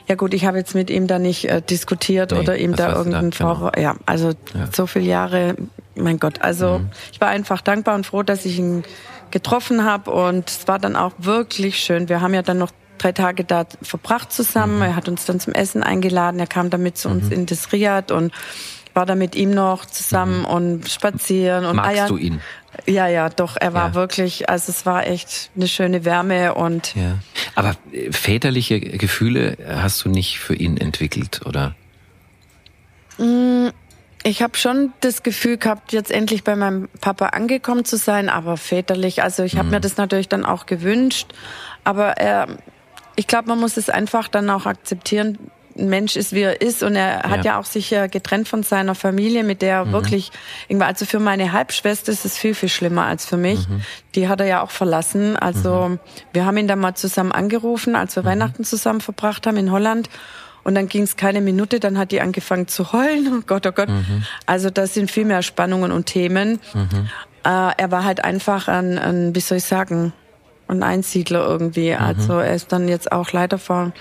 [0.07, 2.95] Ja gut, ich habe jetzt mit ihm da nicht äh, diskutiert nee, oder ihm da
[2.95, 3.71] irgendeinen Vorwurf.
[3.71, 3.87] Genau.
[3.87, 4.67] Ja, also ja.
[4.71, 5.55] so viele Jahre,
[5.95, 6.41] mein Gott.
[6.41, 6.89] Also mhm.
[7.11, 8.83] ich war einfach dankbar und froh, dass ich ihn
[9.31, 12.07] getroffen habe und es war dann auch wirklich schön.
[12.07, 14.77] Wir haben ja dann noch drei Tage da verbracht zusammen.
[14.77, 14.81] Mhm.
[14.83, 16.39] Er hat uns dann zum Essen eingeladen.
[16.39, 17.31] Er kam damit zu uns mhm.
[17.31, 18.31] in das Riad und
[18.93, 20.45] war da mit ihm noch zusammen mhm.
[20.45, 22.07] und spazieren und Magst eiern.
[22.09, 22.41] du ihn?
[22.85, 23.93] Ja, ja, doch, er war ja.
[23.95, 26.95] wirklich, also es war echt eine schöne Wärme und.
[26.95, 27.19] Ja.
[27.55, 31.75] Aber äh, väterliche Gefühle hast du nicht für ihn entwickelt, oder?
[33.17, 33.69] Mm,
[34.23, 38.57] ich habe schon das Gefühl gehabt, jetzt endlich bei meinem Papa angekommen zu sein, aber
[38.57, 39.71] väterlich, also ich habe mhm.
[39.71, 41.33] mir das natürlich dann auch gewünscht,
[41.83, 42.47] aber er,
[43.19, 45.37] ich glaube, man muss es einfach dann auch akzeptieren,
[45.77, 46.83] ein Mensch ist, wie er ist.
[46.83, 47.29] Und er ja.
[47.29, 49.91] hat ja auch sich getrennt von seiner Familie, mit der er mhm.
[49.91, 50.31] wirklich,
[50.79, 53.67] also für meine Halbschwester ist es viel, viel schlimmer als für mich.
[53.67, 53.81] Mhm.
[54.15, 55.35] Die hat er ja auch verlassen.
[55.35, 55.99] Also mhm.
[56.31, 58.27] wir haben ihn dann mal zusammen angerufen, als wir mhm.
[58.27, 60.09] Weihnachten zusammen verbracht haben in Holland.
[60.63, 63.29] Und dann ging es keine Minute, dann hat die angefangen zu heulen.
[63.37, 63.89] Oh Gott, oh Gott.
[63.89, 64.23] Mhm.
[64.45, 66.61] Also das sind viel mehr Spannungen und Themen.
[66.73, 67.09] Mhm.
[67.43, 70.13] Äh, er war halt einfach ein, ein, wie soll ich sagen,
[70.69, 71.93] ein Einsiedler irgendwie.
[71.93, 73.91] Also er ist dann jetzt auch leider vor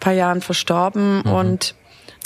[0.00, 1.32] paar Jahren verstorben mhm.
[1.32, 1.74] und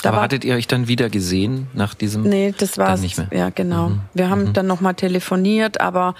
[0.02, 2.22] da Aber hattet ihr euch dann wieder gesehen nach diesem?
[2.22, 3.28] Nee, das war nicht mehr.
[3.32, 3.90] Ja, genau.
[3.90, 4.00] Mhm.
[4.14, 4.52] Wir haben mhm.
[4.52, 6.14] dann nochmal telefoniert, aber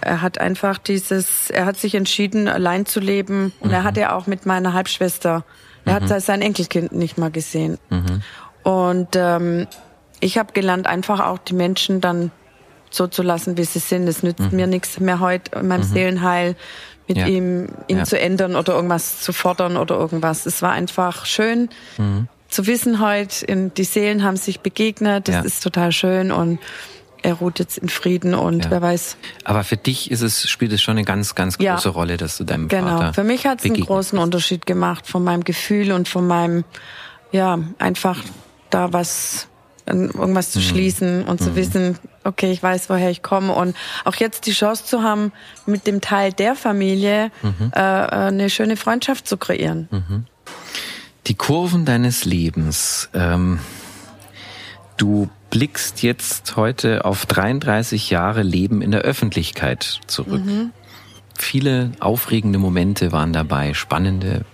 [0.00, 3.52] er hat einfach dieses, er hat sich entschieden, allein zu leben.
[3.60, 3.84] Und er mhm.
[3.84, 5.44] hat ja auch mit meiner Halbschwester,
[5.84, 6.20] er hat mhm.
[6.20, 7.78] sein Enkelkind nicht mal gesehen.
[7.90, 8.22] Mhm.
[8.62, 9.66] Und ähm,
[10.20, 12.30] ich habe gelernt, einfach auch die Menschen dann
[12.90, 14.08] so zu lassen, wie sie sind.
[14.08, 16.56] Es nützt mir nichts mehr heute in meinem Seelenheil
[17.08, 17.26] mit ja.
[17.26, 18.04] ihm ihn ja.
[18.04, 20.46] zu ändern oder irgendwas zu fordern oder irgendwas.
[20.46, 21.68] Es war einfach schön
[21.98, 22.28] mhm.
[22.48, 25.40] zu wissen heute, die Seelen haben sich begegnet, das ja.
[25.42, 26.60] ist total schön und
[27.22, 29.16] er ruht jetzt in Frieden und wer weiß.
[29.44, 32.44] Aber für dich ist es, spielt es schon eine ganz, ganz große Rolle, dass du
[32.44, 32.86] deinem genau.
[32.86, 32.98] Vater.
[32.98, 33.12] Genau.
[33.12, 34.24] Für mich hat es einen großen bist.
[34.24, 36.64] Unterschied gemacht von meinem Gefühl und von meinem,
[37.32, 38.22] ja, einfach
[38.70, 39.48] da was
[39.86, 40.62] irgendwas zu mhm.
[40.62, 41.56] schließen und zu mhm.
[41.56, 45.32] wissen, okay, ich weiß, woher ich komme und auch jetzt die Chance zu haben,
[45.66, 47.72] mit dem Teil der Familie mhm.
[47.74, 49.88] äh, äh eine schöne Freundschaft zu kreieren.
[51.26, 53.08] Die Kurven deines Lebens.
[53.14, 53.60] Ähm,
[54.96, 60.44] du blickst jetzt heute auf 33 Jahre Leben in der Öffentlichkeit zurück.
[60.44, 60.72] Mhm.
[61.36, 64.44] Viele aufregende Momente waren dabei, spannende.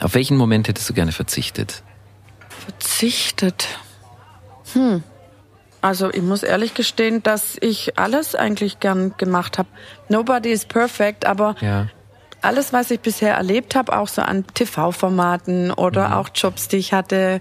[0.00, 1.82] Auf welchen Moment hättest du gerne verzichtet?
[2.48, 3.66] Verzichtet?
[4.74, 5.02] Hm.
[5.82, 9.68] Also ich muss ehrlich gestehen, dass ich alles eigentlich gern gemacht habe.
[10.08, 11.86] Nobody is perfect, aber ja.
[12.42, 16.14] alles, was ich bisher erlebt habe, auch so an TV-Formaten oder mhm.
[16.14, 17.40] auch Jobs, die ich hatte,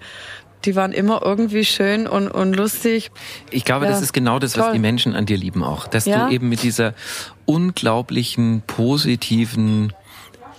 [0.66, 3.12] die waren immer irgendwie schön und, und lustig.
[3.50, 4.64] Ich glaube, ja, das ist genau das, toll.
[4.64, 5.88] was die Menschen an dir lieben auch.
[5.88, 6.28] Dass ja?
[6.28, 6.94] du eben mit dieser
[7.46, 9.94] unglaublichen, positiven,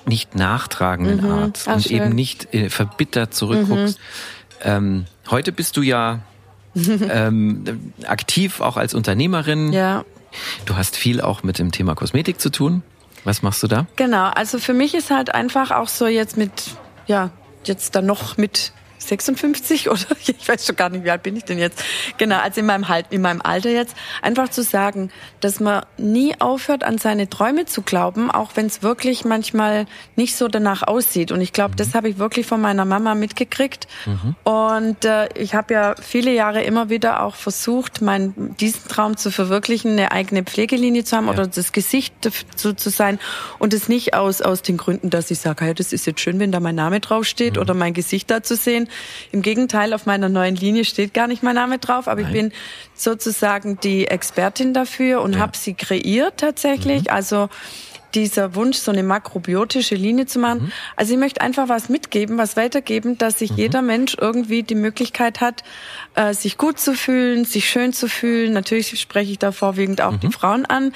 [0.06, 1.30] nicht nachtragenden mhm.
[1.30, 1.96] Art Ach, und schön.
[1.96, 3.98] eben nicht äh, verbittert zurückguckst.
[3.98, 4.04] Mhm.
[4.62, 6.20] Ähm, heute bist du ja
[7.10, 9.72] ähm, aktiv auch als Unternehmerin.
[9.72, 10.04] Ja.
[10.64, 12.82] Du hast viel auch mit dem Thema Kosmetik zu tun.
[13.24, 13.86] Was machst du da?
[13.96, 16.52] Genau, also für mich ist halt einfach auch so jetzt mit,
[17.06, 17.30] ja,
[17.64, 21.44] jetzt dann noch mit 56 oder ich weiß schon gar nicht, wie alt bin ich
[21.44, 21.82] denn jetzt?
[22.18, 26.34] Genau, also in meinem, halt, in meinem Alter jetzt, einfach zu sagen, dass man nie
[26.38, 29.86] aufhört, an seine Träume zu glauben, auch wenn es wirklich manchmal
[30.16, 31.32] nicht so danach aussieht.
[31.32, 31.76] Und ich glaube, mhm.
[31.76, 33.88] das habe ich wirklich von meiner Mama mitgekriegt.
[34.06, 34.36] Mhm.
[34.44, 39.30] Und äh, ich habe ja viele Jahre immer wieder auch versucht, meinen diesen Traum zu
[39.30, 41.32] verwirklichen, eine eigene Pflegelinie zu haben ja.
[41.32, 42.14] oder das Gesicht
[42.56, 43.18] zu, zu sein
[43.58, 46.38] und es nicht aus aus den Gründen, dass ich sage, hey, das ist jetzt schön,
[46.38, 47.62] wenn da mein Name draufsteht mhm.
[47.62, 48.88] oder mein Gesicht da zu sehen,
[49.32, 52.30] Im Gegenteil, auf meiner neuen Linie steht gar nicht mein Name drauf, aber Nein.
[52.30, 52.52] ich bin
[52.94, 55.40] sozusagen die Expertin dafür und ja.
[55.40, 57.02] habe sie kreiert tatsächlich.
[57.02, 57.10] Mhm.
[57.10, 57.48] Also
[58.14, 60.64] dieser Wunsch, so eine makrobiotische Linie zu machen.
[60.64, 60.72] Mhm.
[60.96, 63.56] Also ich möchte einfach was mitgeben, was weitergeben, dass sich mhm.
[63.56, 65.62] jeder Mensch irgendwie die Möglichkeit hat,
[66.14, 68.52] äh, sich gut zu fühlen, sich schön zu fühlen.
[68.52, 70.20] Natürlich spreche ich da vorwiegend auch mhm.
[70.20, 70.92] die Frauen an,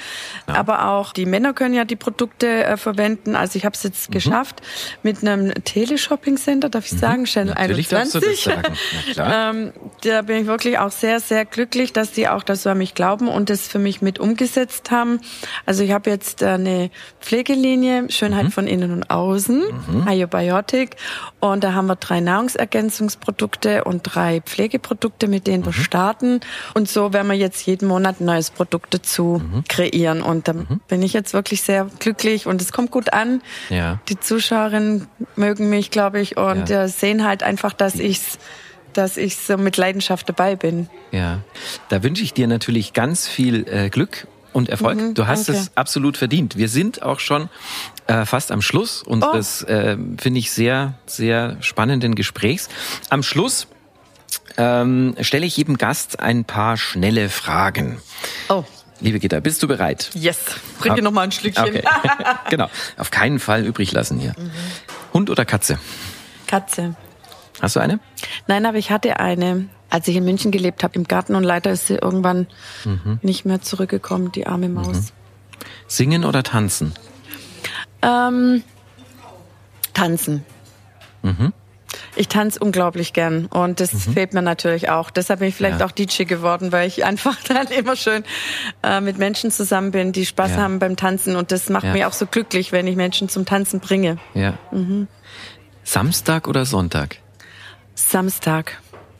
[0.47, 0.55] ja.
[0.55, 3.35] aber auch die Männer können ja die Produkte äh, verwenden.
[3.35, 4.13] Also ich habe es jetzt mhm.
[4.13, 4.61] geschafft
[5.03, 6.97] mit einem Teleshopping-Center, darf ich mhm.
[6.97, 8.43] sagen, Channel Natürlich 21.
[8.43, 9.73] Darfst du das sagen.
[9.73, 12.77] ähm, da bin ich wirklich auch sehr, sehr glücklich, dass die auch das so an
[12.77, 15.21] mich glauben und das für mich mit umgesetzt haben.
[15.65, 16.91] Also ich habe jetzt äh, eine
[17.21, 18.51] Pflegelinie, Schönheit mhm.
[18.51, 20.07] von innen und außen, mhm.
[20.07, 20.97] Ayurbayotik.
[21.39, 25.67] Und da haben wir drei Nahrungsergänzungsprodukte und drei Pflegeprodukte, mit denen mhm.
[25.67, 26.41] wir starten.
[26.73, 29.63] Und so werden wir jetzt jeden Monat neues Produkt dazu mhm.
[29.67, 30.21] kreieren.
[30.21, 30.81] Und da mhm.
[30.87, 33.41] bin ich jetzt wirklich sehr glücklich und es kommt gut an.
[33.69, 33.99] Ja.
[34.09, 36.87] Die Zuschauerinnen mögen mich, glaube ich, und ja.
[36.87, 38.37] sehen halt einfach, dass ich's
[38.93, 40.87] dass ich so mit Leidenschaft dabei bin.
[41.11, 41.39] Ja,
[41.89, 44.25] da wünsche ich dir natürlich ganz viel äh, Glück
[44.55, 44.97] und Erfolg.
[44.97, 45.61] Mhm, du hast danke.
[45.61, 46.57] es absolut verdient.
[46.57, 47.49] Wir sind auch schon
[48.07, 49.71] äh, fast am Schluss unseres, oh.
[49.71, 52.69] äh, finde ich, sehr, sehr spannenden Gesprächs.
[53.09, 53.67] Am Schluss
[54.57, 57.99] ähm, stelle ich jedem Gast ein paar schnelle Fragen.
[58.49, 58.63] Oh.
[59.01, 60.09] Liebe Gitta, bist du bereit?
[60.13, 60.37] Yes.
[60.79, 61.65] Bring dir noch mal ein Schlückchen.
[61.65, 61.83] Okay.
[62.49, 62.69] genau.
[62.97, 64.33] Auf keinen Fall übrig lassen hier.
[64.37, 64.51] Mhm.
[65.13, 65.79] Hund oder Katze?
[66.47, 66.95] Katze.
[67.61, 67.99] Hast du eine?
[68.47, 71.71] Nein, aber ich hatte eine als ich in München gelebt habe, im Garten und leider
[71.71, 72.47] ist sie irgendwann
[72.83, 73.19] mhm.
[73.21, 74.97] nicht mehr zurückgekommen, die arme Maus.
[74.97, 75.09] Mhm.
[75.87, 76.93] Singen oder tanzen?
[78.01, 78.63] Ähm,
[79.93, 80.43] tanzen.
[81.21, 81.53] Mhm.
[82.15, 84.13] Ich tanze unglaublich gern und das mhm.
[84.13, 85.09] fehlt mir natürlich auch.
[85.09, 85.85] Deshalb bin ich vielleicht ja.
[85.85, 88.23] auch DJ geworden, weil ich einfach dann immer schön
[88.83, 90.57] äh, mit Menschen zusammen bin, die Spaß ja.
[90.57, 91.93] haben beim Tanzen und das macht ja.
[91.93, 94.17] mich auch so glücklich, wenn ich Menschen zum Tanzen bringe.
[94.33, 94.57] Ja.
[94.71, 95.07] Mhm.
[95.83, 97.17] Samstag oder Sonntag?
[97.93, 98.77] Samstag.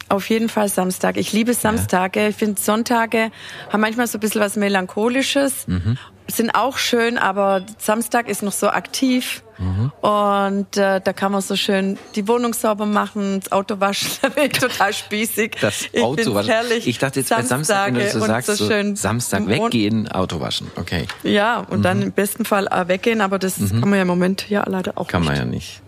[0.07, 1.17] Auf jeden Fall Samstag.
[1.17, 2.21] Ich liebe Samstage.
[2.21, 2.27] Ja.
[2.29, 3.31] Ich finde Sonntage
[3.71, 5.67] haben manchmal so ein bisschen was Melancholisches.
[5.67, 5.97] Mhm.
[6.27, 9.43] Sind auch schön, aber Samstag ist noch so aktiv.
[9.57, 9.91] Mhm.
[10.01, 14.09] Und äh, da kann man so schön die Wohnung sauber machen, das Auto waschen.
[14.21, 15.57] Da bin ich total spießig.
[15.61, 16.49] Das Auto waschen.
[16.49, 16.87] Herrlich.
[16.87, 20.71] Ich dachte jetzt bei Samstag, wenn du so sagst, so, so Samstag weggehen, Auto waschen.
[20.75, 21.05] Okay.
[21.23, 21.83] Ja, und mhm.
[21.83, 23.79] dann im besten Fall weggehen, aber das mhm.
[23.79, 25.29] kann man ja im Moment ja leider auch kann nicht.
[25.29, 25.81] Kann man ja nicht.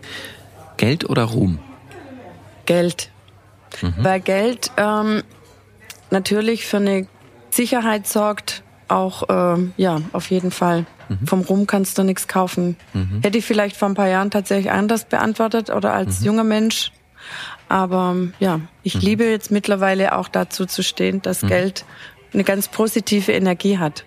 [0.76, 1.58] Geld oder Ruhm?
[2.64, 3.10] Geld.
[3.82, 3.94] Mhm.
[3.98, 5.22] Weil Geld ähm,
[6.10, 7.06] natürlich für eine
[7.50, 10.86] Sicherheit sorgt, auch ähm, ja, auf jeden Fall.
[11.08, 11.26] Mhm.
[11.26, 12.76] Vom Ruhm kannst du nichts kaufen.
[12.92, 13.20] Mhm.
[13.22, 16.26] Hätte ich vielleicht vor ein paar Jahren tatsächlich anders beantwortet oder als mhm.
[16.26, 16.92] junger Mensch.
[17.68, 19.00] Aber ja, ich mhm.
[19.00, 21.48] liebe jetzt mittlerweile auch dazu zu stehen, dass mhm.
[21.48, 21.84] Geld
[22.32, 24.04] eine ganz positive Energie hat.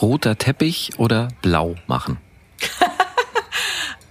[0.00, 2.18] Roter Teppich oder blau machen?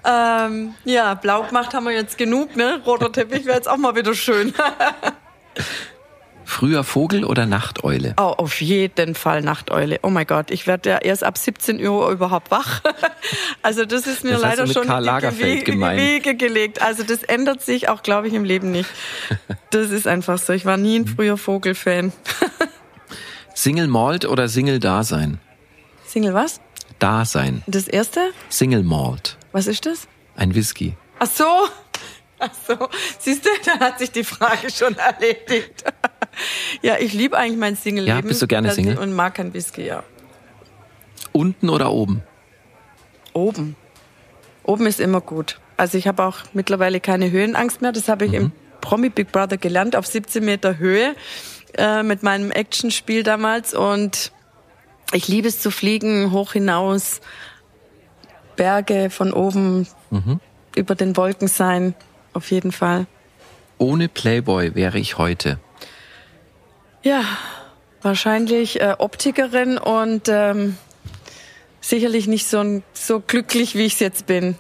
[0.09, 2.82] Ähm, ja, blau gemacht haben wir jetzt genug, ne?
[2.86, 4.53] Roter Teppich wäre jetzt auch mal wieder schön.
[6.49, 8.13] Früher Vogel oder Nachteule?
[8.17, 9.99] Oh, auf jeden Fall Nachteule.
[10.01, 12.81] Oh mein Gott, ich werde ja erst ab 17 Uhr überhaupt wach.
[13.63, 16.81] Also das ist mir das leider schon Karl Lagerfeld in die Wege, Wege gelegt.
[16.81, 18.89] Also das ändert sich auch, glaube ich, im Leben nicht.
[19.71, 20.53] Das ist einfach so.
[20.53, 21.07] Ich war nie ein mhm.
[21.07, 22.13] früher Vogel-Fan.
[23.53, 25.41] Single Malt oder Single Dasein?
[26.05, 26.61] Single was?
[26.99, 27.63] Dasein.
[27.67, 28.29] Das erste?
[28.47, 29.37] Single Malt.
[29.51, 30.07] Was ist das?
[30.37, 30.95] Ein Whisky.
[31.19, 31.43] Ach so.
[32.39, 32.88] Ach so.
[33.19, 35.83] Siehst du, dann hat sich die Frage schon erledigt.
[36.81, 38.17] ja, ich liebe eigentlich mein Single-Leben.
[38.17, 38.97] Ja, bist du gerne Single?
[38.97, 40.03] Und mag kein Whisky, ja.
[41.31, 42.23] Unten oder oben?
[43.33, 43.75] Oben.
[44.63, 45.59] Oben ist immer gut.
[45.77, 47.91] Also ich habe auch mittlerweile keine Höhenangst mehr.
[47.91, 48.38] Das habe ich mhm.
[48.38, 51.15] im Promi Big Brother gelernt, auf 17 Meter Höhe
[51.77, 53.73] äh, mit meinem Actionspiel damals.
[53.73, 54.31] Und
[55.13, 57.21] ich liebe es zu fliegen, hoch hinaus,
[58.55, 60.39] Berge von oben mhm.
[60.75, 61.95] über den Wolken sein,
[62.38, 63.05] auf jeden Fall.
[63.77, 65.59] Ohne Playboy wäre ich heute.
[67.03, 67.23] Ja,
[68.01, 70.77] wahrscheinlich äh, Optikerin und ähm,
[71.81, 74.55] sicherlich nicht so, so glücklich, wie ich es jetzt bin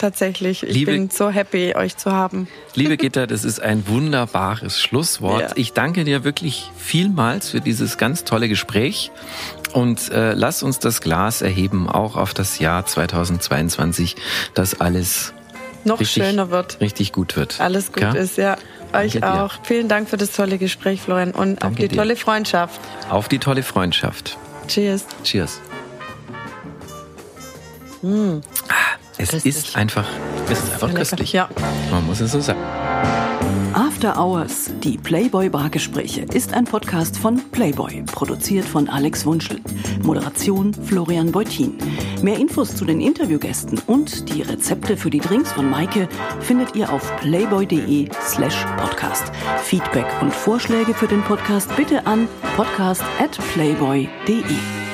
[0.00, 0.62] tatsächlich.
[0.62, 2.48] Ich liebe, bin so happy, euch zu haben.
[2.74, 5.42] Liebe Gitta, das ist ein wunderbares Schlusswort.
[5.42, 5.52] Ja.
[5.56, 9.10] Ich danke dir wirklich vielmals für dieses ganz tolle Gespräch
[9.72, 14.16] und äh, lass uns das Glas erheben, auch auf das Jahr 2022,
[14.54, 15.34] dass alles
[15.84, 16.80] noch richtig, schöner wird.
[16.80, 17.60] Richtig gut wird.
[17.60, 18.12] Alles gut ja?
[18.12, 18.56] ist, ja.
[18.92, 19.52] Euch auch.
[19.62, 21.96] Vielen Dank für das tolle Gespräch, Florian, und danke auf die dir.
[21.96, 22.80] tolle Freundschaft.
[23.08, 24.36] Auf die tolle Freundschaft.
[24.66, 25.06] Cheers.
[25.22, 25.60] Cheers.
[28.02, 28.38] Mm.
[29.18, 30.06] Es ist einfach,
[30.50, 31.32] es ist einfach köstlich.
[31.32, 31.48] Ja.
[31.90, 32.56] Man muss es so sein.
[33.74, 39.60] After Hours, die Playboy-Bargespräche, ist ein Podcast von Playboy, produziert von Alex Wunschel.
[40.02, 41.78] Moderation Florian Beutin.
[42.20, 46.08] Mehr Infos zu den Interviewgästen und die Rezepte für die Drinks von Maike
[46.40, 49.30] findet ihr auf playboy.de slash podcast.
[49.62, 52.26] Feedback und Vorschläge für den Podcast bitte an
[52.56, 54.89] podcast at playboy.de.